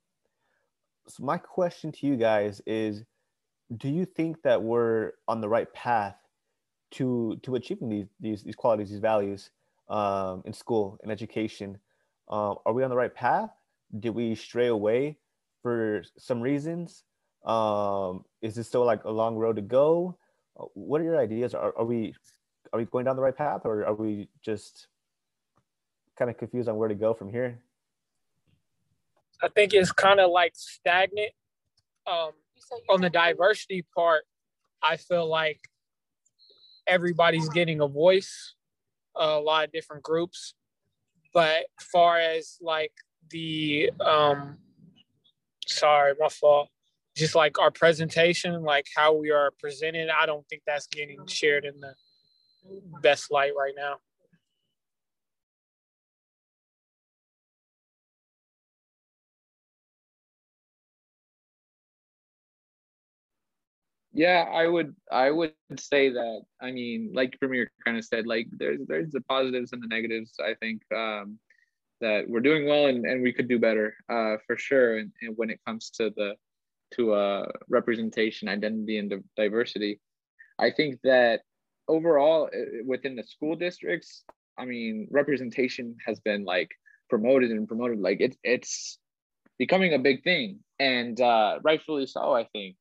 So 1.09 1.25
my 1.25 1.37
question 1.37 1.93
to 1.93 2.07
you 2.07 2.17
guys 2.17 2.63
is 2.67 3.05
do 3.77 3.89
you 3.89 4.05
think 4.05 4.43
that 4.43 4.63
we're 4.63 5.13
on 5.29 5.41
the 5.41 5.49
right 5.49 5.73
path 5.73 6.17
to 6.93 7.39
to 7.43 7.55
achieving 7.55 7.89
these 7.89 8.07
these, 8.21 8.43
these 8.43 8.55
qualities, 8.55 8.91
these 8.91 9.01
values 9.01 9.51
um, 9.89 10.43
in 10.45 10.53
school 10.53 10.99
in 11.03 11.11
education? 11.11 11.79
Um, 12.29 12.57
are 12.65 12.73
we 12.73 12.83
on 12.83 12.91
the 12.91 12.97
right 12.97 13.15
path? 13.15 13.51
Did 13.99 14.11
we 14.11 14.35
stray 14.35 14.69
away 14.69 15.19
for 15.63 16.03
some 16.19 16.41
reasons? 16.41 17.05
Um, 17.45 18.25
is 18.41 18.55
this 18.55 18.69
still 18.69 18.85
like 18.85 19.05
a 19.05 19.11
long 19.11 19.37
road 19.37 19.57
to 19.57 19.63
go? 19.63 20.17
Uh, 20.59 20.65
what 20.75 21.01
are 21.01 21.05
your 21.05 21.19
ideas? 21.19 21.55
Are, 21.55 21.77
are 21.77 21.85
we 21.85 22.15
are 22.73 22.79
we 22.79 22.87
going 22.87 23.05
down 23.05 23.17
the 23.17 23.23
right 23.23 23.37
path, 23.37 23.63
or 23.65 23.85
are 23.87 23.95
we 23.95 24.29
just 24.43 24.89
kind 26.19 26.31
of 26.31 26.39
confused 26.39 26.69
on 26.69 26.77
where 26.77 26.89
to 26.89 26.95
go 26.95 27.13
from 27.13 27.31
here? 27.31 27.59
I 29.43 29.49
think 29.49 29.75
it's 29.75 29.93
kind 29.93 30.21
of 30.21 30.31
like 30.31 30.53
stagnant. 30.55 31.33
Um, 32.07 32.31
on 32.89 33.01
the 33.01 33.11
diversity 33.11 33.85
part, 33.95 34.25
I 34.83 34.97
feel 34.97 35.27
like 35.27 35.61
everybody's 36.87 37.49
getting 37.49 37.81
a 37.81 37.89
voice, 37.89 38.55
a 39.17 39.39
lot 39.39 39.65
of 39.65 39.73
different 39.73 40.03
groups. 40.03 40.55
But 41.33 41.67
far 41.81 42.19
as 42.19 42.59
like 42.61 42.93
the 43.31 43.91
um, 44.01 44.59
sorry, 45.67 46.15
my 46.19 46.29
fault 46.29 46.69
just 47.17 47.35
like 47.35 47.59
our 47.59 47.71
presentation, 47.71 48.63
like 48.63 48.87
how 48.95 49.13
we 49.13 49.31
are 49.31 49.53
presented, 49.61 50.09
I 50.11 50.27
don't 50.27 50.47
think 50.49 50.63
that's 50.67 50.87
getting 50.87 51.27
shared 51.27 51.65
in 51.65 51.81
the 51.81 51.95
best 53.03 53.31
light 53.31 53.53
right 53.57 53.75
now. 53.77 53.97
Yeah, 64.15 64.47
I 64.53 64.69
would 64.69 64.95
I 65.11 65.31
would 65.31 65.55
say 65.77 66.09
that. 66.11 66.43
I 66.61 66.71
mean, 66.71 67.11
like 67.13 67.39
Premier 67.41 67.71
kind 67.85 67.99
of 67.99 68.05
said, 68.05 68.27
like 68.27 68.47
there's 68.53 68.81
there's 68.87 69.11
the 69.11 69.21
positives 69.23 69.73
and 69.73 69.83
the 69.83 69.89
negatives. 69.89 70.35
I 70.41 70.55
think 70.55 70.83
um, 70.95 71.39
that 72.01 72.29
we're 72.29 72.41
doing 72.41 72.67
well 72.67 72.87
and, 72.87 73.05
and 73.05 73.23
we 73.23 73.33
could 73.33 73.49
do 73.49 73.59
better 73.59 73.97
uh, 74.09 74.37
for 74.47 74.57
sure. 74.57 74.99
And, 74.99 75.11
and 75.21 75.37
when 75.37 75.51
it 75.51 75.61
comes 75.67 75.91
to 75.99 76.11
the 76.17 76.37
to 76.95 77.13
uh, 77.13 77.47
representation, 77.69 78.49
identity, 78.49 78.99
and 78.99 79.13
diversity. 79.37 80.01
I 80.59 80.71
think 80.71 81.01
that 81.03 81.43
overall 81.89 82.49
uh, 82.55 82.85
within 82.87 83.17
the 83.17 83.25
school 83.25 83.57
districts, 83.57 84.25
I 84.59 84.65
mean, 84.65 85.09
representation 85.11 85.97
has 86.07 86.21
been 86.21 86.45
like 86.45 86.71
promoted 87.11 87.51
and 87.51 87.67
promoted. 87.67 87.99
Like 87.99 88.19
it's 88.21 88.37
it's 88.45 88.99
becoming 89.59 89.95
a 89.95 89.99
big 89.99 90.23
thing, 90.23 90.61
and 90.79 91.21
uh, 91.21 91.59
rightfully 91.63 92.07
so. 92.07 92.33
I 92.33 92.45
think. 92.53 92.77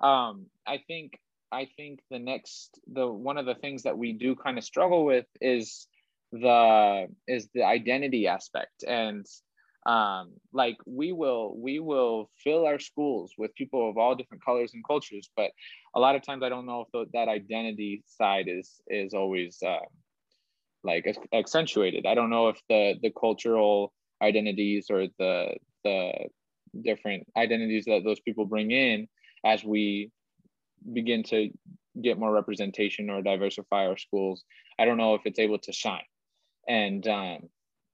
Um, 0.00 0.46
I 0.66 0.78
think 0.86 1.18
I 1.52 1.68
think 1.76 2.00
the 2.10 2.18
next 2.18 2.78
the 2.92 3.06
one 3.06 3.38
of 3.38 3.46
the 3.46 3.54
things 3.54 3.82
that 3.82 3.98
we 3.98 4.12
do 4.12 4.34
kind 4.36 4.58
of 4.58 4.64
struggle 4.64 5.04
with 5.04 5.26
is 5.40 5.86
the 6.32 7.08
is 7.26 7.48
the 7.54 7.64
identity 7.64 8.26
aspect. 8.26 8.84
And 8.86 9.26
um, 9.86 10.32
like 10.52 10.76
we 10.86 11.12
will 11.12 11.56
we 11.56 11.80
will 11.80 12.30
fill 12.44 12.66
our 12.66 12.78
schools 12.78 13.34
with 13.38 13.54
people 13.54 13.88
of 13.88 13.96
all 13.96 14.14
different 14.14 14.44
colors 14.44 14.72
and 14.74 14.84
cultures 14.86 15.30
but 15.36 15.52
a 15.94 15.98
lot 15.98 16.14
of 16.14 16.22
times 16.22 16.42
i 16.42 16.50
don't 16.50 16.66
know 16.66 16.84
if 16.92 17.10
that 17.14 17.28
identity 17.28 18.02
side 18.06 18.44
is 18.46 18.82
is 18.88 19.14
always 19.14 19.56
uh, 19.66 19.78
like 20.82 21.06
accentuated. 21.32 22.06
I 22.06 22.14
don't 22.14 22.30
know 22.30 22.48
if 22.48 22.60
the 22.68 22.94
the 23.02 23.10
cultural 23.10 23.92
identities 24.22 24.86
or 24.90 25.06
the 25.18 25.54
the 25.84 26.12
different 26.82 27.26
identities 27.36 27.84
that 27.86 28.02
those 28.04 28.20
people 28.20 28.44
bring 28.46 28.70
in 28.70 29.08
as 29.44 29.64
we 29.64 30.10
begin 30.92 31.22
to 31.22 31.50
get 32.00 32.18
more 32.18 32.32
representation 32.32 33.10
or 33.10 33.22
diversify 33.22 33.86
our 33.86 33.96
schools 33.96 34.44
i 34.78 34.84
don't 34.84 34.96
know 34.96 35.14
if 35.14 35.22
it's 35.24 35.38
able 35.38 35.58
to 35.58 35.72
shine 35.72 36.00
and 36.68 37.06
um 37.08 37.38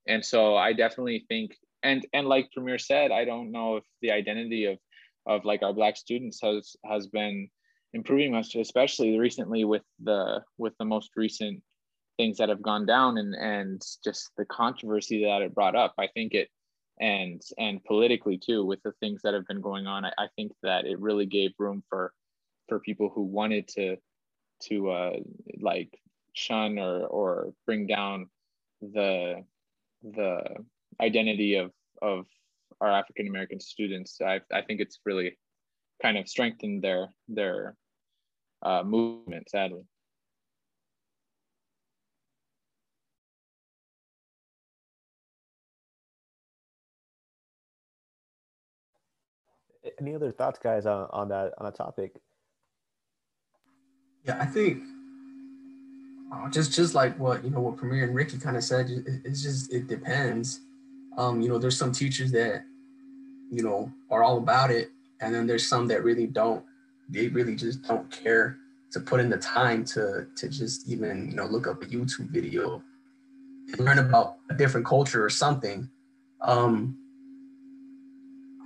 and 0.07 0.25
so 0.25 0.57
i 0.57 0.73
definitely 0.73 1.25
think 1.29 1.53
and 1.87 2.07
and 2.13 2.27
like 2.27 2.53
Premier 2.53 2.79
said, 2.79 3.11
I 3.11 3.25
don't 3.25 3.53
know 3.53 3.77
if 3.77 3.85
the 4.03 4.11
identity 4.11 4.65
of 4.67 4.79
of 5.27 5.45
like 5.45 5.63
our 5.63 5.73
black 5.73 5.97
students 5.97 6.41
has 6.43 6.77
has 6.85 7.07
been 7.07 7.49
improving 7.93 8.33
much, 8.33 8.55
especially 8.57 9.19
recently 9.19 9.65
with 9.65 9.83
the 10.03 10.43
with 10.59 10.75
the 10.79 10.85
most 10.85 11.11
recent 11.17 11.63
things 12.17 12.39
that 12.39 12.49
have 12.49 12.63
gone 12.63 12.87
down 12.87 13.19
and 13.19 13.35
and 13.35 13.83
just 14.03 14.31
the 14.37 14.45
controversy 14.47 15.25
that 15.25 15.43
it 15.43 15.55
brought 15.55 15.77
up. 15.77 15.95
I 15.99 16.09
think 16.09 16.35
it 16.35 16.49
and 17.01 17.43
and 17.59 17.85
politically 17.85 18.39
too 18.39 18.65
with 18.65 18.83
the 18.83 18.93
things 19.01 19.23
that 19.23 19.35
have 19.35 19.47
been 19.47 19.61
going 19.61 19.87
on. 19.87 20.05
I, 20.05 20.13
I 20.19 20.29
think 20.37 20.53
that 20.63 20.87
it 20.87 20.99
really 21.01 21.27
gave 21.27 21.53
room 21.59 21.83
for 21.89 22.13
for 22.69 22.81
people 22.81 23.11
who 23.15 23.23
wanted 23.23 23.69
to 23.69 23.97
to 24.65 24.91
uh, 24.91 25.17
like 25.61 25.99
shun 26.33 26.79
or 26.79 27.07
or 27.07 27.53
bring 27.67 27.87
down 27.87 28.29
the 28.81 29.45
the 30.03 30.43
identity 31.01 31.57
of 31.57 31.73
of 32.03 32.27
our 32.81 32.91
African 32.91 33.27
American 33.27 33.61
students. 33.61 34.21
I 34.21 34.41
I 34.53 34.63
think 34.63 34.81
it's 34.81 35.01
really 35.05 35.39
kind 36.03 36.19
of 36.19 36.29
strengthened 36.29 36.83
their 36.83 37.09
their 37.29 37.77
uh, 38.63 38.83
movement. 38.83 39.51
Sadly. 39.51 39.83
Any 50.01 50.15
other 50.15 50.33
thoughts, 50.33 50.59
guys, 50.59 50.87
on, 50.87 51.09
on 51.11 51.29
that 51.29 51.55
on 51.59 51.67
a 51.67 51.73
topic? 51.73 52.21
Yeah, 54.25 54.39
I 54.41 54.47
think 54.47 54.83
uh, 56.33 56.49
just 56.51 56.73
just 56.73 56.95
like 56.95 57.19
what 57.19 57.45
you 57.45 57.51
know 57.51 57.61
what 57.61 57.77
Premier 57.77 58.05
and 58.05 58.15
Ricky 58.15 58.39
kind 58.39 58.57
of 58.57 58.65
said, 58.65 58.91
it, 58.91 59.05
it's 59.25 59.43
just 59.43 59.73
it 59.73 59.87
depends. 59.87 60.61
Um, 61.17 61.41
you 61.41 61.49
know, 61.49 61.59
there's 61.59 61.79
some 61.79 61.93
teachers 61.93 62.31
that, 62.33 62.65
you 63.51 63.63
know, 63.63 63.91
are 64.11 64.23
all 64.23 64.39
about 64.39 64.71
it. 64.71 64.91
And 65.21 65.35
then 65.35 65.47
there's 65.47 65.67
some 65.67 65.89
that 65.89 66.05
really 66.05 66.27
don't, 66.27 66.63
they 67.09 67.29
really 67.29 67.57
just 67.57 67.83
don't 67.83 68.11
care 68.11 68.59
to 68.91 69.01
put 69.01 69.21
in 69.21 69.31
the 69.31 69.39
time 69.39 69.85
to 69.85 70.27
to 70.37 70.49
just 70.49 70.87
even, 70.89 71.31
you 71.31 71.37
know, 71.37 71.47
look 71.47 71.67
up 71.67 71.83
a 71.83 71.87
YouTube 71.87 72.29
video 72.31 72.83
and 73.73 73.81
learn 73.81 73.99
about 73.99 74.37
a 74.51 74.55
different 74.55 74.87
culture 74.87 75.25
or 75.25 75.31
something. 75.31 75.89
Um, 76.43 76.99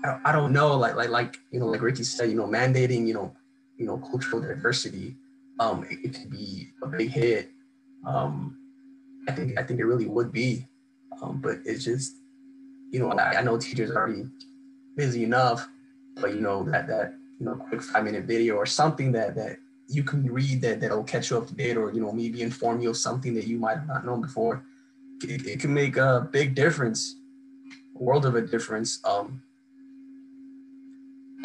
I 0.03 0.07
don't, 0.07 0.21
I 0.27 0.33
don't 0.33 0.53
know, 0.53 0.77
like 0.77 0.95
like 0.95 1.11
like 1.11 1.37
you 1.51 1.61
know, 1.61 1.67
like 1.67 1.83
Ricky 1.83 2.05
said, 2.05 2.31
you 2.31 2.37
know, 2.37 2.47
mandating, 2.47 3.07
you 3.07 3.15
know, 3.15 3.35
you 3.77 3.87
know, 3.87 3.99
cultural 3.99 4.41
diversity, 4.41 5.17
um, 5.59 5.85
it, 5.91 5.99
it 6.05 6.15
could 6.15 6.31
be 6.31 6.73
a 6.83 6.87
big 6.87 7.11
hit. 7.11 7.51
Um, 8.07 8.57
I 9.29 9.33
think 9.33 9.59
I 9.59 9.63
think 9.63 9.81
it 9.81 9.85
really 9.85 10.07
would 10.07 10.33
be, 10.33 10.67
um, 11.23 11.41
but 11.41 11.59
it's 11.65 11.85
just 11.85 12.15
you 12.91 12.99
know, 12.99 13.11
I, 13.11 13.39
I 13.39 13.43
know 13.43 13.57
teachers 13.57 13.91
are 13.91 13.99
already 13.99 14.25
busy 14.97 15.25
enough, 15.25 15.69
but 16.17 16.35
you 16.35 16.41
know, 16.41 16.65
that 16.65 16.87
that 16.89 17.15
you 17.39 17.47
know, 17.47 17.55
quick 17.55 17.83
five 17.83 18.05
minute 18.05 18.25
video 18.25 18.57
or 18.57 18.67
something 18.67 19.13
that 19.13 19.35
that 19.37 19.59
you 19.89 20.03
can 20.05 20.25
read 20.33 20.63
that 20.63 20.81
that'll 20.81 21.05
catch 21.05 21.31
you 21.31 21.37
up 21.37 21.47
to 21.49 21.55
date 21.55 21.77
or 21.77 21.93
you 21.93 22.01
know 22.01 22.13
maybe 22.13 22.43
inform 22.43 22.81
you 22.81 22.91
of 22.91 22.97
something 22.97 23.35
that 23.35 23.47
you 23.47 23.59
might 23.59 23.79
have 23.79 23.87
not 23.87 24.07
known 24.07 24.21
before. 24.21 24.65
It, 25.23 25.47
it 25.47 25.61
can 25.61 25.75
make 25.75 25.97
a 25.97 26.29
big 26.31 26.55
difference, 26.55 27.17
a 27.99 28.03
world 28.03 28.25
of 28.25 28.35
a 28.35 28.41
difference. 28.41 29.01
Um, 29.05 29.43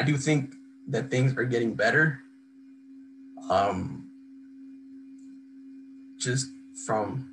I 0.00 0.04
do 0.04 0.16
think 0.16 0.54
that 0.88 1.10
things 1.10 1.36
are 1.36 1.44
getting 1.44 1.74
better. 1.74 2.20
Um, 3.48 4.08
just 6.18 6.50
from 6.86 7.30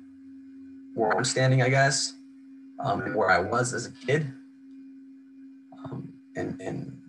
where 0.94 1.16
I'm 1.16 1.24
standing, 1.24 1.62
I 1.62 1.68
guess 1.68 2.14
um, 2.78 3.14
where 3.14 3.30
I 3.30 3.38
was 3.38 3.72
as 3.72 3.86
a 3.86 3.90
kid. 3.90 4.32
Um, 5.84 6.12
and 6.36 6.60
and 6.60 7.00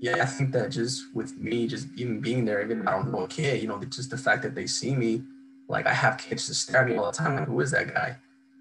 yeah, 0.00 0.22
I 0.22 0.26
think 0.26 0.52
that 0.52 0.70
just 0.70 1.14
with 1.14 1.36
me, 1.38 1.66
just 1.66 1.88
even 1.96 2.20
being 2.20 2.44
there, 2.44 2.62
even 2.62 2.86
I 2.88 2.92
don't 2.92 3.12
know 3.12 3.20
a 3.20 3.28
kid, 3.28 3.62
you 3.62 3.68
know, 3.68 3.82
just 3.84 4.10
the 4.10 4.18
fact 4.18 4.42
that 4.42 4.54
they 4.54 4.66
see 4.66 4.94
me 4.94 5.22
like 5.68 5.86
I 5.86 5.94
have 5.94 6.18
kids 6.18 6.48
just 6.48 6.62
stare 6.62 6.82
at 6.82 6.88
me 6.88 6.96
all 6.96 7.10
the 7.10 7.16
time, 7.16 7.36
like, 7.36 7.46
who 7.46 7.60
is 7.60 7.70
that 7.70 7.94
guy? 7.94 8.16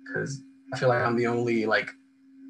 Because 0.05 0.41
I 0.73 0.77
feel 0.77 0.89
like 0.89 1.01
I'm 1.01 1.17
the 1.17 1.27
only 1.27 1.65
like, 1.65 1.95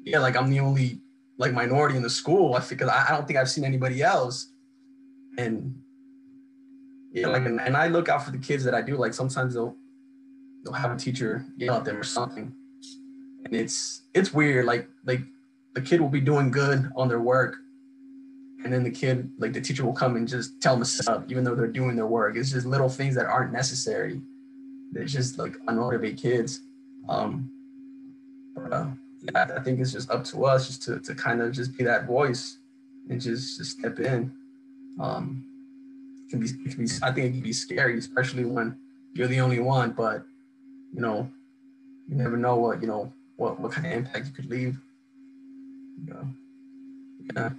yeah, 0.04 0.18
like 0.18 0.36
I'm 0.36 0.50
the 0.50 0.60
only 0.60 1.00
like 1.38 1.52
minority 1.52 1.96
in 1.96 2.02
the 2.02 2.10
school. 2.10 2.54
I 2.54 2.60
because 2.60 2.88
I, 2.88 3.06
I 3.08 3.10
don't 3.10 3.26
think 3.26 3.38
I've 3.38 3.50
seen 3.50 3.64
anybody 3.64 4.02
else. 4.02 4.48
And 5.38 5.74
yeah, 7.12 7.28
like 7.28 7.44
and, 7.44 7.60
and 7.60 7.76
I 7.76 7.88
look 7.88 8.08
out 8.08 8.24
for 8.24 8.30
the 8.30 8.38
kids 8.38 8.64
that 8.64 8.74
I 8.74 8.82
do. 8.82 8.96
Like 8.96 9.14
sometimes 9.14 9.54
they'll 9.54 9.76
they'll 10.64 10.74
have 10.74 10.92
a 10.92 10.96
teacher 10.96 11.44
yell 11.56 11.76
at 11.76 11.84
them 11.84 11.96
or 11.96 12.04
something. 12.04 12.52
And 13.44 13.54
it's 13.54 14.02
it's 14.14 14.32
weird. 14.32 14.66
Like 14.66 14.88
like 15.04 15.20
the 15.74 15.80
kid 15.80 16.00
will 16.00 16.08
be 16.08 16.20
doing 16.20 16.50
good 16.50 16.90
on 16.96 17.08
their 17.08 17.20
work. 17.20 17.56
And 18.64 18.72
then 18.72 18.84
the 18.84 18.90
kid, 18.90 19.28
like 19.38 19.52
the 19.52 19.60
teacher 19.60 19.84
will 19.84 19.92
come 19.92 20.14
and 20.14 20.28
just 20.28 20.60
tell 20.60 20.74
them 20.74 20.84
to 20.84 20.88
stop, 20.88 21.28
even 21.28 21.42
though 21.42 21.56
they're 21.56 21.66
doing 21.66 21.96
their 21.96 22.06
work. 22.06 22.36
It's 22.36 22.52
just 22.52 22.64
little 22.64 22.88
things 22.88 23.16
that 23.16 23.26
aren't 23.26 23.52
necessary. 23.52 24.20
They 24.92 25.04
just 25.04 25.36
like 25.36 25.56
unmotivate 25.66 26.20
kids. 26.20 26.60
Um, 27.08 27.50
but, 28.54 28.72
uh, 28.72 28.86
I 29.34 29.60
think 29.60 29.78
it's 29.78 29.92
just 29.92 30.10
up 30.10 30.24
to 30.26 30.44
us 30.46 30.66
just 30.66 30.82
to, 30.82 30.98
to 31.00 31.14
kind 31.14 31.40
of 31.40 31.52
just 31.52 31.76
be 31.76 31.84
that 31.84 32.06
voice 32.06 32.58
and 33.08 33.20
just, 33.20 33.58
just 33.58 33.78
step 33.78 33.98
in. 34.00 34.34
Um, 35.00 35.44
it 36.26 36.30
can 36.30 36.40
be, 36.40 36.46
it 36.46 36.74
can 36.74 36.84
be, 36.84 36.90
I 37.02 37.12
think 37.12 37.26
it 37.28 37.32
can 37.32 37.40
be 37.40 37.52
scary, 37.52 37.98
especially 37.98 38.44
when 38.44 38.76
you're 39.14 39.28
the 39.28 39.40
only 39.40 39.60
one, 39.60 39.92
but 39.92 40.24
you 40.92 41.00
know, 41.00 41.30
you 42.08 42.16
never 42.16 42.36
know 42.36 42.56
what, 42.56 42.80
you 42.80 42.88
know, 42.88 43.12
what, 43.36 43.60
what 43.60 43.72
kind 43.72 43.86
of 43.86 43.92
impact 43.92 44.26
you 44.26 44.32
could 44.32 44.50
leave. 44.50 44.78
Know? 46.04 46.28
Yeah. 47.36 47.50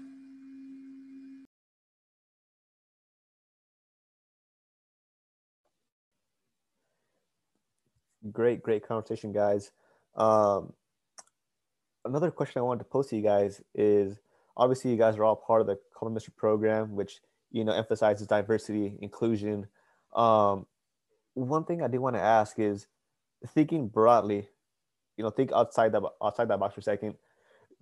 Great, 8.32 8.64
great 8.64 8.88
conversation, 8.88 9.32
guys. 9.32 9.72
Um, 10.16 10.74
another 12.06 12.32
question 12.32 12.60
I 12.60 12.64
wanted 12.64 12.80
to 12.80 12.86
pose 12.86 13.08
to 13.08 13.16
you 13.16 13.22
guys 13.22 13.62
is 13.74 14.20
obviously 14.56 14.92
you 14.92 14.98
guys 14.98 15.18
are 15.18 15.24
all 15.24 15.36
part 15.36 15.62
of 15.62 15.68
the 15.68 15.80
Common 15.98 16.20
program, 16.36 16.96
which 16.96 17.22
you 17.52 17.64
know 17.64 17.74
emphasizes 17.74 18.28
diversity, 18.28 18.98
inclusion. 19.02 19.68
Um, 20.16 20.66
one 21.34 21.64
thing 21.66 21.82
I 21.82 21.88
did 21.88 22.00
want 22.00 22.16
to 22.16 22.22
ask 22.22 22.60
is 22.60 22.88
thinking 23.48 23.88
broadly, 23.88 24.50
you 25.18 25.24
know, 25.24 25.30
think 25.30 25.52
outside 25.54 25.92
that 25.94 26.04
outside 26.22 26.48
that 26.50 26.60
box 26.60 26.76
for 26.76 26.82
a 26.82 26.84
second. 26.84 27.16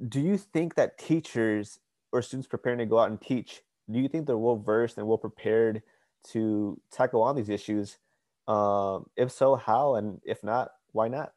Do 0.08 0.20
you 0.20 0.38
think 0.38 0.76
that 0.76 0.98
teachers 0.98 1.80
or 2.12 2.22
students 2.22 2.48
preparing 2.48 2.80
to 2.80 2.86
go 2.86 3.00
out 3.00 3.10
and 3.10 3.22
teach, 3.22 3.62
do 3.90 4.00
you 4.00 4.08
think 4.08 4.26
they're 4.26 4.38
well 4.38 4.58
versed 4.58 4.98
and 4.98 5.08
well 5.08 5.18
prepared 5.18 5.82
to 6.32 6.80
tackle 6.92 7.22
on 7.22 7.36
these 7.36 7.50
issues? 7.50 7.98
Um, 8.48 9.10
if 9.16 9.32
so, 9.32 9.56
how? 9.56 9.96
And 9.96 10.20
if 10.26 10.44
not, 10.44 10.72
why 10.92 11.08
not? 11.08 11.34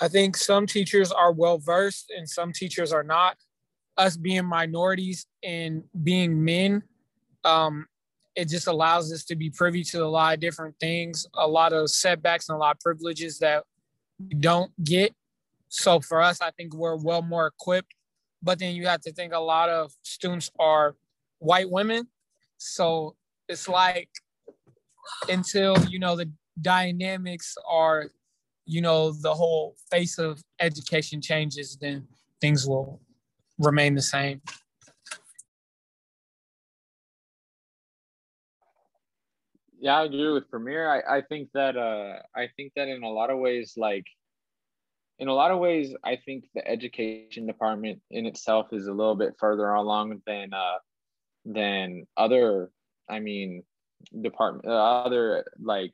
I 0.00 0.08
think 0.08 0.36
some 0.36 0.66
teachers 0.66 1.12
are 1.12 1.32
well 1.32 1.58
versed 1.58 2.12
and 2.16 2.28
some 2.28 2.52
teachers 2.52 2.92
are 2.92 3.02
not. 3.02 3.36
Us 3.98 4.16
being 4.16 4.46
minorities 4.46 5.26
and 5.44 5.84
being 6.02 6.42
men, 6.42 6.82
um, 7.44 7.86
it 8.34 8.48
just 8.48 8.66
allows 8.66 9.12
us 9.12 9.24
to 9.24 9.36
be 9.36 9.50
privy 9.50 9.84
to 9.84 10.02
a 10.02 10.06
lot 10.06 10.34
of 10.34 10.40
different 10.40 10.74
things, 10.80 11.26
a 11.34 11.46
lot 11.46 11.72
of 11.72 11.90
setbacks 11.90 12.48
and 12.48 12.56
a 12.56 12.58
lot 12.58 12.76
of 12.76 12.80
privileges 12.80 13.38
that 13.40 13.64
we 14.18 14.34
don't 14.34 14.72
get. 14.82 15.14
So 15.68 16.00
for 16.00 16.22
us, 16.22 16.40
I 16.40 16.50
think 16.52 16.74
we're 16.74 16.96
well 16.96 17.22
more 17.22 17.46
equipped. 17.46 17.94
But 18.42 18.58
then 18.58 18.74
you 18.74 18.86
have 18.86 19.02
to 19.02 19.12
think 19.12 19.32
a 19.32 19.38
lot 19.38 19.68
of 19.68 19.92
students 20.02 20.50
are 20.58 20.96
white 21.38 21.70
women. 21.70 22.08
So 22.56 23.14
it's 23.48 23.68
like 23.68 24.08
until, 25.28 25.76
you 25.86 25.98
know, 25.98 26.16
the 26.16 26.30
dynamics 26.60 27.56
are 27.68 28.10
you 28.64 28.80
know, 28.80 29.12
the 29.12 29.34
whole 29.34 29.76
face 29.90 30.18
of 30.18 30.42
education 30.60 31.20
changes, 31.20 31.76
then 31.80 32.06
things 32.40 32.66
will 32.66 33.00
remain 33.58 33.94
the 33.94 34.02
same. 34.02 34.40
Yeah, 39.78 39.98
I 39.98 40.04
agree 40.04 40.30
with 40.30 40.48
Premier. 40.48 40.88
I, 40.88 41.18
I 41.18 41.22
think 41.22 41.48
that 41.54 41.76
uh 41.76 42.22
I 42.36 42.48
think 42.56 42.72
that 42.76 42.86
in 42.86 43.02
a 43.02 43.10
lot 43.10 43.30
of 43.30 43.38
ways, 43.38 43.74
like 43.76 44.06
in 45.18 45.26
a 45.26 45.34
lot 45.34 45.50
of 45.50 45.58
ways, 45.58 45.94
I 46.04 46.16
think 46.24 46.44
the 46.54 46.66
education 46.66 47.46
department 47.46 48.00
in 48.10 48.26
itself 48.26 48.68
is 48.72 48.86
a 48.86 48.92
little 48.92 49.16
bit 49.16 49.34
further 49.40 49.70
along 49.70 50.22
than 50.24 50.54
uh 50.54 50.78
than 51.44 52.06
other 52.16 52.70
I 53.08 53.18
mean 53.18 53.64
department 54.20 54.66
uh, 54.66 55.02
other 55.04 55.46
like 55.60 55.92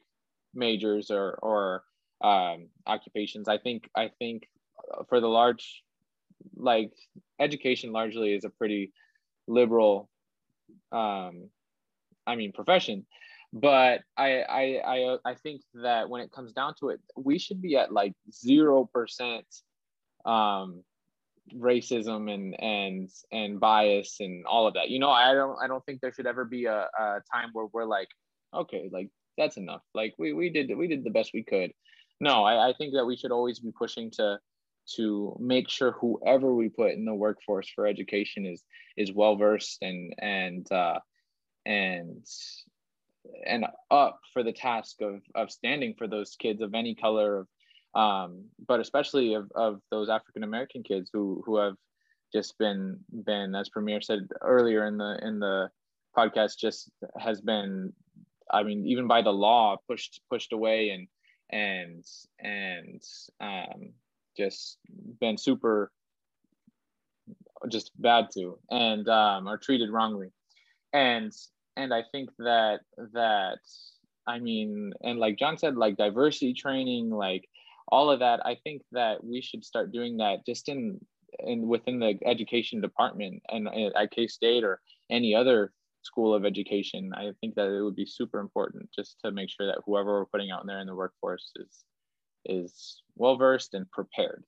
majors 0.54 1.10
or 1.10 1.38
or 1.42 1.84
um, 2.20 2.68
occupations. 2.86 3.48
I 3.48 3.58
think 3.58 3.88
I 3.94 4.10
think 4.18 4.48
for 5.08 5.20
the 5.20 5.28
large, 5.28 5.82
like 6.56 6.92
education, 7.38 7.92
largely 7.92 8.34
is 8.34 8.44
a 8.44 8.50
pretty 8.50 8.92
liberal, 9.46 10.08
um, 10.92 11.50
I 12.26 12.36
mean, 12.36 12.52
profession. 12.52 13.06
But 13.52 14.02
I 14.16 14.42
I 14.42 14.62
I 14.84 15.16
I 15.24 15.34
think 15.34 15.62
that 15.74 16.10
when 16.10 16.20
it 16.20 16.32
comes 16.32 16.52
down 16.52 16.74
to 16.80 16.90
it, 16.90 17.00
we 17.16 17.38
should 17.38 17.62
be 17.62 17.76
at 17.76 17.92
like 17.92 18.12
zero 18.30 18.84
percent 18.84 19.46
um, 20.26 20.82
racism 21.54 22.32
and 22.32 22.60
and 22.60 23.08
and 23.32 23.58
bias 23.58 24.18
and 24.20 24.44
all 24.44 24.66
of 24.66 24.74
that. 24.74 24.90
You 24.90 24.98
know, 24.98 25.10
I 25.10 25.32
don't 25.32 25.56
I 25.62 25.66
don't 25.66 25.84
think 25.86 26.00
there 26.00 26.12
should 26.12 26.26
ever 26.26 26.44
be 26.44 26.66
a, 26.66 26.88
a 26.98 27.20
time 27.32 27.50
where 27.52 27.66
we're 27.72 27.86
like, 27.86 28.08
okay, 28.52 28.90
like 28.92 29.08
that's 29.38 29.56
enough. 29.56 29.82
Like 29.94 30.14
we 30.18 30.34
we 30.34 30.50
did 30.50 30.76
we 30.76 30.86
did 30.86 31.04
the 31.04 31.10
best 31.10 31.30
we 31.32 31.42
could 31.42 31.72
no, 32.20 32.44
I, 32.44 32.70
I 32.70 32.72
think 32.72 32.94
that 32.94 33.06
we 33.06 33.16
should 33.16 33.32
always 33.32 33.58
be 33.58 33.72
pushing 33.72 34.10
to 34.12 34.38
to 34.96 35.36
make 35.38 35.68
sure 35.68 35.92
whoever 35.92 36.54
we 36.54 36.70
put 36.70 36.92
in 36.92 37.04
the 37.04 37.14
workforce 37.14 37.68
for 37.68 37.86
education 37.86 38.46
is 38.46 38.62
is 38.96 39.12
well 39.12 39.36
versed 39.36 39.78
and 39.82 40.14
and 40.18 40.70
uh, 40.72 40.98
and 41.66 42.24
and 43.46 43.66
up 43.90 44.20
for 44.32 44.42
the 44.42 44.52
task 44.52 45.00
of 45.02 45.20
of 45.34 45.50
standing 45.50 45.94
for 45.94 46.06
those 46.06 46.36
kids 46.36 46.62
of 46.62 46.74
any 46.74 46.94
color 46.94 47.38
of 47.40 47.48
um, 47.94 48.44
but 48.66 48.80
especially 48.80 49.34
of, 49.34 49.50
of 49.54 49.80
those 49.90 50.08
African 50.08 50.42
American 50.42 50.82
kids 50.82 51.10
who 51.12 51.42
who 51.44 51.58
have 51.58 51.76
just 52.32 52.58
been 52.58 52.98
been 53.10 53.54
as 53.54 53.68
Premier 53.68 54.00
said 54.00 54.28
earlier 54.40 54.86
in 54.86 54.96
the 54.96 55.18
in 55.22 55.38
the 55.38 55.70
podcast 56.16 56.58
just 56.58 56.90
has 57.18 57.40
been 57.40 57.92
I 58.50 58.62
mean 58.62 58.86
even 58.86 59.06
by 59.06 59.22
the 59.22 59.32
law 59.32 59.76
pushed 59.86 60.20
pushed 60.30 60.52
away 60.52 60.90
and 60.90 61.08
and 61.50 62.04
and 62.40 63.02
um, 63.40 63.92
just 64.36 64.78
been 65.20 65.38
super 65.38 65.90
just 67.68 67.90
bad 68.00 68.28
to 68.32 68.58
and 68.70 69.08
um, 69.08 69.48
are 69.48 69.58
treated 69.58 69.90
wrongly. 69.90 70.28
And 70.92 71.32
and 71.78 71.94
i 71.94 72.02
think 72.12 72.28
that 72.38 72.80
that 73.14 73.60
i 74.26 74.38
mean 74.38 74.92
and 75.02 75.18
like 75.18 75.38
john 75.38 75.56
said 75.56 75.76
like 75.76 75.96
diversity 75.96 76.52
training 76.52 77.08
like 77.08 77.48
all 77.86 78.10
of 78.10 78.18
that 78.18 78.44
i 78.44 78.56
think 78.64 78.82
that 78.92 79.24
we 79.24 79.40
should 79.40 79.64
start 79.64 79.92
doing 79.92 80.18
that 80.18 80.44
just 80.44 80.68
in 80.68 80.98
in 81.40 81.66
within 81.66 82.00
the 82.00 82.18
education 82.26 82.80
department 82.80 83.40
and 83.48 83.68
at 83.96 84.10
k-state 84.10 84.64
or 84.64 84.80
any 85.10 85.34
other 85.34 85.72
school 86.08 86.34
of 86.34 86.44
education, 86.44 87.12
I 87.14 87.32
think 87.40 87.54
that 87.56 87.68
it 87.68 87.82
would 87.82 87.96
be 87.96 88.06
super 88.06 88.40
important 88.40 88.90
just 88.94 89.20
to 89.24 89.30
make 89.30 89.50
sure 89.50 89.66
that 89.66 89.82
whoever 89.84 90.12
we're 90.20 90.26
putting 90.26 90.50
out 90.50 90.66
there 90.66 90.80
in 90.80 90.86
the 90.88 90.94
workforce 90.96 91.52
is 91.56 91.84
is 92.46 93.02
well 93.16 93.36
versed 93.36 93.74
and 93.74 93.90
prepared. 93.90 94.44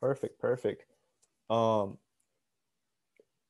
Perfect, 0.00 0.38
perfect. 0.40 0.84
Um, 1.50 1.98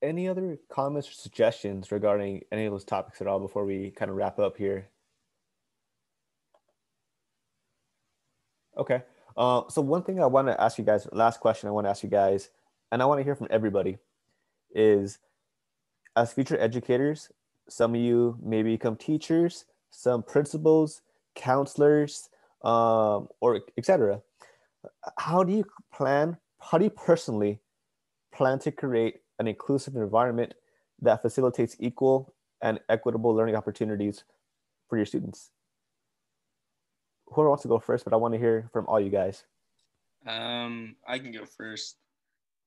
any 0.03 0.29
other 0.29 0.59
comments 0.69 1.09
or 1.09 1.13
suggestions 1.13 1.93
regarding 1.93 2.43
any 2.53 2.65
of 2.67 2.73
those 2.73 2.85
topics 2.85 3.21
at 3.21 3.27
all 3.27 3.39
before 3.41 3.65
we 3.65 3.91
kind 3.91 4.11
of 4.11 4.17
wrap 4.17 4.39
up 4.39 4.57
here? 4.57 4.89
Okay. 8.77 9.03
Uh, 9.37 9.63
so 9.69 9.81
one 9.81 10.03
thing 10.03 10.23
I 10.23 10.27
want 10.27 10.49
to 10.49 10.61
ask 10.61 10.79
you 10.79 10.85
guys, 10.85 11.07
last 11.13 11.41
question 11.41 11.69
I 11.69 11.73
want 11.73 11.87
to 11.87 11.91
ask 11.91 12.03
you 12.03 12.09
guys, 12.09 12.51
and 12.93 13.03
I 13.03 13.07
want 13.07 13.21
to 13.21 13.25
hear 13.25 13.35
from 13.35 13.49
everybody, 13.51 13.99
is 14.75 15.19
as 16.17 16.33
future 16.33 16.59
educators, 16.61 17.31
some 17.69 17.95
of 17.95 18.01
you 18.01 18.37
may 18.43 18.63
become 18.63 18.97
teachers, 18.97 19.65
some 19.91 20.23
principals, 20.23 21.03
counselors, 21.35 22.29
um, 22.65 23.29
or 23.41 23.61
etc. 23.79 24.21
How 25.19 25.45
do 25.45 25.53
you 25.53 25.65
plan? 25.93 26.37
How 26.61 26.79
do 26.79 26.85
you 26.85 26.91
personally 26.91 27.61
plan 28.33 28.59
to 28.61 28.73
create 28.73 29.21
an 29.39 29.47
inclusive 29.47 29.97
environment 29.97 30.55
that 31.01 31.23
facilitates 31.23 31.77
equal 31.79 32.35
and 32.61 32.81
equitable 32.89 33.35
learning 33.35 33.57
opportunities 33.57 34.25
for 34.89 34.97
your 34.97 35.07
students? 35.07 35.51
Whoever 37.33 37.49
wants 37.49 37.63
to 37.63 37.69
go 37.69 37.79
first, 37.79 38.05
but 38.05 38.13
I 38.13 38.17
want 38.17 38.35
to 38.35 38.41
hear 38.41 38.69
from 38.73 38.87
all 38.87 39.01
you 39.01 39.11
guys. 39.11 39.45
Um, 40.27 40.97
I 41.07 41.19
can 41.19 41.33
go 41.33 41.45
first. 41.45 41.97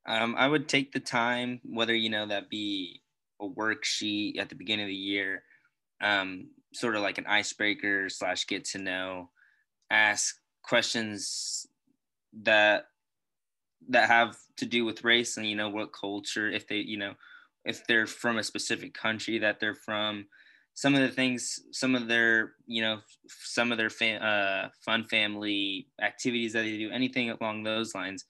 Um, 0.05 0.35
I 0.37 0.47
would 0.47 0.67
take 0.67 0.91
the 0.91 0.99
time, 0.99 1.61
whether 1.63 1.95
you 1.95 2.09
know 2.09 2.25
that 2.25 2.49
be 2.49 3.01
a 3.41 3.47
worksheet 3.47 4.37
at 4.37 4.49
the 4.49 4.55
beginning 4.55 4.85
of 4.85 4.89
the 4.89 4.95
year, 4.95 5.43
um, 6.01 6.47
sort 6.73 6.95
of 6.95 7.01
like 7.01 7.17
an 7.17 7.25
icebreaker 7.25 8.09
slash 8.09 8.47
get 8.47 8.65
to 8.65 8.79
know, 8.79 9.29
ask 9.89 10.35
questions 10.63 11.67
that 12.41 12.85
that 13.89 14.07
have 14.09 14.37
to 14.57 14.65
do 14.65 14.85
with 14.85 15.03
race 15.03 15.37
and 15.37 15.45
you 15.45 15.55
know 15.55 15.69
what 15.69 15.91
culture 15.91 16.49
if 16.49 16.67
they 16.67 16.77
you 16.77 16.97
know 16.97 17.13
if 17.65 17.85
they're 17.85 18.07
from 18.07 18.37
a 18.37 18.43
specific 18.43 18.93
country 18.93 19.37
that 19.37 19.59
they're 19.59 19.75
from 19.75 20.25
some 20.73 20.95
of 20.95 21.01
the 21.01 21.09
things 21.09 21.59
some 21.71 21.95
of 21.95 22.07
their 22.07 22.53
you 22.65 22.81
know 22.81 22.99
some 23.27 23.71
of 23.71 23.77
their 23.77 23.89
fa- 23.89 24.23
uh, 24.23 24.69
fun 24.85 25.05
family 25.05 25.87
activities 26.01 26.53
that 26.53 26.63
they 26.63 26.77
do 26.77 26.91
anything 26.91 27.29
along 27.29 27.63
those 27.63 27.93
lines. 27.95 28.25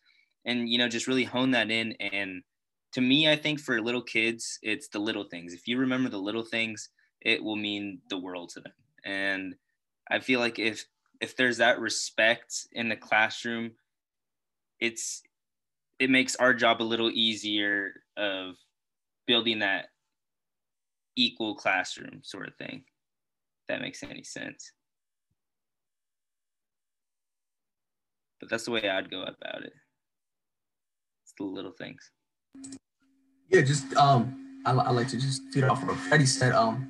And 0.46 0.70
you 0.70 0.78
know 0.78 0.89
just 0.89 1.08
really 1.08 1.24
hone 1.24 1.52
that 1.52 1.72
in. 1.72 1.94
And 2.00 2.44
to 2.94 3.02
me 3.02 3.30
i 3.30 3.36
think 3.36 3.60
for 3.60 3.82
little 3.82 4.02
kids 4.04 4.60
it's 4.62 4.88
the 4.89 5.00
little 5.00 5.24
things. 5.26 5.54
If 5.54 5.68
you 5.68 5.78
remember 5.80 6.10
the 6.10 6.20
little 6.20 6.44
things 6.46 6.89
it 7.22 7.44
will 7.44 7.56
mean 7.56 8.02
the 8.10 8.20
world 8.20 8.50
to 8.52 8.62
them. 8.62 8.74
And 9.06 9.56
i 10.10 10.20
feel 10.20 10.39
like 10.39 10.60
if 10.60 10.86
if 11.22 11.36
there's 11.38 11.58
that 11.58 11.80
respect 11.80 12.68
in 12.74 12.89
the 12.89 12.96
classroom 12.98 13.72
it's 14.80 15.24
it 16.00 16.10
makes 16.10 16.36
our 16.38 16.54
job 16.54 16.82
a 16.82 16.84
little 16.84 17.12
easier 17.12 17.94
of 18.18 18.56
building 19.28 19.60
that 19.60 19.88
equal 21.16 21.55
classroom 21.55 22.22
sort 22.24 22.47
of 22.47 22.55
thing. 22.55 22.84
If 22.86 23.68
that 23.70 23.82
makes 23.82 24.03
any 24.03 24.24
sense. 24.24 24.72
But 28.39 28.49
that's 28.49 28.66
the 28.66 28.72
way 28.72 28.89
I'd 28.89 29.09
go 29.09 29.22
about 29.22 29.64
it. 29.64 29.74
It's 31.24 31.34
the 31.38 31.45
little 31.45 31.72
things. 31.72 32.11
Yeah, 33.49 33.61
just 33.61 33.95
um, 33.95 34.61
I, 34.66 34.72
I 34.72 34.91
like 34.91 35.07
to 35.09 35.18
just 35.18 35.43
feed 35.53 35.64
off 35.64 35.84
what 35.86 35.95
Freddie 35.95 36.26
said. 36.26 36.53
Um, 36.53 36.89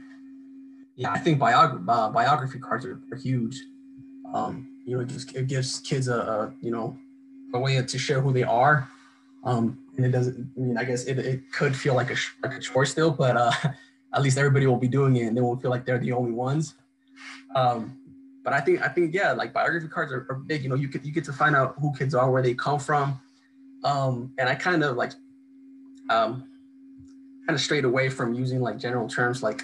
yeah, 0.96 1.12
I 1.12 1.20
think 1.20 1.40
biography 1.40 1.84
uh, 1.88 2.10
biography 2.10 2.60
cards 2.60 2.86
are, 2.86 3.00
are 3.12 3.18
huge. 3.18 3.62
Um, 4.34 4.82
you 4.86 4.96
know, 4.96 5.02
it 5.02 5.10
gives, 5.10 5.26
it 5.34 5.48
gives 5.48 5.80
kids 5.80 6.08
a, 6.08 6.16
a 6.16 6.54
you 6.62 6.72
know 6.72 6.98
a 7.54 7.60
way 7.60 7.82
to 7.82 8.00
share 8.00 8.22
who 8.22 8.34
they 8.34 8.44
are. 8.44 8.90
Um, 9.44 9.78
and 9.98 10.06
it 10.06 10.10
doesn't. 10.10 10.54
I 10.58 10.60
mean, 10.60 10.78
I 10.78 10.86
guess 10.86 11.06
it, 11.06 11.20
it 11.20 11.52
could 11.52 11.76
feel 11.76 11.96
like 11.96 12.10
a 12.10 12.16
like 12.42 12.56
a 12.56 12.60
chore 12.60 12.86
still, 12.86 13.12
but 13.12 13.38
uh, 13.38 13.52
at 14.14 14.22
least 14.22 14.38
everybody 14.38 14.68
will 14.68 14.78
be 14.78 14.88
doing 14.88 15.16
it, 15.16 15.24
and 15.24 15.36
they 15.36 15.42
won't 15.42 15.62
feel 15.62 15.72
like 15.72 15.86
they're 15.86 16.00
the 16.00 16.12
only 16.12 16.32
ones. 16.32 16.76
Um, 17.56 17.98
but 18.44 18.54
I 18.54 18.60
think 18.60 18.82
I 18.82 18.90
think 18.90 19.14
yeah, 19.14 19.32
like 19.32 19.54
biography 19.54 19.88
cards 19.88 20.12
are, 20.12 20.26
are 20.30 20.36
big. 20.36 20.64
You 20.64 20.70
know, 20.70 20.76
you 20.76 20.88
get 20.88 21.06
you 21.06 21.12
get 21.12 21.24
to 21.26 21.34
find 21.34 21.56
out 21.56 21.76
who 21.80 21.94
kids 21.94 22.14
are, 22.14 22.30
where 22.30 22.42
they 22.42 22.54
come 22.54 22.80
from, 22.80 23.20
um, 23.84 24.34
and 24.38 24.50
I 24.50 24.56
kind 24.56 24.84
of 24.84 24.98
like 24.98 25.14
um, 26.10 26.48
kind 27.46 27.56
of 27.56 27.62
strayed 27.62 27.86
away 27.86 28.10
from 28.10 28.34
using 28.34 28.60
like 28.60 28.78
general 28.78 29.08
terms 29.08 29.42
like 29.42 29.62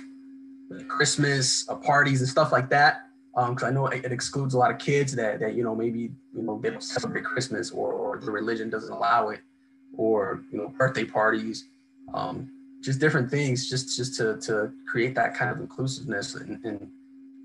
Christmas 0.88 1.68
uh, 1.70 1.76
parties 1.76 2.22
and 2.22 2.30
stuff 2.30 2.52
like 2.52 2.70
that 2.70 3.10
because 3.36 3.64
um, 3.64 3.70
I 3.70 3.72
know 3.72 3.88
it, 3.88 4.06
it, 4.06 4.12
excludes 4.12 4.54
a 4.54 4.58
lot 4.58 4.72
of 4.72 4.78
kids 4.78 5.16
that 5.16 5.40
that 5.40 5.54
you 5.54 5.64
know 5.64 5.76
maybe 5.76 6.12
you 6.36 6.42
know 6.42 6.60
they 6.62 6.70
don't 6.70 6.84
celebrate 6.84 7.24
Christmas 7.24 7.72
or, 7.72 7.94
or 7.94 8.18
the 8.18 8.32
religion 8.32 8.70
doesn't 8.70 8.92
allow 8.92 9.30
it, 9.30 9.40
or 9.96 10.42
you 10.52 10.58
know 10.58 10.70
birthday 10.70 11.06
parties, 11.06 11.66
um, 12.14 12.52
just 12.82 13.00
different 13.00 13.30
things, 13.30 13.70
just 13.70 13.96
just 13.96 14.16
to 14.18 14.38
to 14.42 14.72
create 14.88 15.16
that 15.16 15.36
kind 15.36 15.52
of 15.52 15.60
inclusiveness 15.60 16.36
and 16.36 16.64
and, 16.66 16.90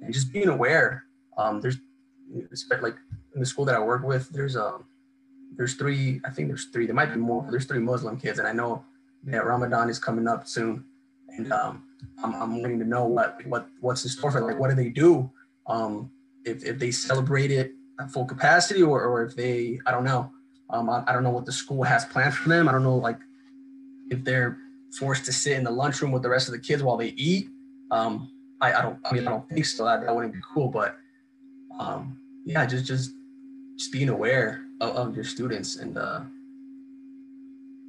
and 0.03 0.12
just 0.12 0.32
being 0.32 0.49
aware. 0.49 1.05
Um, 1.37 1.61
there's 1.61 1.78
like 2.80 2.97
in 3.35 3.41
the 3.41 3.47
school 3.47 3.64
that 3.64 3.74
I 3.74 3.80
work 3.80 4.05
with, 4.05 4.28
there's 4.30 4.57
um 4.57 4.85
there's 5.57 5.74
three, 5.74 6.20
I 6.24 6.30
think 6.30 6.49
there's 6.49 6.66
three, 6.66 6.87
there 6.87 6.95
might 6.95 7.12
be 7.12 7.20
more. 7.20 7.47
There's 7.51 7.66
three 7.66 7.78
Muslim 7.78 8.18
kids, 8.18 8.39
and 8.39 8.49
I 8.49 8.53
know 8.53 8.85
that 9.24 9.47
Ramadan 9.47 9.89
is 9.89 9.99
coming 9.99 10.26
up 10.26 10.47
soon, 10.49 10.85
and 11.28 11.53
um, 11.53 11.85
I'm, 12.22 12.35
I'm 12.35 12.61
wanting 12.61 12.78
to 12.80 12.85
know 12.85 13.07
what 13.07 13.45
what 13.47 13.68
what's 13.80 14.05
in 14.05 14.11
store 14.11 14.30
for 14.30 14.41
like 14.41 14.59
what 14.59 14.70
do 14.70 14.76
they 14.76 14.89
do 14.89 15.30
um, 15.66 16.11
if, 16.45 16.64
if 16.64 16.78
they 16.78 16.91
celebrate 16.91 17.51
it 17.51 17.72
at 18.01 18.11
full 18.11 18.24
capacity 18.24 18.82
or, 18.82 19.03
or 19.03 19.24
if 19.24 19.35
they, 19.35 19.80
I 19.87 19.91
don't 19.91 20.05
know. 20.05 20.30
Um, 20.70 20.91
I, 20.91 21.05
I 21.07 21.12
don't 21.12 21.22
know 21.22 21.30
what 21.30 21.47
the 21.47 21.53
school 21.53 21.82
has 21.82 22.05
planned 22.05 22.35
for 22.35 22.49
them. 22.49 22.68
I 22.68 22.72
don't 22.72 22.82
know, 22.82 22.97
like, 22.97 23.18
if 24.11 24.24
they're 24.24 24.59
forced 24.99 25.25
to 25.27 25.33
sit 25.33 25.57
in 25.57 25.65
the 25.65 25.71
lunchroom 25.71 26.13
with 26.13 26.23
the 26.23 26.29
rest 26.29 26.49
of 26.49 26.53
the 26.53 26.59
kids 26.59 26.83
while 26.83 26.97
they 26.97 27.09
eat. 27.09 27.49
Um, 27.91 28.31
I, 28.61 28.73
I 28.73 28.83
don't, 28.83 28.99
I 29.05 29.15
mean, 29.15 29.27
I 29.27 29.31
don't 29.31 29.49
think 29.49 29.67
so. 29.67 29.85
That, 29.85 30.03
that 30.07 30.15
wouldn't 30.15 30.35
be 30.35 30.41
cool, 30.53 30.69
but 30.69 30.97
um, 31.79 32.17
yeah, 32.45 32.65
just, 32.67 32.87
just, 32.87 33.13
just 33.77 33.93
being 33.93 34.09
aware 34.09 34.63
of, 34.81 34.97
of 34.97 35.15
your 35.15 35.25
students 35.25 35.77
and 35.77 35.99
uh, 35.99 36.21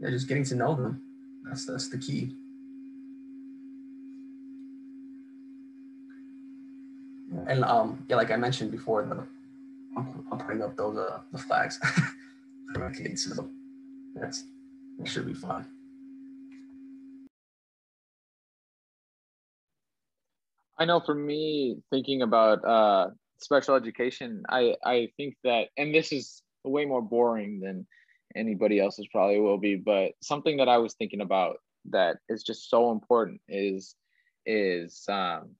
yeah, 0.02 0.10
just 0.10 0.28
getting 0.28 0.44
to 0.46 0.56
know 0.56 0.76
them. 0.76 1.02
That's, 1.44 1.66
that's 1.66 1.90
the 1.90 1.98
key. 1.98 2.36
and 7.48 7.64
um, 7.64 8.04
yeah, 8.10 8.16
like 8.16 8.32
I 8.32 8.36
mentioned 8.36 8.72
before, 8.72 9.04
the, 9.04 9.24
I'm, 9.98 10.26
I'm 10.32 10.38
putting 10.40 10.62
up 10.62 10.76
those 10.76 10.98
uh, 10.98 11.20
the 11.32 11.38
flags 11.38 11.78
for 12.74 12.80
my 12.80 12.92
kids, 12.92 13.24
so 13.24 13.50
that's 14.16 14.46
that 14.98 15.08
should 15.08 15.26
be 15.26 15.34
fun. 15.34 15.66
I 20.78 20.86
know 20.86 21.00
for 21.00 21.16
me, 21.16 21.78
thinking 21.90 22.22
about 22.22 22.66
uh, 22.66 23.10
special 23.40 23.76
education, 23.76 24.44
I 24.50 24.76
I 24.84 25.10
think 25.18 25.36
that, 25.44 25.70
and 25.78 25.94
this 25.94 26.12
is 26.12 26.42
way 26.64 26.86
more 26.86 27.02
boring 27.02 27.60
than 27.60 27.88
anybody 28.36 28.80
else's 28.80 29.08
probably 29.12 29.40
will 29.40 29.58
be, 29.58 29.76
but 29.76 30.12
something 30.22 30.58
that 30.58 30.70
I 30.70 30.78
was 30.78 30.94
thinking 30.96 31.22
about 31.22 31.58
that 31.92 32.18
is 32.28 32.44
just 32.44 32.70
so 32.70 32.92
important 32.92 33.42
is 33.48 33.96
is 34.46 35.06
um, 35.10 35.52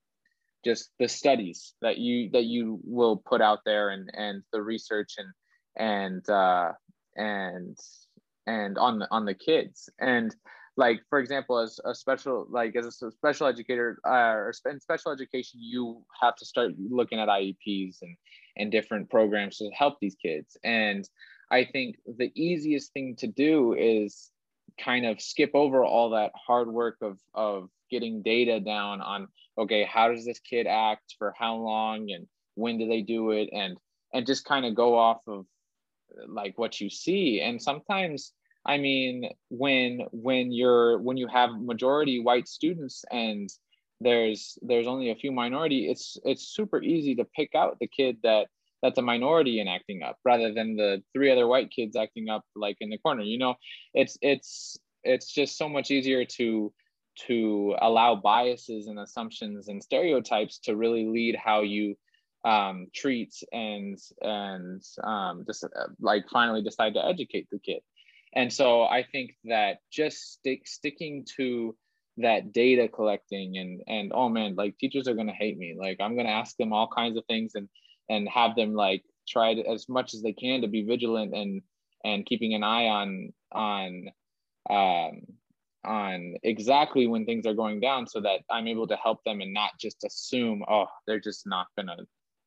just 0.64 0.90
the 1.00 1.08
studies 1.08 1.74
that 1.82 1.98
you 1.98 2.30
that 2.32 2.46
you 2.46 2.80
will 2.84 3.18
put 3.18 3.42
out 3.42 3.60
there 3.66 3.90
and 3.90 4.10
and 4.14 4.44
the 4.52 4.62
research 4.62 5.16
and 5.18 5.32
and 5.78 6.30
uh, 6.30 6.72
and 7.16 7.78
and 8.48 8.78
on 8.78 9.00
the 9.00 9.08
on 9.12 9.26
the 9.26 9.34
kids. 9.34 9.90
And 10.00 10.36
like 10.78 11.02
for 11.10 11.20
example 11.20 11.58
as 11.58 11.80
a 11.86 11.96
special 11.96 12.48
like 12.50 12.76
as 12.76 13.02
a 13.02 13.12
special 13.12 13.48
educator 13.48 14.00
uh, 14.06 14.10
or 14.10 14.54
in 14.70 14.80
special 14.80 15.12
education 15.12 15.60
you 15.62 16.04
have 16.22 16.36
to 16.36 16.46
start 16.46 16.72
looking 16.78 17.20
at 17.20 17.28
ieps 17.28 18.02
and 18.02 18.16
and 18.58 18.72
different 18.72 19.10
programs 19.10 19.58
to 19.58 19.70
help 19.72 20.00
these 20.00 20.16
kids. 20.16 20.58
And 20.64 21.08
i 21.52 21.64
think 21.64 21.98
the 22.06 22.32
easiest 22.36 22.94
thing 22.94 23.16
to 23.18 23.28
do 23.28 23.74
is 23.74 24.32
kind 24.84 25.06
of 25.06 25.22
skip 25.22 25.52
over 25.54 25.84
all 25.86 26.10
that 26.12 26.32
hard 26.36 26.68
work 26.68 26.98
of 27.02 27.20
of 27.34 27.70
getting 27.90 28.24
data 28.24 28.60
down 28.60 29.00
on 29.00 29.28
okay 29.58 29.84
how 29.84 30.10
does 30.10 30.26
this 30.26 30.40
kid 30.40 30.66
act 30.66 31.16
for 31.20 31.34
how 31.38 31.56
long 31.56 32.10
and 32.12 32.26
when 32.56 32.78
do 32.80 32.88
they 32.88 33.02
do 33.02 33.32
it 33.32 33.48
and 33.54 33.78
and 34.14 34.26
just 34.26 34.44
kind 34.44 34.66
of 34.66 34.74
go 34.74 34.98
off 34.98 35.22
of 35.28 35.46
like 36.28 36.58
what 36.58 36.80
you 36.80 36.90
see. 36.90 37.42
And 37.42 37.62
sometimes 37.62 38.34
i 38.66 38.78
mean 38.78 39.30
when 39.50 40.02
when 40.12 40.52
you're 40.52 41.00
when 41.00 41.18
you 41.18 41.28
have 41.28 41.50
majority 41.60 42.20
white 42.20 42.48
students 42.48 43.04
and 43.12 43.50
there's 44.02 44.58
there's 44.62 44.88
only 44.88 45.12
a 45.12 45.16
few 45.16 45.32
minority 45.32 45.90
it's 45.90 46.18
it's 46.24 46.48
super 46.48 46.82
easy 46.82 47.16
to 47.16 47.26
pick 47.36 47.56
out 47.56 47.78
the 47.80 47.88
kid 47.88 48.18
that 48.24 48.48
that's 48.82 49.00
a 49.00 49.02
minority 49.02 49.60
in 49.60 49.68
acting 49.68 50.04
up 50.04 50.18
rather 50.26 50.54
than 50.54 50.76
the 50.76 51.02
three 51.14 51.32
other 51.32 51.48
white 51.48 51.72
kids 51.72 51.96
acting 51.96 52.30
up 52.30 52.44
like 52.56 52.78
in 52.82 52.90
the 52.90 52.98
corner 52.98 53.24
you 53.24 53.38
know 53.38 53.56
it's 53.94 54.18
it's 54.22 54.78
it's 55.04 55.32
just 55.32 55.58
so 55.58 55.70
much 55.70 55.92
easier 55.92 56.26
to 56.26 56.74
to 57.28 57.76
allow 57.82 58.16
biases 58.16 58.88
and 58.88 59.00
assumptions 59.00 59.70
and 59.70 59.82
stereotypes 59.82 60.60
to 60.60 60.76
really 60.76 61.06
lead 61.06 61.36
how 61.36 61.62
you 61.62 61.96
um, 62.44 62.88
treat 62.94 63.34
and 63.52 63.98
and 64.22 64.82
um, 65.04 65.44
just 65.48 65.64
uh, 65.64 65.88
like 66.00 66.26
finally 66.32 66.62
decide 66.62 66.94
to 66.94 67.06
educate 67.06 67.48
the 67.52 67.60
kid. 67.60 67.82
And 68.36 68.52
so 68.52 68.84
I 68.84 69.04
think 69.04 69.36
that 69.46 69.78
just 69.92 70.34
stick 70.34 70.68
sticking 70.68 71.26
to 71.38 71.76
that 72.18 72.54
data 72.54 72.88
collecting 72.88 73.58
and 73.58 73.82
and 73.88 74.12
oh 74.14 74.30
man, 74.30 74.56
like 74.56 74.78
teachers 74.78 75.08
are 75.08 75.16
gonna 75.16 75.34
hate 75.34 75.58
me. 75.58 75.76
Like 75.78 75.98
I'm 76.02 76.16
gonna 76.16 76.30
ask 76.30 76.56
them 76.58 76.74
all 76.74 76.88
kinds 76.88 77.18
of 77.18 77.26
things 77.26 77.54
and 77.56 77.70
and 78.10 78.28
have 78.30 78.56
them 78.56 78.74
like 78.74 79.04
try 79.28 79.56
to, 79.56 79.68
as 79.68 79.88
much 79.90 80.14
as 80.14 80.22
they 80.22 80.34
can 80.34 80.62
to 80.62 80.68
be 80.68 80.84
vigilant 80.84 81.34
and 81.34 81.62
and 82.04 82.26
keeping 82.26 82.54
an 82.54 82.64
eye 82.64 82.88
on 82.88 83.34
on 83.52 84.10
um, 84.70 85.22
on 85.86 86.36
exactly 86.44 87.08
when 87.08 87.26
things 87.26 87.46
are 87.46 87.54
going 87.54 87.80
down 87.80 88.08
so 88.08 88.20
that 88.22 88.40
I'm 88.50 88.68
able 88.68 88.88
to 88.88 88.96
help 88.96 89.24
them 89.24 89.42
and 89.42 89.54
not 89.54 89.72
just 89.80 90.04
assume, 90.04 90.64
oh, 90.68 90.88
they're 91.06 91.20
just 91.20 91.46
not 91.46 91.68
gonna, 91.78 91.98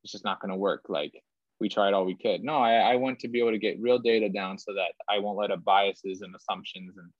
it's 0.03 0.13
just 0.13 0.25
not 0.25 0.41
gonna 0.41 0.57
work. 0.57 0.87
Like 0.89 1.13
we 1.61 1.69
tried 1.69 1.95
all 1.95 2.05
we 2.05 2.17
could. 2.17 2.43
No, 2.43 2.59
I, 2.59 2.75
I 2.75 2.97
want 2.97 3.19
to 3.21 3.29
be 3.29 3.41
able 3.41 3.51
to 3.51 3.59
get 3.59 3.81
real 3.81 3.99
data 3.99 4.29
down 4.29 4.59
so 4.59 4.73
that 4.75 4.93
I 5.09 5.19
won't 5.19 5.39
let 5.39 5.65
biases 5.65 6.23
and 6.23 6.35
assumptions 6.35 6.97
and 6.97 7.11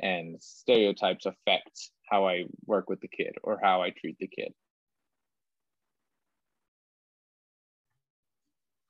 and 0.00 0.36
stereotypes 0.42 1.24
affect 1.24 1.90
how 2.10 2.28
I 2.28 2.44
work 2.66 2.90
with 2.90 3.00
the 3.00 3.08
kid 3.08 3.34
or 3.42 3.58
how 3.62 3.82
I 3.82 3.90
treat 3.90 4.18
the 4.18 4.26
kid. 4.26 4.52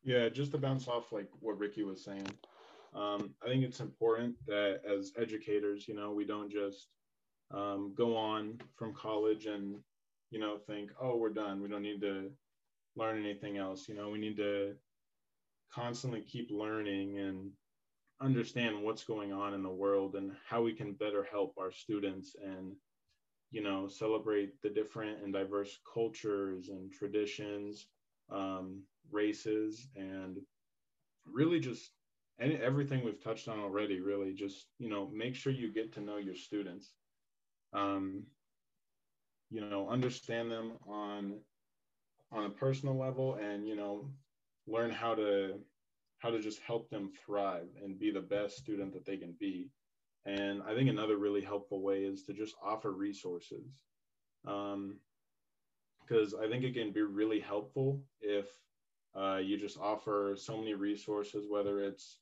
Yeah, 0.02 0.28
just 0.28 0.52
to 0.52 0.58
bounce 0.58 0.88
off 0.88 1.12
like 1.12 1.28
what 1.40 1.58
Ricky 1.58 1.82
was 1.82 2.02
saying, 2.04 2.26
um, 2.94 3.30
I 3.44 3.48
think 3.48 3.64
it's 3.64 3.80
important 3.80 4.34
that 4.46 4.80
as 4.88 5.12
educators, 5.18 5.86
you 5.88 5.94
know, 5.94 6.12
we 6.12 6.24
don't 6.24 6.50
just 6.50 6.88
um, 7.52 7.92
go 7.96 8.16
on 8.16 8.58
from 8.76 8.94
college 8.94 9.46
and 9.46 9.76
you 10.30 10.40
know 10.40 10.58
think, 10.58 10.90
oh, 11.00 11.16
we're 11.16 11.30
done. 11.30 11.60
We 11.60 11.68
don't 11.68 11.82
need 11.82 12.00
to 12.00 12.30
learn 12.96 13.18
anything 13.18 13.58
else. 13.58 13.88
You 13.88 13.94
know, 13.94 14.08
we 14.08 14.18
need 14.18 14.36
to 14.38 14.74
constantly 15.72 16.22
keep 16.22 16.50
learning 16.50 17.18
and 17.18 17.50
understand 18.20 18.82
what's 18.82 19.04
going 19.04 19.32
on 19.32 19.54
in 19.54 19.62
the 19.62 19.70
world 19.70 20.14
and 20.14 20.32
how 20.48 20.62
we 20.62 20.72
can 20.72 20.94
better 20.94 21.26
help 21.30 21.54
our 21.58 21.70
students 21.70 22.34
and 22.42 22.72
you 23.50 23.62
know 23.62 23.86
celebrate 23.86 24.60
the 24.62 24.70
different 24.70 25.22
and 25.22 25.32
diverse 25.32 25.78
cultures 25.92 26.68
and 26.70 26.92
traditions 26.92 27.86
um, 28.30 28.82
races 29.10 29.88
and 29.96 30.38
really 31.26 31.60
just 31.60 31.92
any, 32.40 32.56
everything 32.56 33.04
we've 33.04 33.22
touched 33.22 33.48
on 33.48 33.60
already 33.60 34.00
really 34.00 34.32
just 34.32 34.66
you 34.78 34.88
know 34.88 35.08
make 35.12 35.34
sure 35.34 35.52
you 35.52 35.72
get 35.72 35.92
to 35.92 36.00
know 36.00 36.16
your 36.16 36.36
students. 36.36 36.94
Um, 37.72 38.24
you 39.50 39.60
know 39.60 39.88
understand 39.88 40.50
them 40.50 40.72
on 40.88 41.34
on 42.32 42.44
a 42.44 42.50
personal 42.50 42.96
level 42.98 43.34
and 43.36 43.66
you 43.66 43.76
know 43.76 44.10
learn 44.66 44.90
how 44.90 45.14
to 45.14 45.54
how 46.18 46.30
to 46.30 46.40
just 46.40 46.60
help 46.60 46.88
them 46.90 47.10
thrive 47.24 47.68
and 47.82 47.98
be 47.98 48.10
the 48.10 48.20
best 48.20 48.56
student 48.56 48.92
that 48.92 49.04
they 49.04 49.16
can 49.16 49.34
be 49.38 49.68
and 50.24 50.62
i 50.62 50.74
think 50.74 50.88
another 50.88 51.16
really 51.16 51.42
helpful 51.42 51.82
way 51.82 52.00
is 52.00 52.22
to 52.22 52.32
just 52.32 52.54
offer 52.62 52.92
resources 52.92 53.78
um, 54.46 54.96
because 56.00 56.34
i 56.34 56.48
think 56.48 56.64
it 56.64 56.74
can 56.74 56.92
be 56.92 57.02
really 57.02 57.40
helpful 57.40 58.00
if 58.20 58.46
uh, 59.14 59.38
you 59.38 59.56
just 59.56 59.78
offer 59.78 60.34
so 60.36 60.58
many 60.58 60.74
resources 60.74 61.46
whether 61.48 61.80
it's 61.80 62.18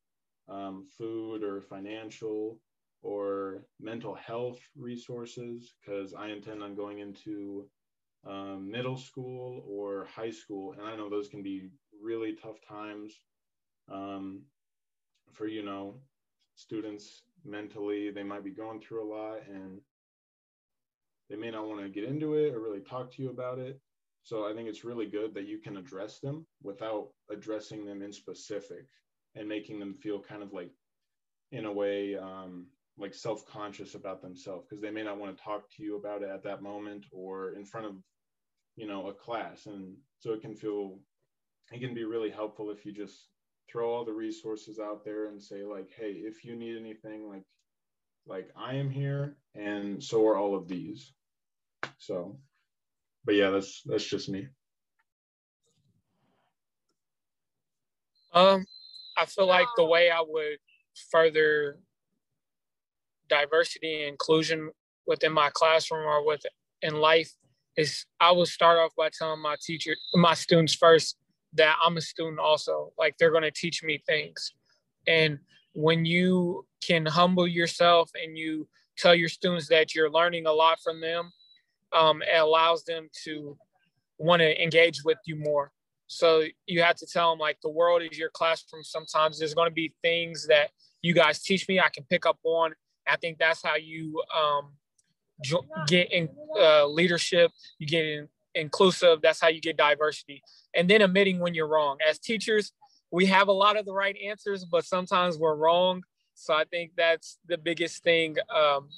um, 0.48 0.86
food 0.96 1.42
or 1.42 1.60
financial 1.60 2.58
or 3.02 3.64
mental 3.80 4.14
health 4.14 4.58
resources 4.76 5.72
because 5.80 6.14
i 6.14 6.28
intend 6.28 6.62
on 6.62 6.74
going 6.74 6.98
into 6.98 7.66
um, 8.26 8.70
middle 8.70 8.96
school 8.96 9.62
or 9.68 10.06
high 10.06 10.30
school. 10.30 10.72
And 10.72 10.82
I 10.82 10.96
know 10.96 11.08
those 11.08 11.28
can 11.28 11.42
be 11.42 11.70
really 12.04 12.34
tough 12.34 12.56
times 12.68 13.12
um, 13.90 14.42
for, 15.32 15.46
you 15.46 15.64
know, 15.64 15.94
students 16.54 17.22
mentally. 17.44 18.10
They 18.10 18.22
might 18.22 18.44
be 18.44 18.50
going 18.50 18.80
through 18.80 19.04
a 19.04 19.12
lot 19.12 19.38
and 19.48 19.80
they 21.30 21.36
may 21.36 21.50
not 21.50 21.66
want 21.66 21.80
to 21.80 21.88
get 21.88 22.04
into 22.04 22.34
it 22.34 22.54
or 22.54 22.60
really 22.60 22.80
talk 22.80 23.10
to 23.12 23.22
you 23.22 23.30
about 23.30 23.58
it. 23.58 23.80
So 24.22 24.48
I 24.48 24.54
think 24.54 24.68
it's 24.68 24.84
really 24.84 25.06
good 25.06 25.34
that 25.34 25.46
you 25.46 25.58
can 25.58 25.76
address 25.76 26.18
them 26.20 26.46
without 26.62 27.08
addressing 27.30 27.84
them 27.84 28.02
in 28.02 28.12
specific 28.12 28.86
and 29.34 29.48
making 29.48 29.78
them 29.78 29.94
feel 29.94 30.20
kind 30.20 30.42
of 30.42 30.52
like, 30.52 30.70
in 31.52 31.66
a 31.66 31.72
way, 31.72 32.16
um, 32.16 32.66
like 32.98 33.14
self-conscious 33.14 33.94
about 33.94 34.22
themselves 34.22 34.66
because 34.68 34.80
they 34.80 34.90
may 34.90 35.02
not 35.02 35.18
want 35.18 35.36
to 35.36 35.42
talk 35.42 35.64
to 35.70 35.82
you 35.82 35.96
about 35.96 36.22
it 36.22 36.30
at 36.30 36.44
that 36.44 36.62
moment 36.62 37.04
or 37.10 37.54
in 37.54 37.64
front 37.64 37.86
of 37.86 37.94
you 38.76 38.86
know 38.86 39.08
a 39.08 39.14
class 39.14 39.66
and 39.66 39.96
so 40.18 40.32
it 40.32 40.40
can 40.40 40.54
feel 40.54 40.98
it 41.74 41.80
can 41.80 41.94
be 41.94 42.04
really 42.04 42.30
helpful 42.30 42.70
if 42.70 42.86
you 42.86 42.92
just 42.92 43.26
throw 43.68 43.92
all 43.92 44.04
the 44.04 44.12
resources 44.12 44.78
out 44.78 45.04
there 45.04 45.28
and 45.28 45.42
say 45.42 45.64
like 45.64 45.90
hey 45.98 46.12
if 46.12 46.44
you 46.44 46.54
need 46.54 46.76
anything 46.76 47.28
like 47.28 47.42
like 48.26 48.48
i 48.56 48.74
am 48.74 48.88
here 48.88 49.36
and 49.56 50.02
so 50.02 50.24
are 50.26 50.36
all 50.36 50.54
of 50.54 50.68
these. 50.68 51.12
So 51.98 52.38
but 53.24 53.34
yeah 53.34 53.50
that's 53.50 53.82
that's 53.84 54.04
just 54.04 54.28
me. 54.28 54.46
Um 58.32 58.64
i 59.16 59.26
feel 59.26 59.46
like 59.46 59.66
the 59.76 59.84
way 59.84 60.10
i 60.10 60.22
would 60.26 60.58
further 61.10 61.78
diversity 63.28 64.02
and 64.02 64.10
inclusion 64.10 64.70
within 65.06 65.32
my 65.32 65.50
classroom 65.52 66.06
or 66.06 66.24
with 66.24 66.42
in 66.82 66.94
life 66.94 67.32
is 67.76 68.06
I 68.20 68.30
will 68.30 68.46
start 68.46 68.78
off 68.78 68.92
by 68.96 69.10
telling 69.16 69.40
my 69.40 69.56
teacher, 69.60 69.96
my 70.14 70.34
students 70.34 70.74
first 70.74 71.16
that 71.54 71.76
I'm 71.84 71.96
a 71.96 72.00
student 72.00 72.38
also. 72.38 72.92
Like 72.98 73.16
they're 73.18 73.30
going 73.30 73.42
to 73.42 73.50
teach 73.50 73.82
me 73.82 74.02
things. 74.06 74.52
And 75.06 75.38
when 75.74 76.04
you 76.04 76.66
can 76.86 77.06
humble 77.06 77.46
yourself 77.46 78.10
and 78.22 78.36
you 78.36 78.68
tell 78.96 79.14
your 79.14 79.28
students 79.28 79.68
that 79.68 79.94
you're 79.94 80.10
learning 80.10 80.46
a 80.46 80.52
lot 80.52 80.78
from 80.82 81.00
them, 81.00 81.32
um, 81.92 82.22
it 82.22 82.38
allows 82.38 82.84
them 82.84 83.08
to 83.24 83.56
want 84.18 84.40
to 84.40 84.62
engage 84.62 85.04
with 85.04 85.18
you 85.26 85.36
more. 85.36 85.72
So 86.06 86.44
you 86.66 86.82
have 86.82 86.96
to 86.96 87.06
tell 87.06 87.30
them 87.30 87.38
like 87.38 87.58
the 87.62 87.70
world 87.70 88.02
is 88.02 88.18
your 88.18 88.30
classroom. 88.30 88.84
Sometimes 88.84 89.38
there's 89.38 89.54
going 89.54 89.68
to 89.68 89.74
be 89.74 89.94
things 90.02 90.46
that 90.48 90.70
you 91.02 91.14
guys 91.14 91.42
teach 91.42 91.68
me 91.68 91.80
I 91.80 91.88
can 91.88 92.04
pick 92.04 92.26
up 92.26 92.38
on. 92.44 92.72
I 93.06 93.16
think 93.16 93.38
that's 93.38 93.62
how 93.62 93.76
you 93.76 94.22
um, 94.34 94.72
get 95.86 96.12
in 96.12 96.28
uh, 96.58 96.86
leadership, 96.86 97.50
you 97.78 97.86
get 97.86 98.04
in, 98.04 98.28
inclusive. 98.54 99.20
That's 99.22 99.40
how 99.40 99.48
you 99.48 99.60
get 99.60 99.76
diversity. 99.76 100.42
And 100.74 100.88
then 100.88 101.02
admitting 101.02 101.40
when 101.40 101.54
you're 101.54 101.68
wrong. 101.68 101.98
As 102.08 102.18
teachers, 102.18 102.72
we 103.10 103.26
have 103.26 103.48
a 103.48 103.52
lot 103.52 103.76
of 103.76 103.84
the 103.84 103.92
right 103.92 104.16
answers, 104.26 104.64
but 104.64 104.84
sometimes 104.84 105.38
we're 105.38 105.56
wrong. 105.56 106.02
So 106.34 106.52
I 106.54 106.64
think 106.64 106.92
that's 106.96 107.38
the 107.46 107.56
biggest 107.56 108.02
thing 108.02 108.36
um, 108.54 108.88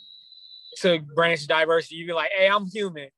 to 0.79 1.01
branch 1.15 1.47
diversity. 1.47 1.97
You 1.97 2.07
be 2.07 2.13
like, 2.13 2.31
hey, 2.37 2.49
I'm 2.49 2.67
human. 2.67 3.09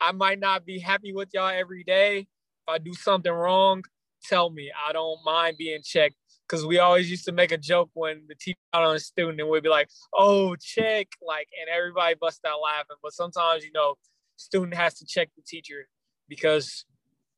I 0.00 0.12
might 0.12 0.38
not 0.38 0.64
be 0.64 0.78
happy 0.78 1.12
with 1.12 1.30
y'all 1.32 1.48
every 1.48 1.82
day. 1.82 2.18
If 2.18 2.68
I 2.68 2.78
do 2.78 2.94
something 2.94 3.32
wrong, 3.32 3.82
tell 4.22 4.50
me. 4.50 4.70
I 4.86 4.92
don't 4.92 5.18
mind 5.24 5.56
being 5.58 5.80
checked 5.82 6.16
because 6.48 6.64
we 6.64 6.78
always 6.78 7.10
used 7.10 7.24
to 7.24 7.32
make 7.32 7.52
a 7.52 7.58
joke 7.58 7.90
when 7.94 8.22
the 8.28 8.34
teacher 8.34 8.58
on 8.72 8.94
a 8.94 9.00
student 9.00 9.40
and 9.40 9.48
we'd 9.48 9.62
be 9.62 9.68
like, 9.68 9.88
"Oh, 10.14 10.54
check!" 10.56 11.08
Like, 11.26 11.48
and 11.60 11.68
everybody 11.74 12.14
bust 12.20 12.44
out 12.44 12.60
laughing. 12.60 12.96
But 13.02 13.12
sometimes, 13.12 13.64
you 13.64 13.72
know, 13.72 13.94
student 14.36 14.74
has 14.74 14.94
to 14.94 15.06
check 15.06 15.30
the 15.36 15.42
teacher 15.42 15.88
because 16.28 16.84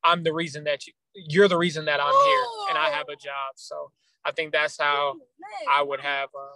I'm 0.05 0.23
the 0.23 0.33
reason 0.33 0.65
that 0.65 0.87
you 0.87 0.93
you're 1.15 1.49
the 1.49 1.57
reason 1.57 1.87
that 1.87 2.01
I'm 2.01 2.13
here 2.13 2.45
and 2.69 2.79
I 2.79 2.91
have 2.91 3.09
a 3.09 3.17
job. 3.17 3.55
So 3.57 3.91
I 4.25 4.31
think 4.33 4.53
that's 4.53 4.79
how 4.79 5.15
I 5.69 5.83
would 5.83 6.01
have 6.01 6.29
uh, 6.29 6.55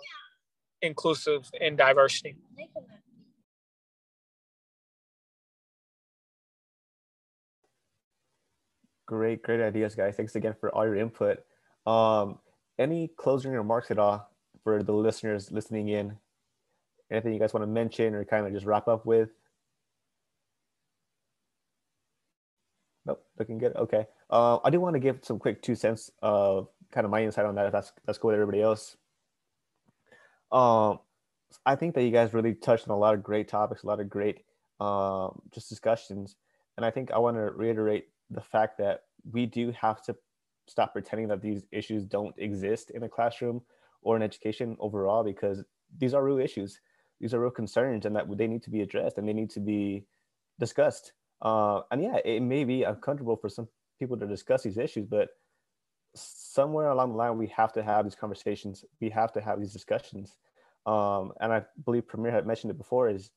inclusive 0.82 1.50
and 1.60 1.76
diversity. 1.76 2.36
Great, 9.06 9.42
great 9.42 9.60
ideas, 9.60 9.94
guys. 9.94 10.16
Thanks 10.16 10.36
again 10.36 10.54
for 10.58 10.74
all 10.74 10.84
your 10.84 10.96
input. 10.96 11.40
Um, 11.86 12.38
any 12.78 13.08
closing 13.08 13.52
remarks 13.52 13.90
at 13.90 13.98
all 13.98 14.30
for 14.64 14.82
the 14.82 14.92
listeners 14.92 15.50
listening 15.50 15.88
in? 15.88 16.16
Anything 17.10 17.34
you 17.34 17.40
guys 17.40 17.52
want 17.52 17.62
to 17.62 17.66
mention 17.66 18.14
or 18.14 18.24
kind 18.24 18.46
of 18.46 18.52
just 18.52 18.64
wrap 18.64 18.88
up 18.88 19.04
with? 19.04 19.30
Looking 23.42 23.58
good. 23.58 23.74
Okay. 23.76 24.06
Uh, 24.30 24.58
I 24.64 24.70
do 24.70 24.80
want 24.80 24.94
to 24.94 25.00
give 25.00 25.20
some 25.22 25.38
quick 25.38 25.62
two 25.62 25.74
cents 25.74 26.10
of 26.22 26.68
kind 26.90 27.04
of 27.04 27.10
my 27.10 27.22
insight 27.22 27.46
on 27.46 27.54
that. 27.56 27.66
If 27.66 27.72
that's 27.72 27.92
that's 28.06 28.18
cool 28.18 28.28
with 28.28 28.40
everybody 28.40 28.62
else. 28.62 28.96
Um, 30.50 30.98
I 31.66 31.76
think 31.76 31.94
that 31.94 32.04
you 32.04 32.10
guys 32.10 32.34
really 32.34 32.54
touched 32.54 32.88
on 32.88 32.94
a 32.94 32.98
lot 32.98 33.14
of 33.14 33.22
great 33.22 33.48
topics, 33.48 33.82
a 33.82 33.86
lot 33.86 34.00
of 34.00 34.08
great 34.08 34.42
um, 34.80 35.40
just 35.50 35.68
discussions, 35.68 36.36
and 36.76 36.86
I 36.86 36.90
think 36.90 37.10
I 37.10 37.18
want 37.18 37.36
to 37.36 37.50
reiterate 37.50 38.08
the 38.30 38.40
fact 38.40 38.78
that 38.78 39.04
we 39.30 39.46
do 39.46 39.72
have 39.72 40.02
to 40.04 40.16
stop 40.66 40.92
pretending 40.92 41.28
that 41.28 41.42
these 41.42 41.64
issues 41.72 42.04
don't 42.04 42.34
exist 42.38 42.90
in 42.90 43.02
a 43.02 43.08
classroom 43.08 43.62
or 44.02 44.16
in 44.16 44.22
education 44.22 44.76
overall 44.80 45.22
because 45.22 45.62
these 45.98 46.14
are 46.14 46.24
real 46.24 46.38
issues 46.38 46.80
these 47.22 47.32
are 47.32 47.40
real 47.40 47.50
concerns 47.50 48.04
and 48.04 48.16
that 48.16 48.26
they 48.36 48.48
need 48.48 48.62
to 48.64 48.70
be 48.70 48.82
addressed 48.82 49.16
and 49.16 49.26
they 49.26 49.32
need 49.32 49.48
to 49.48 49.60
be 49.60 50.04
discussed 50.58 51.12
uh, 51.42 51.80
and 51.90 52.02
yeah 52.02 52.16
it 52.24 52.40
may 52.40 52.64
be 52.64 52.82
uncomfortable 52.82 53.36
for 53.36 53.48
some 53.48 53.68
people 53.98 54.16
to 54.16 54.26
discuss 54.26 54.62
these 54.62 54.78
issues 54.78 55.06
but 55.06 55.28
somewhere 56.14 56.88
along 56.88 57.10
the 57.10 57.16
line 57.16 57.38
we 57.38 57.46
have 57.46 57.72
to 57.72 57.82
have 57.82 58.04
these 58.04 58.14
conversations 58.14 58.84
we 59.00 59.08
have 59.08 59.32
to 59.32 59.40
have 59.40 59.60
these 59.60 59.72
discussions 59.72 60.36
um, 60.86 61.32
and 61.40 61.52
i 61.52 61.62
believe 61.84 62.06
premier 62.06 62.30
had 62.30 62.46
mentioned 62.46 62.70
it 62.70 62.78
before 62.78 63.08
is 63.08 63.30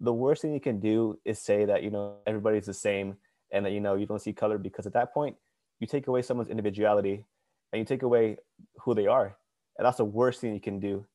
the 0.00 0.12
worst 0.12 0.42
thing 0.42 0.52
you 0.52 0.60
can 0.60 0.78
do 0.78 1.18
is 1.24 1.38
say 1.38 1.64
that 1.64 1.82
you 1.82 1.90
know 1.90 2.16
everybody's 2.26 2.66
the 2.66 2.74
same 2.74 3.16
and 3.52 3.64
that 3.64 3.72
you 3.72 3.80
know 3.80 3.94
you 3.94 4.06
don't 4.06 4.22
see 4.22 4.32
color 4.32 4.58
because 4.58 4.86
at 4.86 4.92
that 4.92 5.12
point 5.12 5.36
you 5.80 5.86
take 5.86 6.06
away 6.06 6.22
someone's 6.22 6.50
individuality 6.50 7.24
and 7.72 7.80
you 7.80 7.84
take 7.84 8.02
away 8.02 8.36
who 8.80 8.94
they 8.94 9.06
are. 9.06 9.36
And 9.76 9.86
that's 9.86 9.98
the 9.98 10.04
worst 10.04 10.40
thing 10.40 10.54
you 10.54 10.60
can 10.60 10.80
do. 10.80 11.06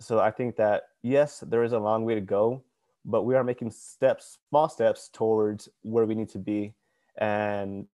So 0.00 0.18
I 0.18 0.30
think 0.30 0.56
that, 0.56 0.84
yes, 1.02 1.40
there 1.46 1.64
is 1.64 1.72
a 1.72 1.78
long 1.78 2.04
way 2.04 2.14
to 2.14 2.20
go, 2.20 2.62
but 3.04 3.22
we 3.24 3.34
are 3.34 3.44
making 3.44 3.70
steps, 3.70 4.38
small 4.48 4.68
steps 4.68 5.10
towards 5.12 5.68
where 5.82 6.06
we 6.06 6.14
need 6.14 6.30
to 6.30 6.38
be. 6.38 6.74
And 7.18 7.86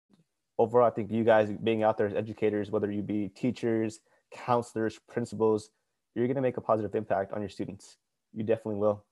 overall, 0.58 0.86
I 0.86 0.90
think 0.90 1.10
you 1.10 1.24
guys 1.24 1.50
being 1.62 1.82
out 1.82 1.98
there 1.98 2.06
as 2.06 2.14
educators, 2.14 2.70
whether 2.70 2.90
you 2.90 3.02
be 3.02 3.28
teachers, 3.28 4.00
counselors, 4.30 4.98
principals, 5.08 5.70
you're 6.14 6.26
going 6.26 6.36
to 6.36 6.42
make 6.42 6.56
a 6.56 6.60
positive 6.60 6.94
impact 6.94 7.32
on 7.32 7.40
your 7.40 7.50
students. 7.50 7.96
You 8.32 8.44
definitely 8.44 8.76
will. 8.76 9.04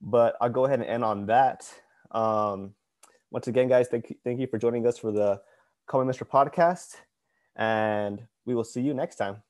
But 0.00 0.36
I'll 0.40 0.50
go 0.50 0.66
ahead 0.66 0.80
and 0.80 0.88
end 0.88 1.04
on 1.04 1.26
that. 1.26 1.72
Um, 2.10 2.74
once 3.30 3.48
again, 3.48 3.68
guys, 3.68 3.88
thank 3.88 4.14
thank 4.22 4.40
you 4.40 4.46
for 4.46 4.58
joining 4.58 4.86
us 4.86 4.98
for 4.98 5.12
the 5.12 5.40
Call 5.86 6.00
Me 6.00 6.06
Mister 6.06 6.24
podcast. 6.24 6.96
and 7.56 8.26
we 8.44 8.54
will 8.54 8.64
see 8.64 8.80
you 8.80 8.94
next 8.94 9.16
time. 9.16 9.42